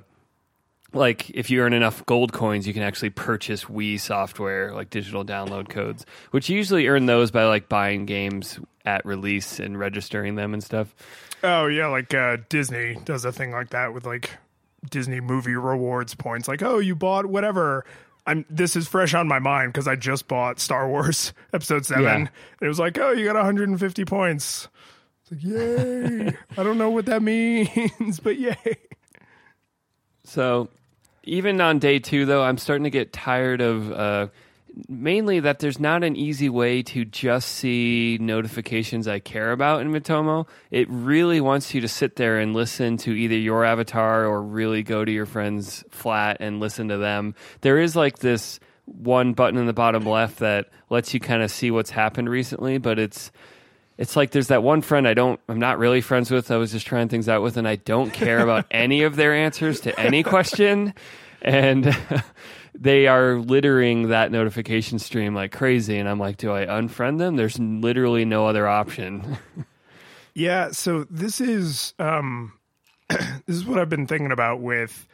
like 0.91 1.30
if 1.32 1.51
you 1.51 1.61
earn 1.61 1.73
enough 1.73 2.03
gold 2.07 2.34
coins, 2.34 2.65
you 2.65 2.73
can 2.73 2.82
actually 2.82 3.11
purchase 3.11 3.65
Wii 3.65 3.99
software, 3.99 4.73
like 4.73 4.89
digital 4.89 5.23
download 5.23 5.69
codes, 5.69 6.03
which 6.32 6.49
you 6.49 6.57
usually 6.57 6.88
earn 6.88 7.05
those 7.05 7.30
by 7.30 7.45
like 7.45 7.69
buying 7.69 8.05
games 8.07 8.59
at 8.90 9.06
release 9.06 9.60
and 9.60 9.78
registering 9.78 10.36
them 10.36 10.54
and 10.54 10.64
stuff. 10.64 10.96
Oh 11.44 11.68
yeah, 11.68 11.88
like 11.88 12.14
uh, 12.14 12.38
Disney 12.50 12.98
does 13.06 13.24
a 13.24 13.32
thing 13.32 13.52
like 13.52 13.70
that 13.70 13.94
with 13.94 14.06
like 14.06 14.32
Disney 14.90 15.20
movie 15.22 15.56
rewards 15.56 16.16
points. 16.16 16.48
Like, 16.48 16.64
oh, 16.64 16.80
you 16.80 16.96
bought 16.96 17.28
whatever. 17.28 17.86
I'm. 18.26 18.46
This 18.50 18.76
is 18.76 18.88
fresh 18.88 19.14
on 19.14 19.28
my 19.28 19.40
mind 19.40 19.72
because 19.72 19.88
I 19.88 19.96
just 19.96 20.28
bought 20.28 20.60
Star 20.60 20.88
Wars 20.90 21.34
Episode 21.54 21.86
Seven. 21.86 22.24
Yeah. 22.24 22.28
It 22.62 22.68
was 22.68 22.80
like, 22.80 22.98
oh, 22.98 23.12
you 23.12 23.26
got 23.26 23.36
150 23.36 24.06
points. 24.06 24.68
It's 25.22 25.32
like, 25.32 25.44
yay! 25.44 26.36
I 26.58 26.64
don't 26.64 26.78
know 26.78 26.90
what 26.90 27.06
that 27.06 27.22
means, 27.22 28.20
but 28.24 28.38
yay! 28.38 28.78
So 30.24 30.70
even 31.24 31.62
on 31.62 31.80
day 31.80 32.00
two, 32.00 32.26
though, 32.26 32.44
I'm 32.44 32.58
starting 32.58 32.84
to 32.86 32.90
get 32.90 33.14
tired 33.14 33.62
of 33.62 33.92
uh, 33.92 34.28
mainly 34.88 35.39
that 35.39 35.59
there's 35.59 35.80
not 35.80 36.03
an 36.03 36.15
easy 36.15 36.49
way 36.49 36.84
to 36.84 37.05
just 37.05 37.49
see 37.49 38.17
notifications 38.21 39.07
I 39.07 39.19
care 39.19 39.51
about 39.51 39.82
in 39.82 39.91
Miitomo. 39.91 40.47
It 40.71 40.88
really 40.89 41.41
wants 41.41 41.73
you 41.73 41.82
to 41.82 41.88
sit 41.88 42.15
there 42.15 42.39
and 42.39 42.53
listen 42.53 42.97
to 42.97 43.11
either 43.11 43.38
your 43.38 43.65
avatar 43.65 44.25
or 44.25 44.41
really 44.41 44.84
go 44.84 45.03
to 45.03 45.11
your 45.11 45.25
friend's 45.25 45.84
flat 45.89 46.38
and 46.39 46.59
listen 46.59 46.89
to 46.89 46.97
them. 46.97 47.36
There 47.61 47.80
is 47.80 47.95
like 47.95 48.19
this 48.19 48.59
one 48.86 49.34
button 49.34 49.59
in 49.59 49.65
the 49.65 49.73
bottom 49.73 50.05
left 50.05 50.39
that 50.39 50.69
lets 50.89 51.13
you 51.13 51.19
kind 51.19 51.43
of 51.43 51.51
see 51.51 51.71
what's 51.71 51.91
happened 51.91 52.30
recently, 52.30 52.77
but 52.77 52.99
it's 52.99 53.32
it's 53.97 54.15
like 54.15 54.32
there's 54.32 54.47
that 54.47 54.63
one 54.63 54.82
friend 54.82 55.07
I 55.07 55.13
don't 55.13 55.39
I'm 55.49 55.59
not 55.59 55.77
really 55.77 56.01
friends 56.01 56.32
with. 56.32 56.51
I 56.51 56.57
was 56.57 56.71
just 56.71 56.88
trying 56.88 57.09
things 57.09 57.27
out 57.30 57.41
with 57.41 57.57
and 57.57 57.67
I 57.67 57.75
don't 57.75 58.11
care 58.11 58.39
about 58.39 58.65
any 58.71 59.03
of 59.03 59.15
their 59.15 59.34
answers 59.34 59.82
to 59.82 59.99
any 59.99 60.23
question 60.23 60.93
and 61.41 61.86
they 62.74 63.07
are 63.07 63.36
littering 63.36 64.09
that 64.09 64.32
notification 64.32 64.99
stream 64.99 65.36
like 65.36 65.51
crazy 65.51 65.97
and 65.97 66.07
I'm 66.07 66.20
like 66.20 66.38
do 66.38 66.51
I 66.51 66.65
unfriend 66.65 67.17
them? 67.17 67.36
There's 67.36 67.59
literally 67.59 68.26
no 68.26 68.47
other 68.47 68.67
option. 68.67 69.38
Yeah, 70.39 70.72
so 70.72 71.05
this 71.09 71.41
is 71.41 71.93
um 71.99 72.53
this 73.09 73.28
is 73.47 73.65
what 73.65 73.78
I've 73.78 73.89
been 73.89 74.07
thinking 74.07 74.32
about 74.32 74.61
with 74.61 75.07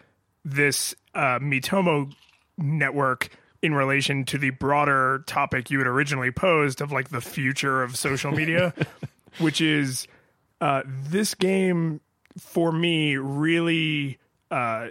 this 0.43 0.93
uh 1.15 1.39
Miitomo 1.39 2.13
network 2.57 3.29
in 3.61 3.73
relation 3.73 4.25
to 4.25 4.37
the 4.37 4.51
broader 4.51 5.23
topic 5.25 5.71
you 5.71 5.79
had 5.79 5.87
originally 5.87 6.31
posed 6.31 6.79
of 6.79 6.91
like 6.91 7.09
the 7.09 7.21
future 7.21 7.81
of 7.81 7.97
social 7.97 8.31
media, 8.31 8.73
which 9.39 9.61
is 9.61 10.07
uh 10.61 10.83
this 10.85 11.33
game 11.33 12.01
for 12.37 12.71
me 12.71 13.17
really 13.17 14.19
uh 14.51 14.89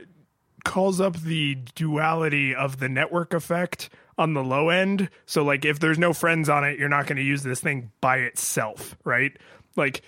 calls 0.65 1.01
up 1.01 1.17
the 1.21 1.57
duality 1.75 2.55
of 2.55 2.79
the 2.79 2.89
network 2.89 3.35
effect 3.35 3.91
on 4.17 4.35
the 4.35 4.43
low 4.43 4.71
end. 4.71 5.09
So 5.27 5.45
like 5.45 5.65
if 5.65 5.79
there's 5.79 5.99
no 5.99 6.13
friends 6.13 6.49
on 6.49 6.65
it, 6.65 6.79
you're 6.79 6.89
not 6.89 7.07
going 7.07 7.17
to 7.17 7.23
use 7.23 7.43
this 7.43 7.61
thing 7.61 7.91
by 8.01 8.19
itself, 8.19 8.97
right? 9.05 9.37
Like 9.77 10.03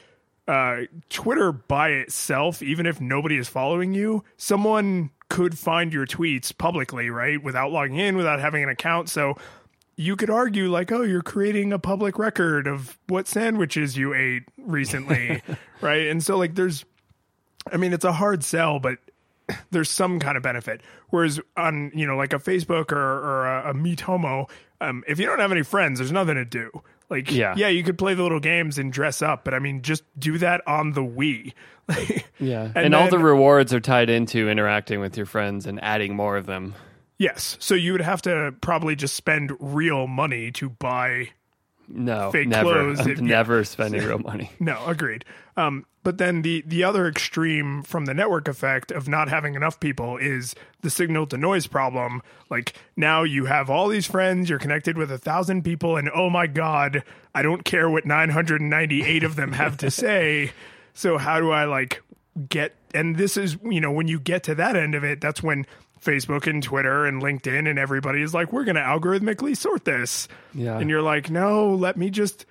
uh 0.48 0.82
Twitter 1.08 1.52
by 1.52 1.90
itself, 1.90 2.62
even 2.62 2.86
if 2.86 3.00
nobody 3.00 3.36
is 3.36 3.48
following 3.48 3.94
you, 3.94 4.24
someone 4.36 5.10
could 5.28 5.58
find 5.58 5.92
your 5.92 6.06
tweets 6.06 6.56
publicly, 6.56 7.10
right? 7.10 7.42
Without 7.42 7.72
logging 7.72 7.96
in, 7.96 8.16
without 8.16 8.40
having 8.40 8.62
an 8.62 8.68
account. 8.68 9.08
So 9.08 9.34
you 9.96 10.14
could 10.14 10.30
argue 10.30 10.70
like, 10.70 10.92
oh, 10.92 11.02
you're 11.02 11.22
creating 11.22 11.72
a 11.72 11.78
public 11.78 12.18
record 12.18 12.68
of 12.68 12.96
what 13.08 13.26
sandwiches 13.26 13.96
you 13.96 14.14
ate 14.14 14.44
recently, 14.56 15.42
right? 15.80 16.06
And 16.06 16.22
so 16.22 16.36
like 16.36 16.54
there's 16.54 16.84
I 17.72 17.78
mean, 17.78 17.92
it's 17.92 18.04
a 18.04 18.12
hard 18.12 18.44
sell, 18.44 18.78
but 18.78 18.98
there's 19.70 19.90
some 19.90 20.18
kind 20.20 20.36
of 20.36 20.42
benefit. 20.42 20.80
Whereas 21.10 21.40
on 21.56 21.92
you 21.94 22.06
know 22.06 22.16
like 22.16 22.32
a 22.32 22.38
Facebook 22.38 22.92
or, 22.92 22.98
or 22.98 23.46
a, 23.46 23.70
a 23.70 23.74
Miitomo, 23.74 24.48
um, 24.80 25.04
if 25.06 25.18
you 25.18 25.26
don't 25.26 25.38
have 25.40 25.52
any 25.52 25.62
friends, 25.62 25.98
there's 25.98 26.12
nothing 26.12 26.34
to 26.36 26.44
do. 26.44 26.70
Like 27.08 27.30
Yeah. 27.30 27.54
yeah, 27.56 27.68
you 27.68 27.84
could 27.84 27.98
play 27.98 28.14
the 28.14 28.22
little 28.24 28.40
games 28.40 28.78
and 28.78 28.92
dress 28.92 29.22
up, 29.22 29.44
but 29.44 29.54
I 29.54 29.60
mean, 29.60 29.82
just 29.82 30.02
do 30.18 30.38
that 30.38 30.66
on 30.66 30.92
the 30.92 31.02
Wii. 31.02 31.52
Yeah. 32.38 32.64
And 32.64 32.76
And, 32.76 32.94
all 32.94 33.08
the 33.08 33.18
rewards 33.18 33.72
are 33.72 33.80
tied 33.80 34.10
into 34.10 34.50
interacting 34.50 35.00
with 35.00 35.16
your 35.16 35.24
friends 35.24 35.64
and 35.66 35.82
adding 35.82 36.14
more 36.14 36.36
of 36.36 36.44
them. 36.44 36.74
yes, 37.16 37.56
so 37.60 37.74
you 37.74 37.92
would 37.92 38.02
have 38.02 38.20
to 38.22 38.54
probably 38.60 38.94
just 38.94 39.14
spend 39.14 39.52
real 39.58 40.06
money 40.06 40.50
to 40.52 40.68
buy. 40.68 41.30
No, 41.88 42.30
Fake 42.32 42.48
never. 42.48 42.72
clothes, 42.72 43.00
I'm 43.00 43.10
it- 43.10 43.20
never 43.20 43.64
spending 43.64 44.04
real 44.04 44.18
money. 44.18 44.50
No, 44.60 44.84
agreed. 44.86 45.24
Um, 45.56 45.86
but 46.02 46.18
then 46.18 46.42
the 46.42 46.62
the 46.66 46.84
other 46.84 47.08
extreme 47.08 47.82
from 47.82 48.04
the 48.04 48.14
network 48.14 48.46
effect 48.48 48.92
of 48.92 49.08
not 49.08 49.28
having 49.28 49.54
enough 49.54 49.80
people 49.80 50.16
is 50.18 50.54
the 50.82 50.90
signal 50.90 51.26
to 51.28 51.36
noise 51.38 51.66
problem. 51.66 52.22
Like 52.50 52.74
now 52.96 53.22
you 53.22 53.46
have 53.46 53.70
all 53.70 53.88
these 53.88 54.06
friends, 54.06 54.48
you're 54.50 54.58
connected 54.58 54.96
with 54.98 55.10
a 55.10 55.18
thousand 55.18 55.62
people, 55.62 55.96
and 55.96 56.10
oh 56.14 56.28
my 56.30 56.46
god, 56.46 57.02
I 57.34 57.42
don't 57.42 57.64
care 57.64 57.88
what 57.90 58.04
998 58.06 59.24
of 59.24 59.36
them 59.36 59.52
have 59.52 59.76
to 59.78 59.90
say. 59.90 60.52
So 60.94 61.18
how 61.18 61.40
do 61.40 61.50
I 61.50 61.64
like 61.64 62.02
get? 62.48 62.74
And 62.94 63.16
this 63.16 63.36
is 63.36 63.56
you 63.64 63.80
know 63.80 63.90
when 63.92 64.08
you 64.08 64.20
get 64.20 64.42
to 64.44 64.54
that 64.56 64.76
end 64.76 64.94
of 64.94 65.04
it, 65.04 65.20
that's 65.20 65.42
when 65.42 65.66
Facebook 66.06 66.46
and 66.46 66.62
Twitter 66.62 67.04
and 67.04 67.20
LinkedIn 67.22 67.68
and 67.68 67.78
everybody 67.78 68.22
is 68.22 68.32
like, 68.32 68.52
we're 68.52 68.64
going 68.64 68.76
to 68.76 68.80
algorithmically 68.82 69.56
sort 69.56 69.84
this. 69.84 70.28
Yeah. 70.54 70.78
And 70.78 70.88
you're 70.88 71.02
like, 71.02 71.28
no, 71.30 71.74
let 71.74 71.96
me 71.96 72.08
just 72.10 72.46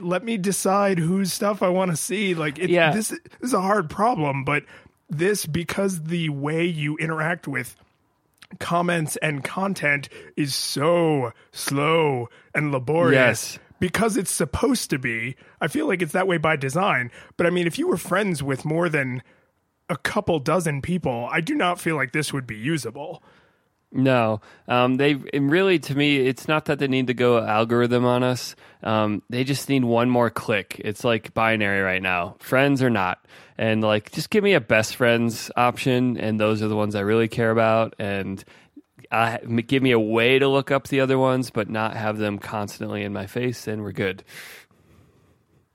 let 0.00 0.24
me 0.24 0.36
decide 0.36 0.98
whose 0.98 1.32
stuff 1.32 1.62
I 1.62 1.68
want 1.68 1.90
to 1.90 1.96
see. 1.96 2.34
Like, 2.34 2.58
it, 2.58 2.70
Yeah. 2.70 2.92
this, 2.92 3.08
this 3.08 3.18
is 3.42 3.52
a 3.52 3.60
hard 3.60 3.90
problem, 3.90 4.44
but 4.44 4.64
this 5.10 5.44
because 5.46 6.04
the 6.04 6.28
way 6.28 6.64
you 6.64 6.96
interact 6.98 7.48
with 7.48 7.76
comments 8.60 9.16
and 9.16 9.44
content 9.44 10.08
is 10.36 10.54
so 10.54 11.32
slow 11.52 12.28
and 12.54 12.72
laborious. 12.72 13.54
Yes. 13.54 13.58
Because 13.80 14.16
it's 14.16 14.30
supposed 14.30 14.90
to 14.90 14.98
be. 14.98 15.36
I 15.60 15.68
feel 15.68 15.86
like 15.86 16.02
it's 16.02 16.12
that 16.12 16.26
way 16.26 16.36
by 16.36 16.56
design. 16.56 17.12
But 17.36 17.46
I 17.46 17.50
mean, 17.50 17.66
if 17.68 17.78
you 17.78 17.86
were 17.86 17.96
friends 17.96 18.42
with 18.42 18.64
more 18.64 18.88
than 18.88 19.22
a 19.88 19.96
couple 19.96 20.38
dozen 20.38 20.82
people, 20.82 21.28
I 21.30 21.40
do 21.40 21.54
not 21.54 21.80
feel 21.80 21.96
like 21.96 22.12
this 22.12 22.32
would 22.32 22.46
be 22.46 22.56
usable. 22.56 23.22
No, 23.90 24.42
um, 24.66 24.96
they 24.96 25.14
really 25.14 25.78
to 25.78 25.94
me, 25.94 26.18
it's 26.18 26.46
not 26.46 26.66
that 26.66 26.78
they 26.78 26.88
need 26.88 27.06
to 27.06 27.14
go 27.14 27.38
algorithm 27.38 28.04
on 28.04 28.22
us. 28.22 28.54
Um, 28.82 29.22
they 29.30 29.44
just 29.44 29.70
need 29.70 29.82
one 29.82 30.10
more 30.10 30.28
click. 30.28 30.78
It's 30.84 31.04
like 31.04 31.32
binary 31.32 31.80
right 31.80 32.02
now, 32.02 32.36
friends 32.38 32.82
or 32.82 32.90
not, 32.90 33.24
and 33.56 33.82
like 33.82 34.12
just 34.12 34.28
give 34.28 34.44
me 34.44 34.52
a 34.52 34.60
best 34.60 34.96
friends 34.96 35.50
option, 35.56 36.18
and 36.18 36.38
those 36.38 36.62
are 36.62 36.68
the 36.68 36.76
ones 36.76 36.94
I 36.94 37.00
really 37.00 37.28
care 37.28 37.50
about, 37.50 37.94
and 37.98 38.44
I, 39.10 39.38
give 39.66 39.82
me 39.82 39.92
a 39.92 40.00
way 40.00 40.38
to 40.38 40.48
look 40.48 40.70
up 40.70 40.88
the 40.88 41.00
other 41.00 41.16
ones, 41.16 41.48
but 41.50 41.70
not 41.70 41.96
have 41.96 42.18
them 42.18 42.38
constantly 42.38 43.04
in 43.04 43.14
my 43.14 43.26
face, 43.26 43.66
and 43.66 43.82
we're 43.82 43.92
good. 43.92 44.22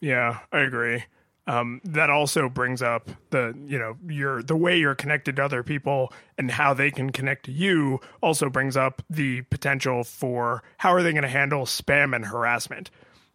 Yeah, 0.02 0.40
I 0.52 0.60
agree. 0.60 1.06
Um, 1.46 1.82
that 1.84 2.10
also 2.10 2.48
brings 2.48 2.82
up 2.82 3.10
the 3.32 3.54
you 3.66 3.78
know 3.78 3.98
your 4.08 4.42
the 4.42 4.56
way 4.56 4.78
you're 4.78 4.96
connected 4.96 5.36
to 5.36 5.44
other 5.44 5.62
people 5.62 6.14
and 6.38 6.50
how 6.50 6.74
they 6.74 6.90
can 6.90 7.12
connect 7.12 7.46
to 7.46 7.52
you. 7.52 8.00
Also 8.22 8.50
brings 8.50 8.78
up 8.78 9.02
the 9.10 9.42
potential 9.44 10.06
for 10.06 10.64
how 10.78 10.94
are 10.94 11.04
they 11.04 11.12
going 11.12 11.24
to 11.24 11.28
handle 11.28 11.66
spam 11.66 12.16
and 12.16 12.26
harassment? 12.26 12.92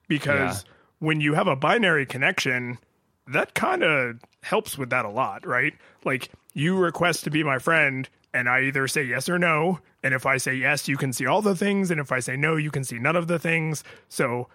Because 0.09 0.65
when 1.01 1.21
you 1.21 1.35
have 1.35 1.47
a 1.47 1.57
binary 1.57 2.07
connection, 2.07 2.79
that 3.27 3.55
kind 3.55 3.83
of 3.83 4.17
helps 4.43 4.79
with 4.79 4.91
that 4.91 5.05
a 5.05 5.11
lot, 5.11 5.47
right? 5.47 5.75
Like 6.05 6.31
you 6.55 6.77
request 6.77 7.25
to 7.25 7.31
be 7.31 7.43
my 7.43 7.59
friend, 7.59 8.09
and 8.33 8.49
I 8.49 8.63
either 8.63 8.89
say 8.89 9.05
yes 9.05 9.29
or 9.29 9.39
no. 9.39 9.81
And 10.03 10.15
if 10.15 10.27
I 10.27 10.37
say 10.39 10.55
yes, 10.55 10.89
you 10.89 10.97
can 10.97 11.13
see 11.13 11.27
all 11.27 11.43
the 11.43 11.57
things, 11.57 11.91
and 11.91 12.01
if 12.01 12.11
I 12.13 12.21
say 12.21 12.37
no, 12.37 12.57
you 12.57 12.71
can 12.71 12.85
see 12.85 12.99
none 12.99 13.17
of 13.17 13.27
the 13.27 13.39
things. 13.39 13.85
So 14.09 14.49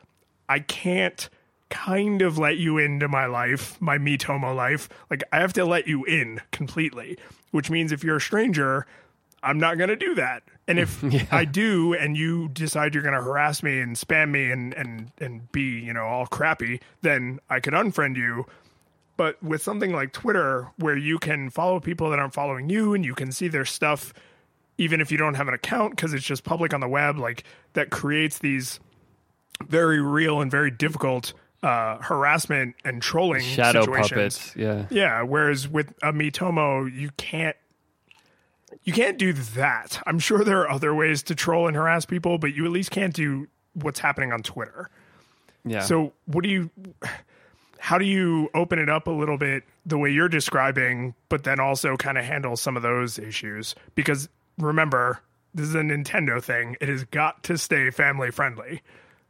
I 0.49 0.59
can't 0.59 1.29
kind 1.73 2.21
of 2.21 2.37
let 2.37 2.57
you 2.57 2.77
into 2.77 3.07
my 3.07 3.25
life, 3.25 3.81
my 3.81 3.97
Miitomo 3.97 4.55
life. 4.55 4.87
Like 5.09 5.23
I 5.31 5.39
have 5.39 5.53
to 5.53 5.65
let 5.65 5.87
you 5.87 6.05
in 6.05 6.39
completely, 6.51 7.17
which 7.49 7.71
means 7.71 7.91
if 7.91 8.03
you're 8.03 8.17
a 8.17 8.21
stranger, 8.21 8.85
I'm 9.41 9.57
not 9.57 9.77
going 9.77 9.89
to 9.89 9.95
do 9.95 10.13
that. 10.15 10.43
And 10.67 10.77
if 10.77 11.03
I 11.33 11.45
do 11.45 11.93
and 11.93 12.15
you 12.15 12.47
decide 12.49 12.93
you're 12.93 13.03
going 13.03 13.15
to 13.15 13.21
harass 13.21 13.63
me 13.63 13.79
and 13.79 13.95
spam 13.95 14.29
me 14.29 14.51
and 14.51 14.73
and 14.75 15.11
and 15.19 15.51
be, 15.51 15.79
you 15.79 15.93
know, 15.93 16.05
all 16.05 16.27
crappy, 16.27 16.79
then 17.01 17.39
I 17.49 17.59
could 17.59 17.73
unfriend 17.73 18.17
you. 18.17 18.45
But 19.17 19.41
with 19.43 19.61
something 19.61 19.91
like 19.91 20.13
Twitter 20.13 20.69
where 20.77 20.97
you 20.97 21.17
can 21.17 21.49
follow 21.49 21.79
people 21.79 22.11
that 22.11 22.19
aren't 22.19 22.33
following 22.33 22.69
you 22.69 22.93
and 22.93 23.03
you 23.03 23.15
can 23.15 23.31
see 23.31 23.47
their 23.47 23.65
stuff 23.65 24.13
even 24.77 25.01
if 25.01 25.11
you 25.11 25.17
don't 25.17 25.35
have 25.35 25.47
an 25.47 25.53
account 25.53 25.95
because 25.95 26.13
it's 26.13 26.25
just 26.25 26.43
public 26.43 26.73
on 26.73 26.79
the 26.79 26.87
web, 26.87 27.17
like 27.17 27.43
that 27.73 27.89
creates 27.89 28.39
these 28.39 28.79
very 29.67 30.01
real 30.01 30.41
and 30.41 30.49
very 30.49 30.71
difficult 30.71 31.33
uh, 31.63 31.97
harassment 32.01 32.75
and 32.83 33.01
trolling 33.01 33.41
Shadow 33.41 33.81
situations. 33.81 34.09
puppets. 34.09 34.55
Yeah. 34.55 34.85
Yeah, 34.89 35.21
whereas 35.23 35.67
with 35.67 35.89
a 36.03 36.11
Miitomo, 36.11 36.93
you 36.93 37.09
can't 37.17 37.55
you 38.83 38.91
can't 38.91 39.17
do 39.17 39.33
that. 39.33 40.01
I'm 40.05 40.19
sure 40.19 40.43
there 40.43 40.59
are 40.61 40.69
other 40.69 40.93
ways 40.93 41.23
to 41.23 41.35
troll 41.35 41.67
and 41.67 41.75
harass 41.75 42.05
people, 42.05 42.37
but 42.37 42.53
you 42.53 42.65
at 42.65 42.71
least 42.71 42.91
can't 42.91 43.13
do 43.13 43.47
what's 43.73 43.99
happening 43.99 44.33
on 44.33 44.43
Twitter. 44.43 44.89
Yeah. 45.65 45.81
So, 45.81 46.13
what 46.25 46.43
do 46.43 46.49
you 46.49 46.69
how 47.79 47.97
do 47.97 48.05
you 48.05 48.49
open 48.53 48.79
it 48.79 48.89
up 48.89 49.07
a 49.07 49.11
little 49.11 49.37
bit 49.37 49.63
the 49.85 49.97
way 49.97 50.09
you're 50.09 50.29
describing, 50.29 51.15
but 51.29 51.43
then 51.43 51.59
also 51.59 51.95
kind 51.95 52.17
of 52.17 52.25
handle 52.25 52.57
some 52.57 52.75
of 52.75 52.83
those 52.83 53.17
issues? 53.17 53.75
Because 53.95 54.27
remember, 54.57 55.19
this 55.53 55.67
is 55.67 55.75
a 55.75 55.81
Nintendo 55.81 56.43
thing. 56.43 56.75
It 56.81 56.89
has 56.89 57.03
got 57.05 57.43
to 57.43 57.57
stay 57.57 57.89
family 57.91 58.31
friendly. 58.31 58.81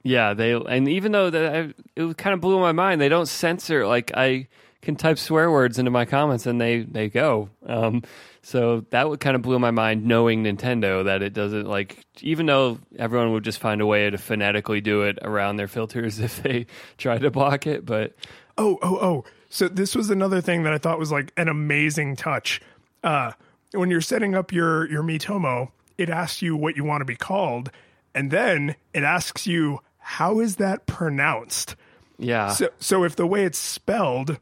Yeah, 0.04 0.34
they 0.34 0.52
and 0.52 0.88
even 0.88 1.12
though 1.12 1.30
that 1.30 1.74
it 1.96 2.18
kind 2.18 2.34
of 2.34 2.42
blew 2.42 2.60
my 2.60 2.74
mind, 2.74 3.00
they 3.00 3.10
don't 3.10 3.26
censor. 3.26 3.88
Like 3.88 4.12
I 4.16 4.48
can 4.82 4.98
type 4.98 5.18
swear 5.18 5.50
words 5.50 5.80
into 5.80 5.92
my 5.92 6.06
comments 6.06 6.46
and 6.46 6.60
they 6.60 6.82
they 6.82 7.10
go. 7.10 7.50
Um, 7.66 8.04
so 8.42 8.86
that 8.90 9.08
would 9.08 9.22
kind 9.22 9.38
of 9.38 9.42
blew 9.42 9.58
my 9.60 9.72
mind, 9.72 10.06
knowing 10.06 10.44
Nintendo 10.44 11.06
that 11.06 11.22
it 11.22 11.32
doesn't 11.32 11.68
like. 11.68 12.06
Even 12.22 12.46
though 12.46 12.80
everyone 13.00 13.32
would 13.32 13.46
just 13.46 13.60
find 13.60 13.80
a 13.80 13.86
way 13.86 14.10
to 14.10 14.18
phonetically 14.18 14.82
do 14.82 15.04
it 15.04 15.18
around 15.22 15.56
their 15.56 15.70
filters 15.70 16.20
if 16.20 16.44
they 16.44 16.66
tried 16.98 17.22
to 17.22 17.32
block 17.32 17.66
it, 17.66 17.86
but 17.86 18.14
Oh, 18.58 18.78
oh, 18.82 18.98
oh. 19.02 19.26
So 19.50 19.68
this 19.68 19.96
was 19.96 20.10
another 20.10 20.42
thing 20.42 20.64
that 20.64 20.74
I 20.74 20.78
thought 20.78 21.00
was 21.00 21.12
like 21.12 21.32
an 21.38 21.48
amazing 21.48 22.16
touch. 22.16 22.62
Uh, 23.04 23.32
when 23.72 23.90
you're 23.90 24.02
setting 24.02 24.36
up 24.36 24.52
your 24.52 24.90
your 24.90 25.04
Miitomo, 25.04 25.72
it 25.98 26.10
asks 26.10 26.42
you 26.42 26.56
what 26.56 26.76
you 26.76 26.84
want 26.84 27.02
to 27.02 27.06
be 27.06 27.16
called, 27.16 27.72
and 28.14 28.32
then 28.32 28.76
it 28.94 29.04
asks 29.04 29.48
you 29.48 29.80
how 30.04 30.40
is 30.40 30.58
that 30.58 30.86
pronounced. 30.86 31.76
yeah, 32.20 32.50
So, 32.50 32.70
so 32.80 33.04
if 33.04 33.16
the 33.16 33.26
way 33.28 33.46
it's 33.46 33.58
spelled 33.58 34.38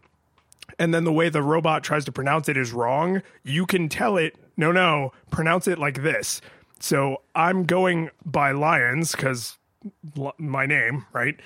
and 0.79 0.93
then 0.93 1.03
the 1.03 1.13
way 1.13 1.29
the 1.29 1.41
robot 1.43 1.83
tries 1.83 2.05
to 2.05 2.11
pronounce 2.11 2.49
it 2.49 2.57
is 2.57 2.73
wrong, 2.73 3.21
you 3.43 3.65
can 3.65 3.87
tell 3.89 4.17
it, 4.17 4.35
no, 4.57 4.71
no, 4.71 5.11
pronounce 5.29 5.67
it 5.67 5.77
like 5.79 6.01
this. 6.03 6.41
So 6.79 7.21
I'm 7.35 7.63
going 7.65 8.09
by 8.25 8.51
Lions 8.51 9.11
because 9.11 9.57
l- 10.17 10.33
my 10.37 10.65
name, 10.65 11.05
right? 11.13 11.39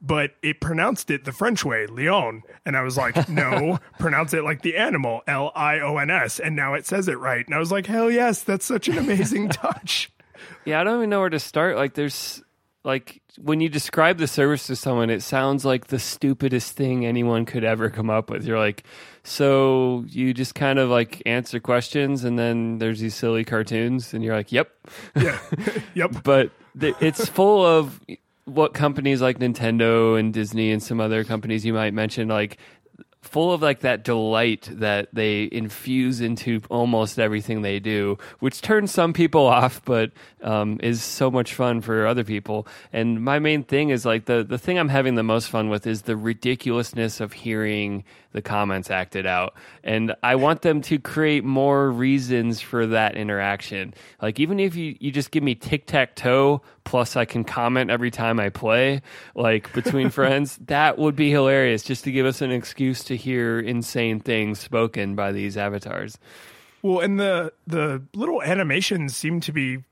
But 0.00 0.32
it 0.42 0.60
pronounced 0.60 1.10
it 1.10 1.24
the 1.24 1.32
French 1.32 1.64
way, 1.64 1.86
Lion. 1.86 2.42
And 2.64 2.76
I 2.76 2.82
was 2.82 2.96
like, 2.96 3.28
no, 3.28 3.78
pronounce 3.98 4.34
it 4.34 4.44
like 4.44 4.62
the 4.62 4.76
animal, 4.76 5.22
L 5.26 5.50
I 5.56 5.80
O 5.80 5.96
N 5.96 6.10
S. 6.10 6.38
And 6.38 6.54
now 6.54 6.74
it 6.74 6.86
says 6.86 7.08
it 7.08 7.18
right. 7.18 7.44
And 7.44 7.54
I 7.54 7.58
was 7.58 7.72
like, 7.72 7.86
hell 7.86 8.10
yes, 8.10 8.42
that's 8.42 8.64
such 8.66 8.88
an 8.88 8.98
amazing 8.98 9.48
touch. 9.50 10.10
Yeah, 10.64 10.80
I 10.80 10.84
don't 10.84 10.98
even 10.98 11.10
know 11.10 11.20
where 11.20 11.30
to 11.30 11.40
start. 11.40 11.76
Like, 11.76 11.94
there's 11.94 12.42
like 12.86 13.20
when 13.36 13.60
you 13.60 13.68
describe 13.68 14.18
the 14.18 14.28
service 14.28 14.68
to 14.68 14.76
someone, 14.76 15.10
it 15.10 15.20
sounds 15.20 15.64
like 15.64 15.88
the 15.88 15.98
stupidest 15.98 16.74
thing 16.76 17.04
anyone 17.04 17.44
could 17.44 17.64
ever 17.64 17.90
come 17.90 18.08
up 18.08 18.30
with. 18.30 18.46
You're 18.46 18.60
like, 18.60 18.84
so 19.24 20.04
you 20.06 20.32
just 20.32 20.54
kind 20.54 20.78
of 20.78 20.88
like 20.88 21.20
answer 21.26 21.58
questions, 21.58 22.22
and 22.22 22.38
then 22.38 22.78
there's 22.78 23.00
these 23.00 23.16
silly 23.16 23.44
cartoons, 23.44 24.14
and 24.14 24.22
you're 24.22 24.36
like, 24.36 24.52
yep. 24.52 24.70
Yeah. 25.16 25.36
yep. 25.94 26.22
But 26.22 26.52
th- 26.78 26.94
it's 27.00 27.28
full 27.28 27.66
of 27.66 28.00
what 28.44 28.72
companies 28.72 29.20
like 29.20 29.40
Nintendo 29.40 30.18
and 30.18 30.32
Disney 30.32 30.70
and 30.70 30.80
some 30.80 31.00
other 31.00 31.24
companies 31.24 31.66
you 31.66 31.74
might 31.74 31.92
mention, 31.92 32.28
like 32.28 32.56
full 33.26 33.52
of 33.52 33.62
like 33.62 33.80
that 33.80 34.04
delight 34.04 34.68
that 34.70 35.08
they 35.12 35.48
infuse 35.52 36.20
into 36.20 36.62
almost 36.70 37.18
everything 37.18 37.62
they 37.62 37.78
do, 37.78 38.18
which 38.38 38.62
turns 38.62 38.90
some 38.90 39.12
people 39.12 39.46
off, 39.46 39.84
but 39.84 40.12
um, 40.42 40.78
is 40.82 41.02
so 41.02 41.30
much 41.30 41.54
fun 41.54 41.80
for 41.80 42.06
other 42.06 42.24
people. 42.24 42.66
And 42.92 43.22
my 43.24 43.38
main 43.38 43.64
thing 43.64 43.90
is 43.90 44.06
like 44.06 44.26
the 44.26 44.44
the 44.44 44.58
thing 44.58 44.78
I'm 44.78 44.88
having 44.88 45.14
the 45.14 45.22
most 45.22 45.48
fun 45.50 45.68
with 45.68 45.86
is 45.86 46.02
the 46.02 46.16
ridiculousness 46.16 47.20
of 47.20 47.32
hearing 47.32 48.04
the 48.32 48.42
comments 48.42 48.90
acted 48.90 49.26
out, 49.26 49.54
and 49.82 50.14
I 50.22 50.36
want 50.36 50.62
them 50.62 50.82
to 50.82 50.98
create 50.98 51.44
more 51.44 51.90
reasons 51.90 52.60
for 52.60 52.86
that 52.88 53.16
interaction. 53.16 53.94
Like 54.20 54.38
even 54.38 54.60
if 54.60 54.76
you 54.76 54.96
you 55.00 55.10
just 55.10 55.30
give 55.30 55.42
me 55.42 55.54
tic 55.54 55.86
tac 55.86 56.14
toe 56.16 56.62
plus 56.86 57.16
I 57.16 57.26
can 57.26 57.44
comment 57.44 57.90
every 57.90 58.10
time 58.10 58.40
I 58.40 58.48
play, 58.48 59.02
like 59.34 59.70
between 59.74 60.08
friends, 60.10 60.58
that 60.66 60.96
would 60.96 61.16
be 61.16 61.30
hilarious 61.30 61.82
just 61.82 62.04
to 62.04 62.12
give 62.12 62.24
us 62.24 62.40
an 62.40 62.50
excuse 62.50 63.04
to 63.04 63.16
hear 63.16 63.60
insane 63.60 64.20
things 64.20 64.58
spoken 64.58 65.14
by 65.14 65.32
these 65.32 65.58
avatars. 65.58 66.16
Well, 66.80 67.00
and 67.00 67.20
the 67.20 67.52
the 67.66 68.02
little 68.14 68.42
animations 68.42 69.14
seem 69.14 69.40
to 69.40 69.52
be 69.52 69.82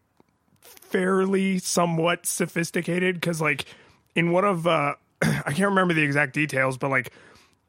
fairly 0.60 1.58
somewhat 1.58 2.24
sophisticated 2.24 3.16
because, 3.16 3.40
like, 3.40 3.66
in 4.14 4.30
one 4.30 4.44
of 4.44 4.66
uh, 4.66 4.94
I 5.22 5.52
can't 5.52 5.70
remember 5.70 5.92
the 5.92 6.02
exact 6.02 6.32
details, 6.32 6.78
but 6.78 6.90
like 6.90 7.12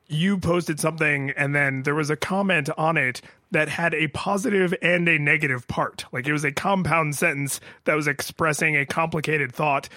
you 0.07 0.37
posted 0.37 0.79
something 0.79 1.31
and 1.31 1.55
then 1.55 1.83
there 1.83 1.95
was 1.95 2.09
a 2.09 2.15
comment 2.15 2.69
on 2.77 2.97
it 2.97 3.21
that 3.51 3.69
had 3.69 3.93
a 3.93 4.07
positive 4.09 4.73
and 4.81 5.07
a 5.07 5.17
negative 5.17 5.67
part. 5.67 6.05
Like 6.11 6.27
it 6.27 6.33
was 6.33 6.43
a 6.43 6.51
compound 6.51 7.15
sentence 7.15 7.59
that 7.85 7.95
was 7.95 8.07
expressing 8.07 8.75
a 8.75 8.85
complicated 8.85 9.53
thought. 9.53 9.89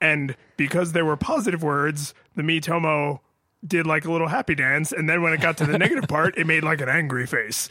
And 0.00 0.36
because 0.56 0.92
there 0.92 1.04
were 1.04 1.16
positive 1.16 1.62
words, 1.62 2.14
the 2.34 2.42
Miitomo 2.42 3.20
did 3.66 3.86
like 3.86 4.04
a 4.04 4.12
little 4.12 4.28
happy 4.28 4.54
dance. 4.54 4.92
And 4.92 5.08
then 5.08 5.22
when 5.22 5.32
it 5.32 5.40
got 5.40 5.56
to 5.58 5.66
the 5.66 5.78
negative 5.78 6.08
part, 6.08 6.36
it 6.36 6.46
made 6.46 6.62
like 6.62 6.80
an 6.80 6.88
angry 6.88 7.26
face. 7.26 7.68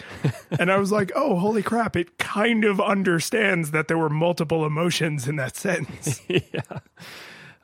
And 0.59 0.71
I 0.71 0.77
was 0.77 0.91
like, 0.91 1.11
oh, 1.15 1.37
holy 1.37 1.63
crap. 1.63 1.95
It 1.95 2.17
kind 2.17 2.65
of 2.65 2.81
understands 2.81 3.71
that 3.71 3.87
there 3.87 3.97
were 3.97 4.09
multiple 4.09 4.65
emotions 4.65 5.27
in 5.27 5.35
that 5.37 5.55
sentence. 5.55 6.21
yeah. 6.27 6.79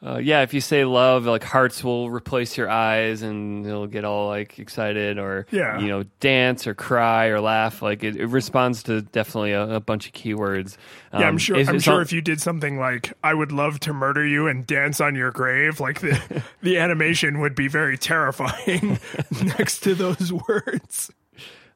Uh, 0.04 0.18
yeah, 0.18 0.42
if 0.42 0.52
you 0.52 0.62
say 0.62 0.84
love, 0.84 1.26
like 1.26 1.44
hearts 1.44 1.84
will 1.84 2.10
replace 2.10 2.58
your 2.58 2.68
eyes, 2.68 3.22
and 3.22 3.64
it'll 3.68 3.86
get 3.86 4.04
all 4.04 4.28
like 4.30 4.58
excited, 4.58 5.20
or 5.20 5.46
Yeah. 5.52 5.80
you 5.80 5.90
know, 5.90 6.04
dance 6.20 6.66
or 6.66 6.74
cry 6.74 7.28
or 7.28 7.40
laugh. 7.40 7.84
Like 7.84 8.04
it, 8.04 8.16
it 8.16 8.26
responds 8.26 8.82
to 8.84 9.04
definitely 9.04 9.52
a, 9.52 9.76
a 9.76 9.80
bunch 9.80 10.08
of 10.08 10.14
keywords. 10.14 10.76
Yeah, 11.14 11.20
I'm 11.20 11.28
Um, 11.30 11.38
sure. 11.38 11.56
it's- 11.56 11.70
I'm 11.70 11.80
sure 11.80 11.94
all- 11.96 12.00
if 12.00 12.12
you 12.12 12.22
did 12.22 12.42
something 12.42 12.80
like 12.80 13.14
"I 13.24 13.36
would 13.36 13.52
love 13.52 13.80
to 13.82 13.94
murder 13.94 14.26
you" 14.26 14.48
and 14.48 14.66
dance 14.66 15.00
on 15.00 15.14
your 15.14 15.30
grave, 15.30 15.80
like 15.80 16.02
the 16.02 16.44
the 16.64 16.80
animation 16.80 17.40
would 17.40 17.54
be 17.54 17.68
very 17.68 17.98
terrifying 17.98 18.98
next 19.58 19.82
to 19.82 19.94
those 19.94 20.34
words. 20.34 21.12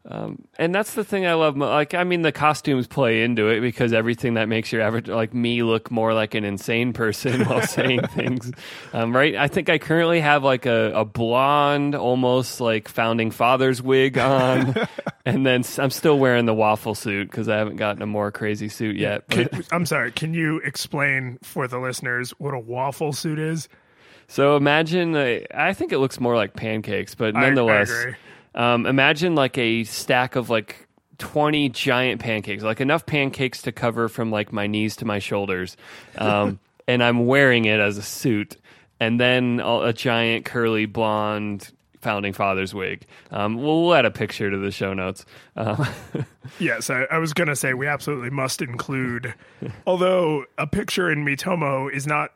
And 0.07 0.75
that's 0.75 0.93
the 0.93 1.03
thing 1.03 1.25
I 1.25 1.33
love. 1.33 1.57
Like, 1.57 1.93
I 1.93 2.03
mean, 2.03 2.21
the 2.21 2.31
costumes 2.31 2.85
play 2.85 3.23
into 3.23 3.47
it 3.47 3.61
because 3.61 3.91
everything 3.91 4.35
that 4.35 4.47
makes 4.47 4.71
your 4.71 4.81
average, 4.81 5.07
like 5.07 5.33
me, 5.33 5.63
look 5.63 5.89
more 5.89 6.13
like 6.13 6.35
an 6.35 6.43
insane 6.43 6.93
person 6.93 7.43
while 7.45 7.61
saying 7.61 8.01
things. 8.09 8.51
Um, 8.93 9.15
right? 9.15 9.35
I 9.35 9.47
think 9.47 9.69
I 9.69 9.77
currently 9.79 10.19
have 10.19 10.43
like 10.43 10.65
a, 10.65 10.91
a 10.93 11.05
blonde, 11.05 11.95
almost 11.95 12.61
like 12.61 12.87
founding 12.87 13.31
fathers 13.31 13.81
wig 13.81 14.17
on, 14.17 14.75
and 15.25 15.45
then 15.45 15.63
I'm 15.79 15.89
still 15.89 16.19
wearing 16.19 16.45
the 16.45 16.53
waffle 16.53 16.93
suit 16.95 17.29
because 17.31 17.49
I 17.49 17.57
haven't 17.57 17.77
gotten 17.77 18.01
a 18.01 18.07
more 18.07 18.31
crazy 18.31 18.69
suit 18.69 18.97
yet. 18.97 19.23
But, 19.27 19.51
Can- 19.51 19.63
I'm 19.71 19.85
sorry. 19.85 20.11
Can 20.11 20.33
you 20.33 20.57
explain 20.59 21.39
for 21.41 21.67
the 21.67 21.79
listeners 21.79 22.31
what 22.37 22.53
a 22.53 22.59
waffle 22.59 23.11
suit 23.13 23.39
is? 23.39 23.67
so 24.27 24.55
imagine, 24.55 25.15
uh, 25.15 25.39
I 25.53 25.73
think 25.73 25.91
it 25.91 25.99
looks 25.99 26.19
more 26.19 26.35
like 26.35 26.55
pancakes, 26.55 27.15
but 27.15 27.35
I- 27.35 27.39
I 27.39 27.41
nonetheless, 27.43 27.89
agree. 27.91 28.15
Um, 28.55 28.85
imagine 28.85 29.35
like 29.35 29.57
a 29.57 29.83
stack 29.83 30.35
of 30.35 30.49
like 30.49 30.87
20 31.19 31.69
giant 31.69 32.21
pancakes, 32.21 32.63
like 32.63 32.81
enough 32.81 33.05
pancakes 33.05 33.61
to 33.63 33.71
cover 33.71 34.09
from 34.09 34.31
like 34.31 34.51
my 34.51 34.67
knees 34.67 34.95
to 34.97 35.05
my 35.05 35.19
shoulders. 35.19 35.77
Um, 36.17 36.59
and 36.87 37.03
I'm 37.03 37.25
wearing 37.25 37.65
it 37.65 37.79
as 37.79 37.97
a 37.97 38.01
suit. 38.01 38.57
And 38.99 39.19
then 39.19 39.61
a, 39.63 39.91
giant 39.91 40.45
curly 40.45 40.85
blonde 40.85 41.71
founding 41.99 42.33
father's 42.33 42.73
wig. 42.73 43.05
Um, 43.31 43.57
we'll, 43.57 43.83
we'll 43.83 43.93
add 43.93 44.05
a 44.05 44.11
picture 44.11 44.49
to 44.49 44.57
the 44.57 44.71
show 44.71 44.93
notes. 44.93 45.25
Um, 45.55 45.85
Yes, 46.59 46.89
I, 46.89 47.03
I 47.11 47.17
was 47.17 47.33
going 47.33 47.47
to 47.47 47.55
say 47.55 47.73
we 47.73 47.87
absolutely 47.87 48.29
must 48.29 48.61
include. 48.61 49.33
although 49.87 50.45
a 50.57 50.67
picture 50.67 51.11
in 51.11 51.25
Miitomo 51.25 51.91
is 51.91 52.05
not. 52.07 52.31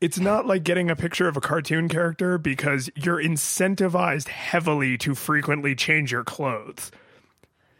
It's 0.00 0.18
not 0.18 0.46
like 0.46 0.62
getting 0.62 0.90
a 0.90 0.96
picture 0.96 1.26
of 1.26 1.36
a 1.36 1.40
cartoon 1.40 1.88
character 1.88 2.36
because 2.36 2.90
you're 2.94 3.22
incentivized 3.22 4.28
heavily 4.28 4.98
to 4.98 5.14
frequently 5.14 5.74
change 5.74 6.12
your 6.12 6.24
clothes. 6.24 6.90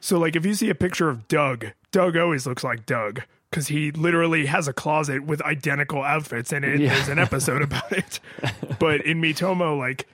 So, 0.00 0.18
like, 0.18 0.36
if 0.36 0.46
you 0.46 0.54
see 0.54 0.70
a 0.70 0.74
picture 0.74 1.08
of 1.08 1.28
Doug, 1.28 1.66
Doug 1.90 2.16
always 2.16 2.46
looks 2.46 2.64
like 2.64 2.86
Doug 2.86 3.22
because 3.50 3.68
he 3.68 3.90
literally 3.90 4.46
has 4.46 4.68
a 4.68 4.72
closet 4.72 5.24
with 5.24 5.42
identical 5.42 6.02
outfits 6.02 6.52
in 6.52 6.64
it. 6.64 6.80
Yeah. 6.80 6.94
There's 6.94 7.08
an 7.08 7.18
episode 7.18 7.62
about 7.62 7.92
it. 7.92 8.20
But 8.78 9.06
in 9.06 9.22
Miitomo, 9.22 9.78
like, 9.78 10.06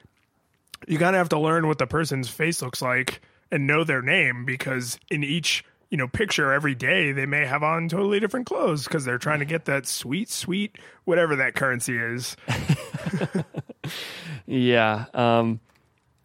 you 0.87 0.99
kind 0.99 1.17
of 1.17 1.19
have 1.19 1.29
to 1.31 1.39
learn 1.39 1.67
what 1.67 1.79
the 1.79 1.87
person's 1.87 2.29
face 2.29 2.63
looks 2.63 2.81
like 2.81 3.21
and 3.51 3.67
know 3.67 3.83
their 3.83 4.03
name 4.03 4.45
because 4.45 4.99
in 5.11 5.25
each 5.25 5.65
you 5.93 5.99
know 5.99 6.09
picture 6.09 6.53
every 6.53 6.75
day 6.75 7.13
they 7.13 7.27
may 7.27 7.47
have 7.47 7.63
on 7.63 7.89
totally 7.89 8.19
different 8.19 8.47
clothes 8.47 8.85
because 8.85 9.05
they're 9.05 9.19
trying 9.19 9.39
to 9.39 9.45
get 9.45 9.67
that 9.67 9.87
sweet 9.87 10.29
sweet 10.29 10.77
whatever 11.05 11.37
that 11.37 11.55
currency 11.55 11.97
is 11.97 12.35
Yeah. 14.47 15.07
Um, 15.15 15.61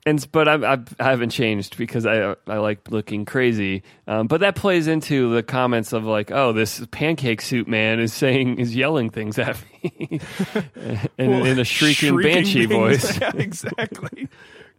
and 0.05 0.25
but 0.31 0.47
I, 0.47 0.73
I, 0.73 0.77
I 0.99 1.03
haven't 1.09 1.31
changed 1.31 1.77
because 1.77 2.05
I 2.05 2.35
I 2.47 2.57
like 2.57 2.89
looking 2.89 3.25
crazy. 3.25 3.83
Um, 4.07 4.27
but 4.27 4.39
that 4.39 4.55
plays 4.55 4.87
into 4.87 5.33
the 5.33 5.43
comments 5.43 5.91
of 5.91 6.05
like, 6.05 6.31
oh, 6.31 6.53
this 6.53 6.85
pancake 6.91 7.41
suit 7.41 7.67
man 7.67 7.99
is 7.99 8.13
saying 8.13 8.59
is 8.59 8.75
yelling 8.75 9.09
things 9.09 9.37
at 9.37 9.57
me 9.83 10.21
in, 11.17 11.31
Well, 11.31 11.45
in 11.45 11.59
a 11.59 11.65
shrieking, 11.65 12.09
shrieking 12.09 12.33
banshee 12.33 12.65
voice. 12.67 13.19
Yeah, 13.19 13.31
exactly. 13.35 14.29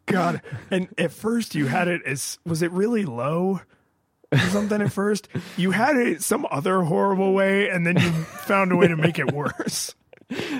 God. 0.06 0.40
And 0.70 0.88
at 0.96 1.12
first 1.12 1.54
you 1.54 1.66
had 1.66 1.88
it 1.88 2.02
as 2.06 2.38
was 2.46 2.62
it 2.62 2.70
really 2.72 3.04
low? 3.04 3.60
Or 4.32 4.38
something 4.38 4.82
at 4.82 4.92
first. 4.92 5.28
You 5.56 5.70
had 5.70 5.96
it 5.96 6.22
some 6.22 6.46
other 6.50 6.82
horrible 6.82 7.32
way, 7.32 7.70
and 7.70 7.86
then 7.86 7.96
you 7.96 8.10
found 8.10 8.72
a 8.72 8.76
way 8.76 8.88
to 8.88 8.96
make 8.96 9.18
it 9.18 9.32
worse. 9.32 9.94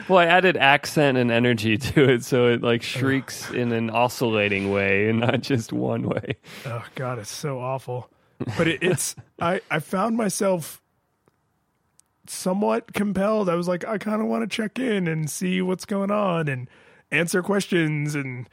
Well, 0.09 0.19
I 0.19 0.25
added 0.25 0.57
accent 0.57 1.19
and 1.19 1.31
energy 1.31 1.77
to 1.77 2.09
it, 2.09 2.25
so 2.25 2.47
it 2.47 2.63
like 2.63 2.83
shrieks 2.83 3.51
in 3.51 3.71
an 3.73 3.91
oscillating 3.91 4.71
way 4.71 5.11
and 5.11 5.21
not 5.21 5.43
just 5.43 5.75
one 5.75 6.09
way. 6.09 6.37
Oh 6.65 6.83
God, 6.95 7.19
it's 7.19 7.31
so 7.31 7.61
awful. 7.61 8.09
But 8.57 8.67
it, 8.67 8.83
it's 8.83 9.15
I 9.39 9.61
I 9.71 9.81
found 9.81 10.17
myself 10.17 10.81
somewhat 12.27 12.93
compelled. 12.95 13.49
I 13.49 13.55
was 13.55 13.69
like, 13.69 13.87
I 13.87 13.99
kind 13.99 14.23
of 14.23 14.29
want 14.29 14.49
to 14.49 14.57
check 14.57 14.79
in 14.79 15.07
and 15.07 15.29
see 15.29 15.61
what's 15.61 15.85
going 15.85 16.11
on 16.11 16.49
and 16.49 16.69
answer 17.11 17.43
questions. 17.43 18.15
And 18.15 18.49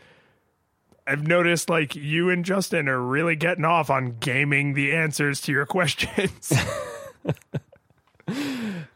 I've 1.08 1.28
noticed 1.28 1.70
like 1.70 1.96
you 1.96 2.30
and 2.30 2.44
Justin 2.44 2.90
are 2.90 3.02
really 3.02 3.36
getting 3.36 3.66
off 3.66 3.90
on 3.90 4.18
gaming 4.20 4.74
the 4.74 4.94
answers 4.94 5.42
to 5.42 5.52
your 5.52 5.66
questions. 5.68 6.54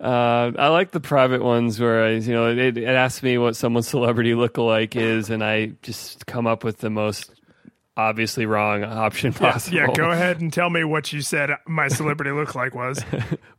Uh, 0.02 0.52
I 0.58 0.70
like 0.70 0.92
the 0.92 1.02
private 1.02 1.44
ones 1.44 1.80
where 1.80 2.06
I, 2.06 2.12
you 2.12 2.32
know, 2.32 2.50
it, 2.50 2.78
it 2.78 2.88
asks 2.88 3.22
me 3.22 3.38
what 3.38 3.56
someone's 3.56 3.88
celebrity 3.88 4.32
lookalike 4.32 4.96
is, 4.96 5.30
and 5.30 5.44
I 5.44 5.74
just 5.82 6.26
come 6.26 6.48
up 6.48 6.64
with 6.64 6.78
the 6.78 6.90
most 6.90 7.30
obviously 7.98 8.46
wrong 8.46 8.84
option 8.86 9.34
possible. 9.34 9.76
yeah, 9.78 9.88
go 9.94 10.10
ahead 10.10 10.40
and 10.42 10.54
tell 10.54 10.70
me 10.70 10.86
what 10.86 11.12
you 11.12 11.22
said 11.22 11.52
my 11.68 11.90
celebrity 11.90 12.32
look 12.32 12.56
like 12.56 12.74
was. 12.74 13.04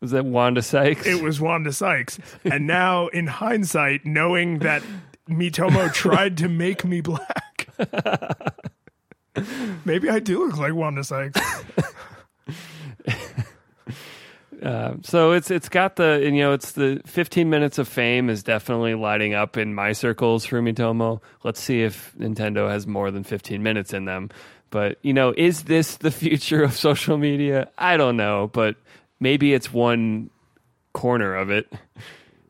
Was 0.01 0.13
that 0.13 0.25
Wanda 0.25 0.63
Sykes? 0.63 1.07
It 1.07 1.23
was 1.23 1.41
Wanda 1.41 1.73
Sykes. 1.73 2.19
And 2.43 2.67
now, 2.67 3.09
in 3.09 3.27
hindsight, 3.27 4.07
knowing 4.07 4.61
that 4.61 4.83
Miitomo 5.29 5.93
tried 5.93 6.39
to 6.39 6.49
make 6.49 6.87
me 6.87 7.03
black, 7.03 7.50
maybe 9.85 10.09
I 10.09 10.19
do 10.19 10.47
look 10.47 10.59
like 10.59 10.75
Wanda 10.75 11.05
Sykes. 11.05 11.41
Uh, 14.63 14.95
so 15.03 15.33
it's 15.33 15.51
it's 15.51 15.71
got 15.71 15.97
the 15.97 16.23
and, 16.23 16.37
you 16.37 16.43
know 16.43 16.53
it's 16.53 16.73
the 16.73 17.01
15 17.07 17.49
minutes 17.49 17.79
of 17.79 17.89
fame 17.89 18.29
is 18.29 18.43
definitely 18.43 18.95
lighting 18.95 19.33
up 19.33 19.57
in 19.57 19.75
my 19.75 19.93
circles 19.93 20.45
for 20.45 20.61
Miitomo. 20.61 21.23
Let's 21.43 21.61
see 21.61 21.83
if 21.83 22.15
Nintendo 22.19 22.69
has 22.69 22.87
more 22.87 23.11
than 23.11 23.25
15 23.25 23.63
minutes 23.63 23.95
in 23.95 24.05
them. 24.05 24.29
But 24.69 24.99
you 25.03 25.15
know, 25.15 25.33
is 25.37 25.65
this 25.65 25.97
the 25.97 26.11
future 26.11 26.63
of 26.63 26.75
social 26.75 27.17
media? 27.17 27.71
I 27.79 27.97
don't 27.97 28.19
know, 28.19 28.51
but 28.53 28.77
maybe 29.19 29.55
it's 29.55 29.73
one 29.73 30.29
corner 30.93 31.35
of 31.35 31.51
it. 31.51 31.73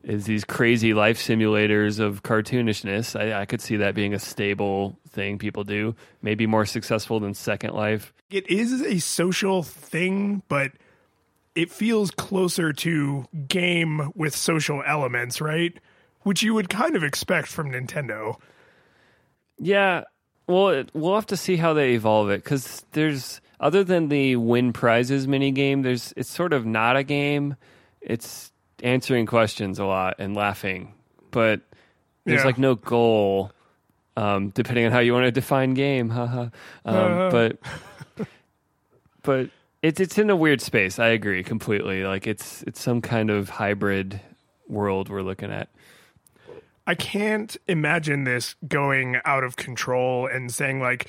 Is 0.03 0.25
these 0.25 0.43
crazy 0.43 0.93
life 0.93 1.19
simulators 1.19 1.99
of 1.99 2.23
cartoonishness? 2.23 3.19
I, 3.19 3.41
I 3.41 3.45
could 3.45 3.61
see 3.61 3.77
that 3.77 3.93
being 3.93 4.13
a 4.13 4.19
stable 4.19 4.97
thing 5.09 5.37
people 5.37 5.63
do. 5.63 5.95
Maybe 6.21 6.47
more 6.47 6.65
successful 6.65 7.19
than 7.19 7.33
Second 7.33 7.73
Life. 7.73 8.13
It 8.29 8.49
is 8.49 8.81
a 8.81 8.99
social 8.99 9.61
thing, 9.61 10.41
but 10.47 10.71
it 11.53 11.69
feels 11.69 12.11
closer 12.11 12.73
to 12.73 13.25
game 13.47 14.11
with 14.15 14.35
social 14.35 14.81
elements, 14.85 15.39
right? 15.41 15.77
Which 16.21 16.41
you 16.41 16.53
would 16.53 16.69
kind 16.69 16.95
of 16.95 17.03
expect 17.03 17.47
from 17.47 17.71
Nintendo. 17.71 18.37
Yeah, 19.59 20.05
well, 20.47 20.69
it, 20.69 20.89
we'll 20.93 21.15
have 21.15 21.27
to 21.27 21.37
see 21.37 21.55
how 21.55 21.73
they 21.73 21.93
evolve 21.93 22.29
it 22.29 22.43
because 22.43 22.85
there's 22.91 23.41
other 23.59 23.83
than 23.83 24.09
the 24.09 24.35
win 24.35 24.73
prizes 24.73 25.27
mini 25.27 25.51
game. 25.51 25.81
There's 25.81 26.13
it's 26.17 26.29
sort 26.29 26.53
of 26.53 26.65
not 26.65 26.97
a 26.97 27.03
game. 27.03 27.55
It's 28.01 28.50
answering 28.83 29.25
questions 29.25 29.79
a 29.79 29.85
lot 29.85 30.15
and 30.19 30.35
laughing, 30.35 30.93
but 31.31 31.61
there's 32.25 32.41
Yeah. 32.41 32.45
like 32.45 32.57
no 32.57 32.75
goal. 32.75 33.51
Um, 34.17 34.49
depending 34.49 34.85
on 34.85 34.91
how 34.91 34.99
you 34.99 35.13
want 35.13 35.25
to 35.25 35.31
define 35.31 35.73
game, 35.73 36.09
haha. 36.17 36.49
Um, 36.85 37.29
but 37.31 37.57
but 39.23 39.49
it's 39.81 39.99
it's 39.99 40.17
in 40.17 40.29
a 40.29 40.35
weird 40.35 40.61
space. 40.61 40.99
I 40.99 41.07
agree 41.07 41.43
completely. 41.43 42.03
Like 42.03 42.27
it's 42.27 42.63
it's 42.63 42.81
some 42.81 43.01
kind 43.01 43.29
of 43.29 43.49
hybrid 43.49 44.19
world 44.67 45.09
we're 45.09 45.21
looking 45.21 45.51
at. 45.51 45.69
I 46.87 46.95
can't 46.95 47.55
imagine 47.67 48.23
this 48.23 48.55
going 48.67 49.17
out 49.23 49.43
of 49.43 49.55
control 49.55 50.27
and 50.27 50.51
saying 50.51 50.79
like, 50.81 51.07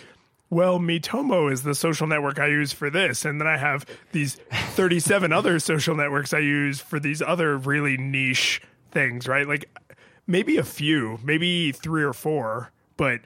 well, 0.52 0.78
Miitomo 0.78 1.50
is 1.50 1.62
the 1.62 1.74
social 1.74 2.06
network 2.06 2.38
I 2.38 2.48
use 2.48 2.74
for 2.74 2.90
this, 2.90 3.24
and 3.24 3.40
then 3.40 3.48
I 3.48 3.56
have 3.56 3.86
these 4.12 4.34
37 4.52 5.32
other 5.32 5.58
social 5.58 5.96
networks 5.96 6.34
I 6.34 6.40
use 6.40 6.78
for 6.78 7.00
these 7.00 7.22
other 7.22 7.56
really 7.56 7.96
niche 7.96 8.60
things, 8.90 9.26
right? 9.26 9.48
Like 9.48 9.64
maybe 10.26 10.58
a 10.58 10.62
few, 10.62 11.18
maybe 11.24 11.72
three 11.72 12.02
or 12.02 12.12
four, 12.12 12.70
but 12.98 13.20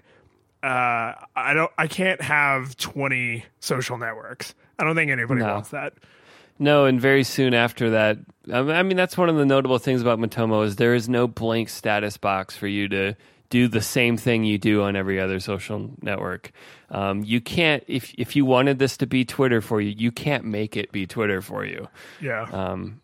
uh, 0.63 1.15
I 1.35 1.53
don't. 1.53 1.73
I 1.77 1.89
can't 1.89 2.23
have 2.23 2.77
20 2.77 3.45
social 3.59 3.99
networks. 3.99 4.55
I 4.79 4.85
don't 4.85 4.95
think 4.95 5.11
anybody 5.11 5.41
No. 5.41 5.55
wants 5.55 5.71
that. 5.71 5.95
No, 6.61 6.85
and 6.85 7.01
very 7.01 7.25
soon 7.25 7.55
after 7.55 7.91
that, 7.91 8.19
I 8.53 8.83
mean, 8.85 8.97
that's 8.97 9.19
one 9.19 9.29
of 9.29 9.35
the 9.37 9.45
notable 9.45 9.79
things 9.79 10.01
about 10.01 10.21
Miitomo 10.21 10.65
is 10.65 10.77
there 10.77 10.95
is 10.95 11.09
no 11.09 11.27
blank 11.27 11.69
status 11.71 12.17
box 12.19 12.57
for 12.57 12.69
you 12.69 12.89
to 12.89 13.17
do 13.49 13.69
the 13.69 13.81
same 13.81 14.17
thing 14.17 14.45
you 14.45 14.59
do 14.59 14.83
on 14.83 14.97
every 14.97 15.21
other 15.21 15.41
social 15.41 15.91
network. 16.03 16.53
Um, 16.91 17.23
you 17.25 17.41
can't 17.41 17.85
if 17.87 18.15
if 18.15 18.37
you 18.37 18.45
wanted 18.45 18.79
this 18.79 18.97
to 18.99 19.07
be 19.07 19.25
Twitter 19.25 19.61
for 19.61 19.81
you, 19.81 19.95
you 19.97 20.13
can't 20.13 20.45
make 20.45 20.77
it 20.77 20.93
be 20.93 21.07
Twitter 21.07 21.41
for 21.43 21.65
you. 21.65 21.89
Yeah. 22.21 22.43
Um, 22.53 23.01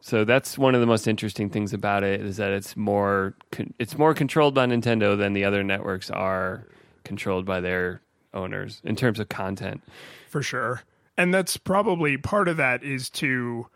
so 0.00 0.24
that's 0.24 0.56
one 0.56 0.74
of 0.74 0.80
the 0.80 0.86
most 0.86 1.06
interesting 1.06 1.50
things 1.50 1.72
about 1.72 2.02
it 2.02 2.20
is 2.22 2.38
that 2.38 2.52
it's 2.52 2.76
more 2.76 3.34
con- 3.52 3.74
it's 3.78 3.98
more 3.98 4.14
controlled 4.14 4.54
by 4.54 4.66
Nintendo 4.66 5.16
than 5.16 5.34
the 5.34 5.44
other 5.44 5.62
networks 5.62 6.10
are 6.10 6.66
controlled 7.04 7.44
by 7.44 7.60
their 7.60 8.00
owners 8.32 8.80
in 8.84 8.96
terms 8.96 9.20
of 9.20 9.28
content. 9.28 9.82
for 10.28 10.42
sure. 10.42 10.82
And 11.16 11.34
that's 11.34 11.56
probably 11.56 12.16
part 12.16 12.48
of 12.48 12.56
that 12.56 12.82
is 12.82 13.10
to 13.10 13.66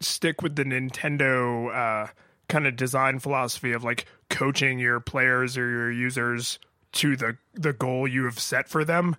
stick 0.00 0.42
with 0.42 0.56
the 0.56 0.64
Nintendo 0.64 1.74
uh, 1.74 2.10
kind 2.48 2.66
of 2.66 2.76
design 2.76 3.18
philosophy 3.18 3.72
of 3.72 3.84
like 3.84 4.06
coaching 4.30 4.78
your 4.78 5.00
players 5.00 5.56
or 5.56 5.68
your 5.70 5.90
users 5.92 6.58
to 6.92 7.16
the 7.16 7.36
the 7.54 7.72
goal 7.72 8.08
you 8.08 8.24
have 8.24 8.38
set 8.38 8.68
for 8.68 8.84
them. 8.84 9.16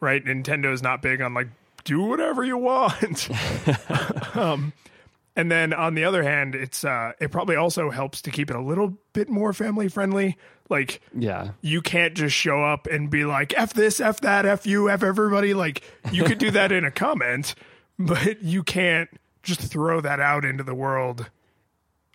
Right? 0.00 0.24
Nintendo's 0.24 0.82
not 0.82 1.02
big 1.02 1.20
on 1.20 1.34
like 1.34 1.48
do 1.84 2.02
whatever 2.02 2.44
you 2.44 2.56
want. 2.58 3.28
um, 4.36 4.72
and 5.34 5.50
then 5.50 5.72
on 5.72 5.94
the 5.94 6.04
other 6.04 6.22
hand, 6.22 6.54
it's 6.54 6.84
uh, 6.84 7.12
it 7.20 7.30
probably 7.30 7.56
also 7.56 7.90
helps 7.90 8.22
to 8.22 8.30
keep 8.30 8.50
it 8.50 8.56
a 8.56 8.60
little 8.62 8.98
bit 9.12 9.28
more 9.28 9.52
family 9.52 9.88
friendly. 9.88 10.36
Like 10.68 11.00
Yeah. 11.16 11.52
you 11.62 11.80
can't 11.80 12.14
just 12.14 12.34
show 12.36 12.62
up 12.62 12.86
and 12.86 13.08
be 13.08 13.24
like 13.24 13.54
f 13.56 13.72
this 13.72 14.00
f 14.00 14.20
that 14.20 14.44
f 14.44 14.66
you 14.66 14.90
f 14.90 15.02
everybody 15.02 15.54
like 15.54 15.82
you 16.12 16.24
could 16.24 16.36
do 16.38 16.50
that 16.50 16.72
in 16.72 16.84
a 16.84 16.90
comment 16.90 17.54
but 17.98 18.42
you 18.42 18.62
can't 18.62 19.08
just 19.42 19.60
throw 19.62 20.02
that 20.02 20.20
out 20.20 20.44
into 20.44 20.62
the 20.62 20.74
world 20.74 21.30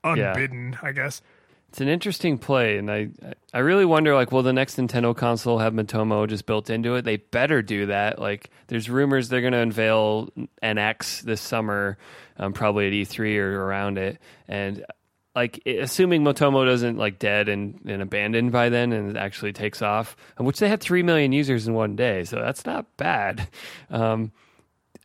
unbidden 0.03 0.77
i 0.81 0.91
guess 0.91 1.21
It's 1.69 1.81
an 1.81 1.87
interesting 1.87 2.37
play, 2.37 2.77
and 2.77 2.91
I 2.91 3.09
I 3.51 3.59
really 3.59 3.85
wonder 3.85 4.13
like, 4.13 4.31
will 4.31 4.43
the 4.43 4.53
next 4.53 4.77
Nintendo 4.77 5.15
console 5.17 5.57
have 5.57 5.73
Miitomo 5.73 6.27
just 6.29 6.45
built 6.45 6.69
into 6.69 6.93
it? 6.97 7.01
They 7.03 7.17
better 7.17 7.63
do 7.63 7.87
that. 7.87 8.19
Like, 8.19 8.51
there's 8.67 8.91
rumors 8.91 9.27
they're 9.27 9.41
going 9.41 9.53
to 9.53 9.59
unveil 9.59 10.29
NX 10.61 11.21
this 11.21 11.41
summer, 11.41 11.97
um, 12.37 12.53
probably 12.53 12.85
at 12.85 12.93
E3 12.93 13.37
or 13.37 13.65
around 13.65 13.97
it, 13.97 14.19
and 14.47 14.85
like 15.33 15.65
assuming 15.65 16.23
Miitomo 16.23 16.63
doesn't 16.63 16.97
like 16.97 17.17
dead 17.17 17.49
and, 17.49 17.79
and 17.87 18.03
abandoned 18.03 18.51
by 18.51 18.69
then 18.69 18.93
and 18.93 19.09
it 19.09 19.17
actually 19.17 19.51
takes 19.53 19.81
off, 19.81 20.15
which 20.37 20.59
they 20.59 20.69
had 20.69 20.79
three 20.79 21.01
million 21.01 21.31
users 21.31 21.67
in 21.67 21.73
one 21.73 21.95
day, 21.95 22.23
so 22.23 22.35
that's 22.35 22.67
not 22.67 22.85
bad. 22.97 23.47
Um, 23.89 24.31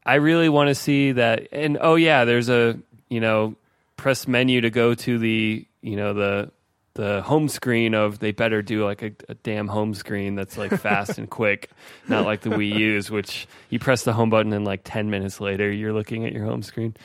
I 0.05 0.16
really 0.16 0.51
want 0.51 0.68
to 0.68 0.74
see 0.74 1.12
that. 1.12 1.49
And 1.51 1.78
oh 1.80 1.94
yeah, 1.94 2.26
there's 2.26 2.51
a 2.51 2.78
you 3.09 3.20
know 3.20 3.57
press 3.99 4.26
menu 4.26 4.62
to 4.62 4.70
go 4.70 4.94
to 4.94 5.18
the 5.18 5.66
you 5.82 5.96
know 5.96 6.14
the 6.14 6.51
the 6.94 7.20
home 7.22 7.49
screen 7.49 7.94
of 7.94 8.18
they 8.18 8.32
better 8.32 8.62
do 8.62 8.84
like 8.84 9.03
a, 9.03 9.12
a 9.28 9.34
damn 9.34 9.68
home 9.68 9.92
screen 9.94 10.34
that's 10.34 10.57
like 10.59 10.72
fast 10.80 11.16
and 11.18 11.30
quick, 11.30 11.70
not 12.09 12.24
like 12.24 12.40
the 12.40 12.51
Wii 12.51 12.76
U's, 12.76 13.09
which 13.09 13.46
you 13.70 13.78
press 13.78 14.03
the 14.03 14.12
home 14.12 14.30
button 14.30 14.53
and 14.53 14.64
like 14.64 14.80
ten 14.84 15.11
minutes 15.11 15.40
later 15.40 15.70
you're 15.70 15.92
looking 15.92 16.24
at 16.24 16.32
your 16.32 16.44
home 16.46 16.62
screen. 16.62 16.96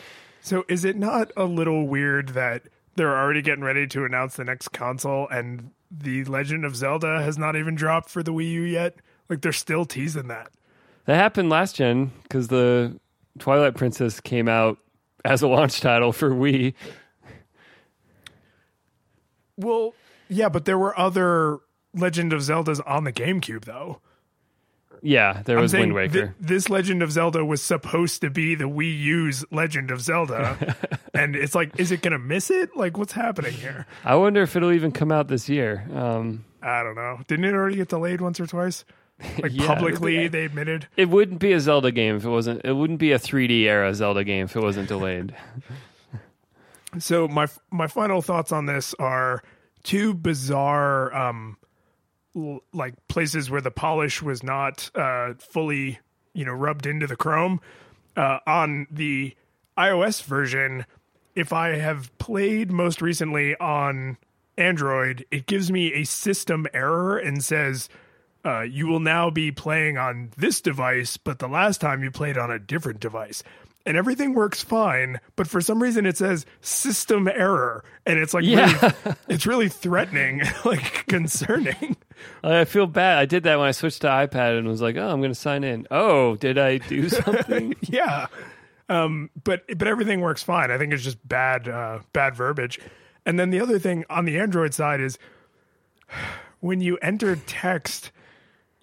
so 0.41 0.63
is 0.69 0.85
it 0.85 0.95
not 0.95 1.29
a 1.35 1.43
little 1.43 1.87
weird 1.87 2.29
that 2.29 2.63
they're 2.95 3.17
already 3.17 3.41
getting 3.41 3.63
ready 3.63 3.85
to 3.87 4.05
announce 4.05 4.35
the 4.35 4.43
next 4.43 4.69
console 4.69 5.27
and 5.29 5.71
the 5.91 6.23
legend 6.25 6.63
of 6.65 6.75
zelda 6.75 7.21
has 7.21 7.37
not 7.37 7.55
even 7.55 7.75
dropped 7.75 8.09
for 8.09 8.23
the 8.23 8.31
wii 8.33 8.51
u 8.51 8.61
yet 8.61 8.95
like 9.29 9.41
they're 9.41 9.51
still 9.51 9.85
teasing 9.85 10.27
that 10.27 10.49
That 11.05 11.15
happened 11.15 11.49
last 11.49 11.75
gen 11.75 12.11
because 12.23 12.47
the 12.49 12.99
Twilight 13.39 13.73
Princess 13.75 14.19
came 14.19 14.47
out 14.47 14.77
as 15.25 15.41
a 15.41 15.47
launch 15.47 15.81
title 15.81 16.11
for 16.11 16.31
Wii. 16.31 16.73
Well, 19.57 19.93
yeah, 20.29 20.49
but 20.49 20.65
there 20.65 20.77
were 20.77 20.97
other 20.99 21.59
Legend 21.93 22.33
of 22.33 22.41
Zelda's 22.41 22.79
on 22.81 23.03
the 23.03 23.13
GameCube 23.13 23.65
though. 23.65 23.99
Yeah, 25.05 25.41
there 25.43 25.59
was 25.59 25.73
Wind 25.73 25.93
Waker. 25.93 26.33
this 26.39 26.69
Legend 26.69 27.03
of 27.03 27.11
Zelda 27.11 27.43
was 27.43 27.61
supposed 27.61 28.21
to 28.21 28.29
be 28.29 28.55
the 28.55 28.69
Wii 28.69 28.97
U's 29.01 29.43
Legend 29.51 29.91
of 29.91 29.99
Zelda, 29.99 30.77
and 31.13 31.35
it's 31.35 31.53
like, 31.53 31.77
is 31.77 31.91
it 31.91 32.01
gonna 32.01 32.17
miss 32.17 32.49
it? 32.49 32.75
Like, 32.77 32.97
what's 32.97 33.11
happening 33.11 33.51
here? 33.51 33.85
I 34.05 34.15
wonder 34.15 34.41
if 34.41 34.55
it'll 34.55 34.71
even 34.71 34.93
come 34.93 35.11
out 35.11 35.27
this 35.27 35.49
year. 35.49 35.85
Um, 35.93 36.45
I 36.61 36.83
don't 36.83 36.95
know. 36.95 37.19
Didn't 37.27 37.43
it 37.43 37.53
already 37.53 37.75
get 37.75 37.89
delayed 37.89 38.21
once 38.21 38.39
or 38.39 38.47
twice? 38.47 38.85
Like 39.41 39.51
Yeah, 39.53 39.67
publicly, 39.67 40.23
yeah. 40.23 40.27
they 40.27 40.45
admitted. 40.45 40.87
it 40.97 41.09
wouldn't 41.09 41.39
be 41.39 41.53
a 41.53 41.59
Zelda 41.59 41.91
game 41.91 42.15
if 42.17 42.25
it 42.25 42.29
wasn't. 42.29 42.61
It 42.65 42.73
wouldn't 42.73 42.99
be 42.99 43.11
a 43.13 43.19
3D 43.19 43.63
era 43.63 43.93
Zelda 43.93 44.23
game 44.23 44.45
if 44.45 44.55
it 44.55 44.61
wasn't 44.61 44.87
delayed. 44.87 45.35
So 46.99 47.27
my 47.27 47.47
my 47.71 47.87
final 47.87 48.21
thoughts 48.21 48.51
on 48.51 48.67
this 48.67 48.93
are 48.99 49.41
two 49.83 50.13
bizarre, 50.13 51.11
um, 51.15 51.57
l- 52.35 52.61
like 52.71 52.93
places 53.07 53.49
where 53.49 53.61
the 53.61 53.71
polish 53.71 54.21
was 54.21 54.43
not 54.43 54.91
uh, 54.93 55.33
fully, 55.39 55.97
you 56.33 56.45
know, 56.45 56.51
rubbed 56.53 56.85
into 56.85 57.07
the 57.07 57.15
Chrome. 57.15 57.61
Uh, 58.15 58.37
on 58.45 58.85
the 58.91 59.35
iOS 59.75 60.21
version, 60.23 60.85
if 61.35 61.51
I 61.51 61.69
have 61.69 62.15
played 62.19 62.71
most 62.71 63.01
recently 63.01 63.55
on 63.55 64.17
Android, 64.55 65.25
it 65.31 65.47
gives 65.47 65.71
me 65.71 65.93
a 65.93 66.03
system 66.03 66.67
error 66.75 67.17
and 67.17 67.43
says. 67.43 67.89
Uh, 68.45 68.61
you 68.61 68.87
will 68.87 68.99
now 68.99 69.29
be 69.29 69.51
playing 69.51 69.97
on 69.97 70.31
this 70.37 70.59
device, 70.61 71.15
but 71.17 71.39
the 71.39 71.47
last 71.47 71.79
time 71.79 72.03
you 72.03 72.11
played 72.11 72.37
on 72.37 72.51
a 72.51 72.59
different 72.59 72.99
device. 72.99 73.41
And 73.85 73.97
everything 73.97 74.33
works 74.33 74.63
fine, 74.63 75.19
but 75.35 75.45
for 75.47 75.59
some 75.59 75.81
reason 75.83 76.05
it 76.05 76.15
says 76.17 76.45
system 76.61 77.27
error, 77.27 77.83
and 78.05 78.17
it's 78.17 78.33
like 78.33 78.45
Yeah. 78.45 78.71
really, 78.81 79.15
it's 79.27 79.45
really 79.45 79.67
threatening, 79.69 80.41
like 80.65 81.05
concerning. 81.07 81.97
I 82.43 82.63
feel 82.63 82.87
bad. 82.87 83.17
I 83.17 83.25
did 83.25 83.43
that 83.43 83.59
when 83.59 83.67
I 83.67 83.71
switched 83.71 84.01
to 84.01 84.07
iPad 84.07 84.57
and 84.57 84.67
was 84.69 84.81
like, 84.81 84.95
"Oh, 84.95 85.09
I'm 85.09 85.19
going 85.19 85.31
to 85.31 85.35
sign 85.39 85.65
in." 85.65 85.85
Oh, 85.91 86.37
did 86.37 86.57
I 86.57 86.77
do 86.77 87.09
something? 87.09 87.75
yeah, 87.81 88.27
um, 88.87 89.29
but 89.43 89.65
but 89.77 89.87
everything 89.89 90.21
works 90.21 90.43
fine. 90.43 90.71
I 90.71 90.77
think 90.77 90.93
it's 90.93 91.03
just 91.03 91.25
bad 91.27 91.67
uh, 91.67 91.99
bad 92.13 92.35
verbiage. 92.35 92.79
And 93.25 93.37
then 93.37 93.49
the 93.49 93.59
other 93.59 93.79
thing 93.79 94.05
on 94.09 94.23
the 94.23 94.39
Android 94.39 94.73
side 94.73 95.01
is 95.01 95.17
when 96.61 96.79
you 96.79 96.95
enter 97.01 97.35
text, 97.35 98.11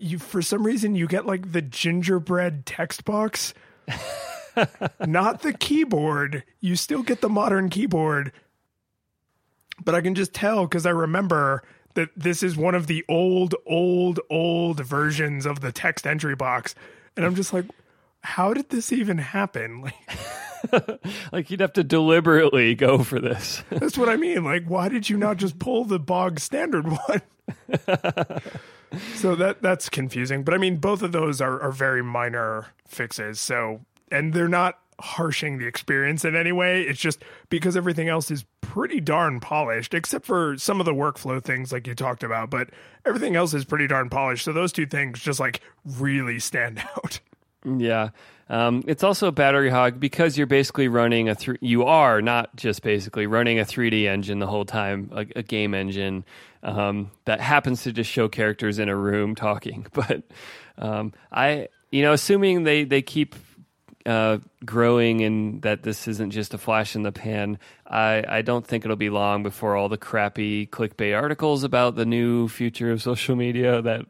you 0.01 0.19
for 0.19 0.43
some 0.43 0.67
reason 0.67 0.95
you 0.95 1.07
get 1.07 1.27
like 1.27 1.53
the 1.53 1.63
gingerbread 1.63 2.67
text 2.67 3.05
box. 3.05 3.55
not 5.07 5.43
the 5.43 5.53
keyboard. 5.53 6.45
You 6.61 6.77
still 6.77 7.03
get 7.03 7.21
the 7.21 7.29
modern 7.29 7.69
keyboard. 7.71 8.33
But 9.83 9.95
I 9.95 10.01
can 10.01 10.15
just 10.15 10.35
tell 10.35 10.67
because 10.67 10.87
I 10.87 10.91
remember 10.91 11.63
that 11.95 12.11
this 12.17 12.43
is 12.43 12.57
one 12.57 12.75
of 12.75 12.87
the 12.87 13.05
old, 13.09 13.55
old, 13.67 14.21
old 14.31 14.85
versions 14.85 15.47
of 15.47 15.61
the 15.61 15.73
text 15.73 16.07
entry 16.07 16.37
box. 16.37 16.75
And 17.17 17.25
I'm 17.25 17.35
just 17.35 17.53
like, 17.53 17.67
how 18.23 18.55
did 18.55 18.69
this 18.71 18.93
even 18.93 19.19
happen? 19.19 19.91
Like, 20.71 21.01
like 21.33 21.51
you'd 21.51 21.61
have 21.61 21.73
to 21.73 21.83
deliberately 21.83 22.75
go 22.75 22.99
for 22.99 23.19
this. 23.19 23.65
that's 23.71 23.97
what 23.97 24.11
I 24.11 24.19
mean. 24.19 24.45
Like, 24.45 24.67
why 24.67 24.91
did 24.91 25.09
you 25.09 25.17
not 25.17 25.39
just 25.39 25.59
pull 25.59 25.87
the 25.87 25.99
bog 25.99 26.39
standard 26.39 26.87
one? 26.87 27.23
so 29.15 29.35
that 29.37 29.63
that's 29.63 29.89
confusing. 29.89 30.43
But 30.43 30.55
I 30.55 30.59
mean, 30.59 30.77
both 30.77 31.03
of 31.03 31.13
those 31.13 31.41
are, 31.41 31.61
are 31.61 31.73
very 31.73 32.03
minor 32.03 32.67
fixes. 32.87 33.41
So, 33.41 33.81
and 34.11 34.33
they're 34.33 34.49
not 34.49 34.79
harshing 35.01 35.59
the 35.59 35.67
experience 35.67 36.25
in 36.25 36.37
any 36.37 36.53
way. 36.53 36.83
It's 36.83 37.01
just 37.01 37.23
because 37.49 37.77
everything 37.77 38.09
else 38.09 38.31
is 38.31 38.45
pretty 38.61 39.01
darn 39.01 39.41
polished, 39.41 39.95
except 39.95 40.27
for 40.27 40.57
some 40.59 40.81
of 40.81 40.87
the 40.87 40.93
workflow 40.93 41.43
things 41.43 41.73
like 41.73 41.87
you 41.87 41.95
talked 41.95 42.23
about. 42.23 42.51
But 42.51 42.71
everything 43.05 43.37
else 43.37 43.55
is 43.55 43.65
pretty 43.65 43.87
darn 43.87 44.11
polished. 44.11 44.45
So 44.45 44.53
those 44.53 44.73
two 44.73 44.87
things 44.87 45.21
just 45.21 45.41
like 45.41 45.61
really 45.85 46.39
stand 46.39 46.79
out. 46.97 47.21
Yeah. 47.65 48.11
Um, 48.49 48.83
it's 48.89 49.05
also 49.05 49.29
a 49.29 49.33
battery 49.33 49.71
hog 49.71 50.01
because 50.01 50.37
you're 50.37 50.47
basically 50.47 50.89
running 50.89 51.29
a 51.29 51.37
th- 51.37 51.59
you 51.61 51.85
are 51.85 52.21
not 52.21 52.55
just 52.57 52.83
basically 52.83 53.27
running 53.27 53.61
a 53.61 53.65
3D 53.65 54.07
engine 54.07 54.41
the 54.41 54.47
whole 54.47 54.65
time, 54.65 55.09
a, 55.13 55.25
a 55.37 55.43
game 55.43 55.73
engine 55.73 56.25
um, 56.63 57.11
that 57.25 57.41
happens 57.41 57.83
to 57.85 57.93
just 57.93 58.11
show 58.11 58.29
characters 58.29 58.79
in 58.79 58.89
a 58.89 58.97
room 58.97 59.35
talking. 59.35 59.87
But 59.93 60.23
um, 60.79 61.13
I, 61.31 61.69
you 61.91 62.03
know, 62.03 62.13
assuming 62.13 62.65
they 62.65 62.85
they 62.85 63.03
keep 63.03 63.35
uh, 64.07 64.39
growing 64.65 65.23
and 65.23 65.63
that 65.63 65.83
this 65.83 66.09
isn't 66.09 66.31
just 66.31 66.55
a 66.55 66.59
flash 66.59 66.97
in 66.97 67.03
the 67.03 67.13
pan, 67.13 67.59
I, 67.87 68.25
I 68.27 68.43
don't 68.43 68.67
think 68.67 68.85
it'll 68.85 68.97
be 68.97 69.11
long 69.11 69.43
before 69.43 69.77
all 69.77 69.89
the 69.89 69.99
crappy 69.99 70.67
clickbait 70.67 71.15
articles 71.15 71.65
about 71.65 71.97
the 71.97 72.07
new 72.07 72.49
future 72.49 72.91
of 72.91 73.03
social 73.03 73.37
media 73.37 73.83
that 73.83 74.07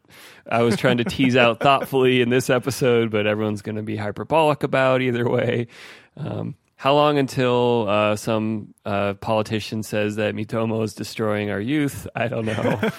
I 0.49 0.63
was 0.63 0.77
trying 0.77 0.99
to 0.99 1.05
tease 1.05 1.37
out 1.37 1.61
thoughtfully 1.63 2.21
in 2.21 2.29
this 2.29 2.51
episode, 2.51 3.11
but 3.11 3.27
everyone's 3.27 3.63
going 3.63 3.77
to 3.77 3.83
be 3.83 3.97
hyperbolic 3.97 4.63
about 4.63 5.03
either 5.03 5.29
way. 5.29 5.67
Um, 6.17 6.55
how 6.81 6.95
long 6.95 7.19
until 7.19 7.87
uh, 7.91 8.17
some 8.17 8.73
uh, 8.87 9.13
politician 9.13 9.83
says 9.83 10.17
that 10.17 10.35
Miitomo 10.35 10.83
is 10.83 10.95
destroying 10.95 11.51
our 11.51 11.61
youth? 11.61 12.09
I 12.17 12.27
don't 12.27 12.47
know. 12.47 12.81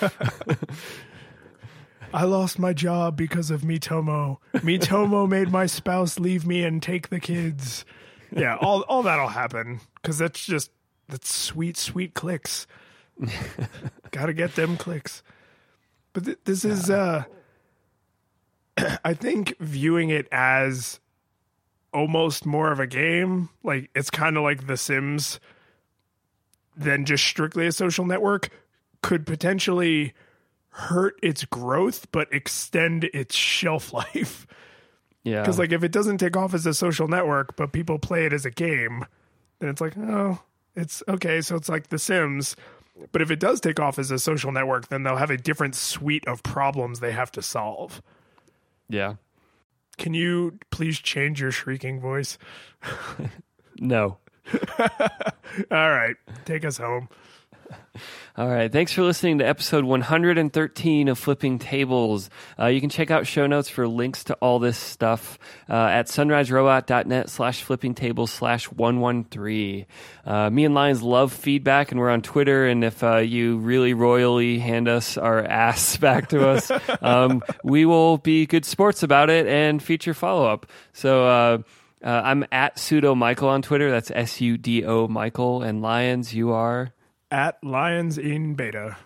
I 2.14 2.26
lost 2.26 2.60
my 2.60 2.74
job 2.74 3.18
because 3.18 3.50
of 3.50 3.62
Miitomo. 3.62 4.38
Miitomo 4.54 5.28
made 5.28 5.50
my 5.50 5.66
spouse 5.66 6.20
leave 6.20 6.46
me 6.46 6.64
and 6.64 6.80
take 6.80 7.10
the 7.10 7.20
kids. 7.20 7.84
Yeah, 8.32 8.56
all 8.58 8.82
all 8.82 9.02
that'll 9.02 9.30
happen 9.30 9.80
because 9.96 10.20
that's 10.20 10.46
just 10.46 10.70
that's 11.10 11.34
sweet, 11.34 11.76
sweet 11.76 12.14
clicks. 12.14 12.68
Got 14.12 14.28
to 14.28 14.34
get 14.34 14.54
them 14.54 14.78
clicks. 14.78 15.24
But 16.14 16.26
th- 16.26 16.40
this 16.46 16.64
is, 16.64 16.92
uh 16.92 17.24
I 19.04 19.16
think, 19.16 19.56
viewing 19.60 20.12
it 20.12 20.28
as 20.32 21.00
almost 21.94 22.46
more 22.46 22.72
of 22.72 22.80
a 22.80 22.88
game. 22.88 23.50
Like 23.64 23.90
it's 23.96 24.10
kind 24.10 24.38
of 24.38 24.44
like 24.44 24.68
The 24.68 24.78
Sims 24.78 25.40
than 26.76 27.06
just 27.06 27.26
strictly 27.26 27.68
a 27.68 27.72
social 27.72 28.06
network 28.06 28.50
could 29.02 29.26
potentially 29.26 30.14
hurt 30.70 31.20
its 31.22 31.44
growth 31.46 32.10
but 32.12 32.34
extend 32.34 33.04
its 33.14 33.36
shelf 33.36 33.92
life 33.94 34.48
yeah. 35.24 35.42
because 35.42 35.60
like 35.60 35.74
if 35.74 35.84
it 35.84 35.92
doesn't 35.92 36.18
take 36.18 36.38
off 36.38 36.54
as 36.54 36.66
a 36.66 36.74
social 36.74 37.10
network 37.10 37.58
but 37.58 37.74
people 37.74 38.00
play 38.00 38.26
it 38.26 38.32
as 38.32 38.46
a 38.46 38.52
game 38.52 39.06
then 39.60 39.70
it's 39.70 39.82
like 39.82 39.98
oh 39.98 40.40
it's 40.76 41.04
okay 41.10 41.42
so 41.42 41.58
it's 41.58 41.68
like 41.68 41.90
the 41.90 42.00
sims 42.00 42.56
but 43.12 43.22
if 43.22 43.30
it 43.30 43.40
does 43.40 43.60
take 43.60 43.82
off 43.82 44.00
as 44.00 44.12
a 44.12 44.18
social 44.18 44.54
network 44.54 44.88
then 44.88 45.04
they'll 45.04 45.18
have 45.18 45.30
a 45.30 45.38
different 45.38 45.76
suite 45.76 46.26
of 46.26 46.42
problems 46.42 47.02
they 47.02 47.12
have 47.12 47.32
to 47.34 47.42
solve 47.42 48.02
yeah. 48.92 49.16
Can 50.02 50.14
you 50.16 50.58
please 50.72 51.00
change 51.00 51.40
your 51.40 51.52
shrieking 51.52 52.00
voice 52.02 52.38
No. 53.80 54.18
all 54.80 54.90
right 55.92 56.16
take 56.46 56.66
us 56.66 56.78
home 56.78 57.08
All 58.38 58.48
right. 58.48 58.72
Thanks 58.72 58.94
for 58.94 59.04
listening 59.04 59.40
to 59.40 59.48
episode 59.48 59.84
113 59.84 61.08
of 61.10 61.20
Flipping 61.20 61.60
Tables. 61.60 62.30
Uh, 62.58 62.68
you 62.68 62.80
can 62.80 62.90
check 62.90 63.12
out 63.12 63.28
show 63.28 63.46
notes 63.46 63.70
for 63.70 63.88
links 63.88 64.24
to 64.26 64.36
all 64.36 64.60
this 64.60 64.78
stuff 64.78 65.38
uh, 65.70 65.74
at 65.74 66.08
sunriserobot.net 66.08 67.30
slash 67.30 67.62
flipping 67.62 67.94
tables 67.94 68.32
slash 68.32 68.72
113. 68.72 69.86
Uh, 70.26 70.50
me 70.50 70.64
and 70.64 70.74
Lions 70.74 71.02
love 71.02 71.34
feedback, 71.34 71.92
and 71.92 72.00
we're 72.00 72.10
on 72.10 72.22
Twitter. 72.22 72.68
And 72.68 72.84
if 72.84 73.04
uh, 73.04 73.18
you 73.18 73.58
really 73.58 73.94
royally 73.94 74.60
hand 74.60 74.88
us 74.88 75.18
our 75.18 75.44
ass 75.46 75.98
back 75.98 76.30
to 76.30 76.48
us, 76.48 76.72
um, 77.02 77.44
we 77.64 77.86
will 77.86 78.18
be 78.18 78.46
good 78.46 78.66
sports 78.66 79.04
about 79.04 79.30
it 79.30 79.46
and 79.46 79.84
feature 79.84 80.14
follow 80.14 80.46
up. 80.50 80.68
So, 80.94 81.28
uh, 81.28 81.58
uh, 82.04 82.22
I'm 82.24 82.46
at 82.52 82.78
sudo 82.78 83.16
Michael 83.16 83.50
on 83.50 83.62
Twitter. 83.62 83.92
That's 83.92 84.10
S 84.10 84.42
U 84.42 84.58
D 84.58 84.86
O 84.86 85.08
Michael. 85.08 85.62
And 85.62 85.82
Lions, 85.82 86.34
you 86.34 86.52
are. 86.52 86.94
At 87.32 87.64
lions 87.64 88.18
in 88.18 88.56
beta 88.56 88.98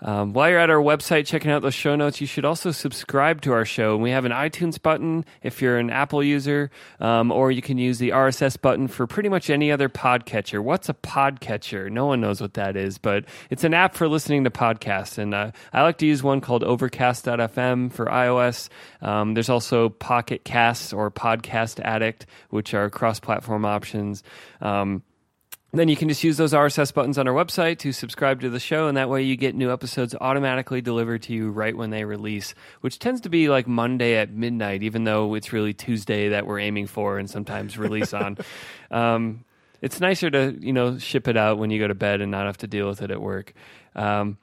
Um, 0.00 0.32
while 0.32 0.48
you're 0.48 0.60
at 0.60 0.70
our 0.70 0.80
website 0.80 1.26
checking 1.26 1.50
out 1.50 1.62
those 1.62 1.74
show 1.74 1.96
notes, 1.96 2.20
you 2.20 2.26
should 2.28 2.44
also 2.44 2.70
subscribe 2.70 3.40
to 3.40 3.52
our 3.52 3.64
show. 3.64 3.96
We 3.96 4.10
have 4.12 4.24
an 4.24 4.30
iTunes 4.30 4.80
button 4.80 5.24
if 5.42 5.60
you're 5.60 5.76
an 5.76 5.90
Apple 5.90 6.22
user, 6.22 6.70
um, 7.00 7.32
or 7.32 7.50
you 7.50 7.62
can 7.62 7.78
use 7.78 7.98
the 7.98 8.10
RSS 8.10 8.60
button 8.60 8.86
for 8.86 9.08
pretty 9.08 9.28
much 9.28 9.50
any 9.50 9.72
other 9.72 9.88
podcatcher. 9.88 10.60
What's 10.60 10.88
a 10.88 10.94
podcatcher? 10.94 11.90
No 11.90 12.06
one 12.06 12.20
knows 12.20 12.40
what 12.40 12.54
that 12.54 12.76
is, 12.76 12.98
but 12.98 13.24
it's 13.50 13.64
an 13.64 13.74
app 13.74 13.96
for 13.96 14.06
listening 14.06 14.44
to 14.44 14.50
podcasts. 14.50 15.18
And 15.18 15.34
uh, 15.34 15.50
I 15.72 15.82
like 15.82 15.98
to 15.98 16.06
use 16.06 16.22
one 16.22 16.40
called 16.40 16.62
Overcast.fm 16.62 17.92
for 17.92 18.06
iOS. 18.06 18.68
Um, 19.02 19.34
there's 19.34 19.48
also 19.48 19.88
Pocket 19.88 20.44
Casts 20.44 20.92
or 20.92 21.10
Podcast 21.10 21.80
Addict, 21.80 22.24
which 22.50 22.72
are 22.72 22.88
cross 22.88 23.18
platform 23.18 23.64
options. 23.64 24.22
Um, 24.60 25.02
then 25.72 25.88
you 25.88 25.96
can 25.96 26.08
just 26.08 26.24
use 26.24 26.38
those 26.38 26.54
RSS 26.54 26.94
buttons 26.94 27.18
on 27.18 27.28
our 27.28 27.34
website 27.34 27.78
to 27.80 27.92
subscribe 27.92 28.40
to 28.40 28.48
the 28.48 28.58
show, 28.58 28.88
and 28.88 28.96
that 28.96 29.10
way 29.10 29.22
you 29.22 29.36
get 29.36 29.54
new 29.54 29.70
episodes 29.70 30.14
automatically 30.18 30.80
delivered 30.80 31.22
to 31.24 31.34
you 31.34 31.50
right 31.50 31.76
when 31.76 31.90
they 31.90 32.04
release, 32.04 32.54
which 32.80 32.98
tends 32.98 33.20
to 33.22 33.28
be 33.28 33.50
like 33.50 33.66
Monday 33.68 34.16
at 34.16 34.32
midnight, 34.32 34.82
even 34.82 35.04
though 35.04 35.34
it's 35.34 35.52
really 35.52 35.74
Tuesday 35.74 36.30
that 36.30 36.46
we're 36.46 36.58
aiming 36.58 36.86
for 36.86 37.18
and 37.18 37.28
sometimes 37.28 37.76
release 37.78 38.14
on. 38.14 38.38
Um, 38.90 39.44
it's 39.82 40.00
nicer 40.00 40.30
to 40.30 40.56
you 40.58 40.72
know 40.72 40.98
ship 40.98 41.28
it 41.28 41.36
out 41.36 41.58
when 41.58 41.68
you 41.68 41.78
go 41.78 41.86
to 41.88 41.94
bed 41.94 42.22
and 42.22 42.30
not 42.30 42.46
have 42.46 42.56
to 42.58 42.66
deal 42.66 42.88
with 42.88 43.02
it 43.02 43.10
at 43.10 43.20
work. 43.20 43.52
Um, 43.94 44.38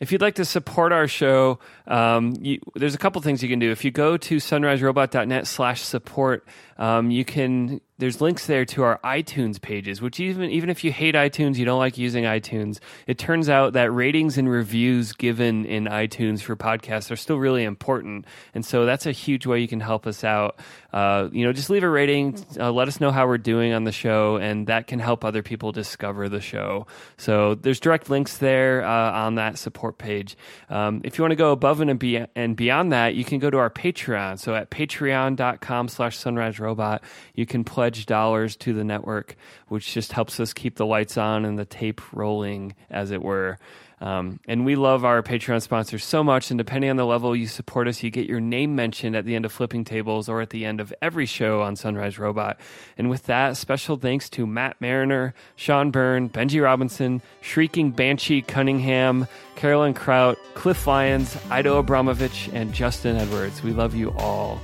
If 0.00 0.10
you'd 0.10 0.20
like 0.20 0.34
to 0.34 0.44
support 0.44 0.92
our 0.92 1.06
show, 1.06 1.60
um, 1.86 2.34
you, 2.40 2.58
there's 2.74 2.96
a 2.96 2.98
couple 2.98 3.22
things 3.22 3.42
you 3.44 3.48
can 3.48 3.60
do. 3.60 3.70
If 3.70 3.84
you 3.84 3.92
go 3.92 4.16
to 4.16 4.36
sunriserobot.net 4.36 5.46
slash 5.46 5.82
support, 5.82 6.46
um, 6.78 7.12
you 7.12 7.24
can 7.24 7.80
there's 7.98 8.20
links 8.20 8.46
there 8.46 8.64
to 8.64 8.82
our 8.82 8.98
iTunes 9.04 9.60
pages, 9.60 10.02
which 10.02 10.18
even 10.18 10.50
even 10.50 10.68
if 10.68 10.82
you 10.82 10.90
hate 10.90 11.14
iTunes, 11.14 11.56
you 11.56 11.64
don't 11.64 11.78
like 11.78 11.96
using 11.96 12.24
iTunes, 12.24 12.80
it 13.06 13.18
turns 13.18 13.48
out 13.48 13.74
that 13.74 13.92
ratings 13.92 14.36
and 14.36 14.48
reviews 14.50 15.12
given 15.12 15.64
in 15.64 15.84
iTunes 15.84 16.40
for 16.40 16.56
podcasts 16.56 17.10
are 17.12 17.16
still 17.16 17.38
really 17.38 17.62
important, 17.62 18.26
and 18.52 18.66
so 18.66 18.84
that's 18.84 19.06
a 19.06 19.12
huge 19.12 19.46
way 19.46 19.60
you 19.60 19.68
can 19.68 19.80
help 19.80 20.06
us 20.06 20.24
out. 20.24 20.58
Uh, 20.92 21.28
you 21.32 21.44
know, 21.44 21.52
just 21.52 21.70
leave 21.70 21.82
a 21.82 21.88
rating, 21.88 22.36
uh, 22.58 22.70
let 22.70 22.88
us 22.88 23.00
know 23.00 23.10
how 23.10 23.26
we're 23.26 23.38
doing 23.38 23.72
on 23.72 23.84
the 23.84 23.92
show, 23.92 24.36
and 24.36 24.66
that 24.66 24.86
can 24.86 24.98
help 24.98 25.24
other 25.24 25.42
people 25.42 25.72
discover 25.72 26.28
the 26.28 26.40
show. 26.40 26.86
So 27.16 27.54
there's 27.54 27.80
direct 27.80 28.10
links 28.10 28.38
there 28.38 28.84
uh, 28.84 29.12
on 29.12 29.36
that 29.36 29.58
support 29.58 29.98
page. 29.98 30.36
Um, 30.68 31.00
if 31.04 31.18
you 31.18 31.22
want 31.22 31.32
to 31.32 31.36
go 31.36 31.52
above 31.52 31.80
and, 31.80 31.98
be- 31.98 32.24
and 32.34 32.56
beyond 32.56 32.92
that, 32.92 33.14
you 33.14 33.24
can 33.24 33.38
go 33.38 33.50
to 33.50 33.58
our 33.58 33.70
Patreon. 33.70 34.38
So 34.38 34.54
at 34.54 34.70
patreon.com/slash 34.70 36.16
sunrise 36.16 36.60
robot, 36.60 37.02
you 37.34 37.46
can 37.46 37.64
play 37.64 37.83
pledge 37.84 38.06
dollars 38.06 38.56
to 38.56 38.72
the 38.72 38.82
network, 38.82 39.36
which 39.68 39.92
just 39.92 40.10
helps 40.10 40.40
us 40.40 40.54
keep 40.54 40.76
the 40.76 40.86
lights 40.86 41.18
on 41.18 41.44
and 41.44 41.58
the 41.58 41.66
tape 41.66 42.00
rolling, 42.14 42.74
as 42.88 43.10
it 43.10 43.22
were. 43.22 43.58
Um, 44.00 44.40
and 44.48 44.64
we 44.64 44.74
love 44.74 45.04
our 45.04 45.22
Patreon 45.22 45.60
sponsors 45.60 46.02
so 46.02 46.24
much. 46.24 46.50
And 46.50 46.56
depending 46.56 46.88
on 46.88 46.96
the 46.96 47.04
level 47.04 47.36
you 47.36 47.46
support 47.46 47.86
us, 47.86 48.02
you 48.02 48.10
get 48.10 48.26
your 48.26 48.40
name 48.40 48.74
mentioned 48.74 49.14
at 49.14 49.26
the 49.26 49.34
end 49.34 49.44
of 49.44 49.52
Flipping 49.52 49.84
Tables 49.84 50.30
or 50.30 50.40
at 50.40 50.48
the 50.48 50.64
end 50.64 50.80
of 50.80 50.94
every 51.02 51.26
show 51.26 51.60
on 51.60 51.76
Sunrise 51.76 52.18
Robot. 52.18 52.58
And 52.96 53.10
with 53.10 53.24
that, 53.24 53.58
special 53.58 53.96
thanks 53.98 54.30
to 54.30 54.46
Matt 54.46 54.80
Mariner, 54.80 55.34
Sean 55.54 55.90
Byrne, 55.90 56.30
Benji 56.30 56.62
Robinson, 56.62 57.20
Shrieking 57.42 57.90
Banshee 57.90 58.40
Cunningham, 58.40 59.26
Carolyn 59.56 59.92
Kraut, 59.92 60.38
Cliff 60.54 60.86
Lyons, 60.86 61.36
Ido 61.52 61.76
Abramovich, 61.76 62.48
and 62.54 62.72
Justin 62.72 63.16
Edwards. 63.16 63.62
We 63.62 63.72
love 63.72 63.94
you 63.94 64.10
all 64.12 64.58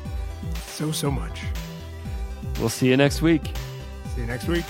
so, 0.64 0.90
so 0.90 1.10
much. 1.10 1.42
We'll 2.60 2.68
see 2.68 2.88
you 2.88 2.96
next 2.96 3.22
week. 3.22 3.42
See 4.14 4.20
you 4.20 4.26
next 4.26 4.46
week. 4.46 4.66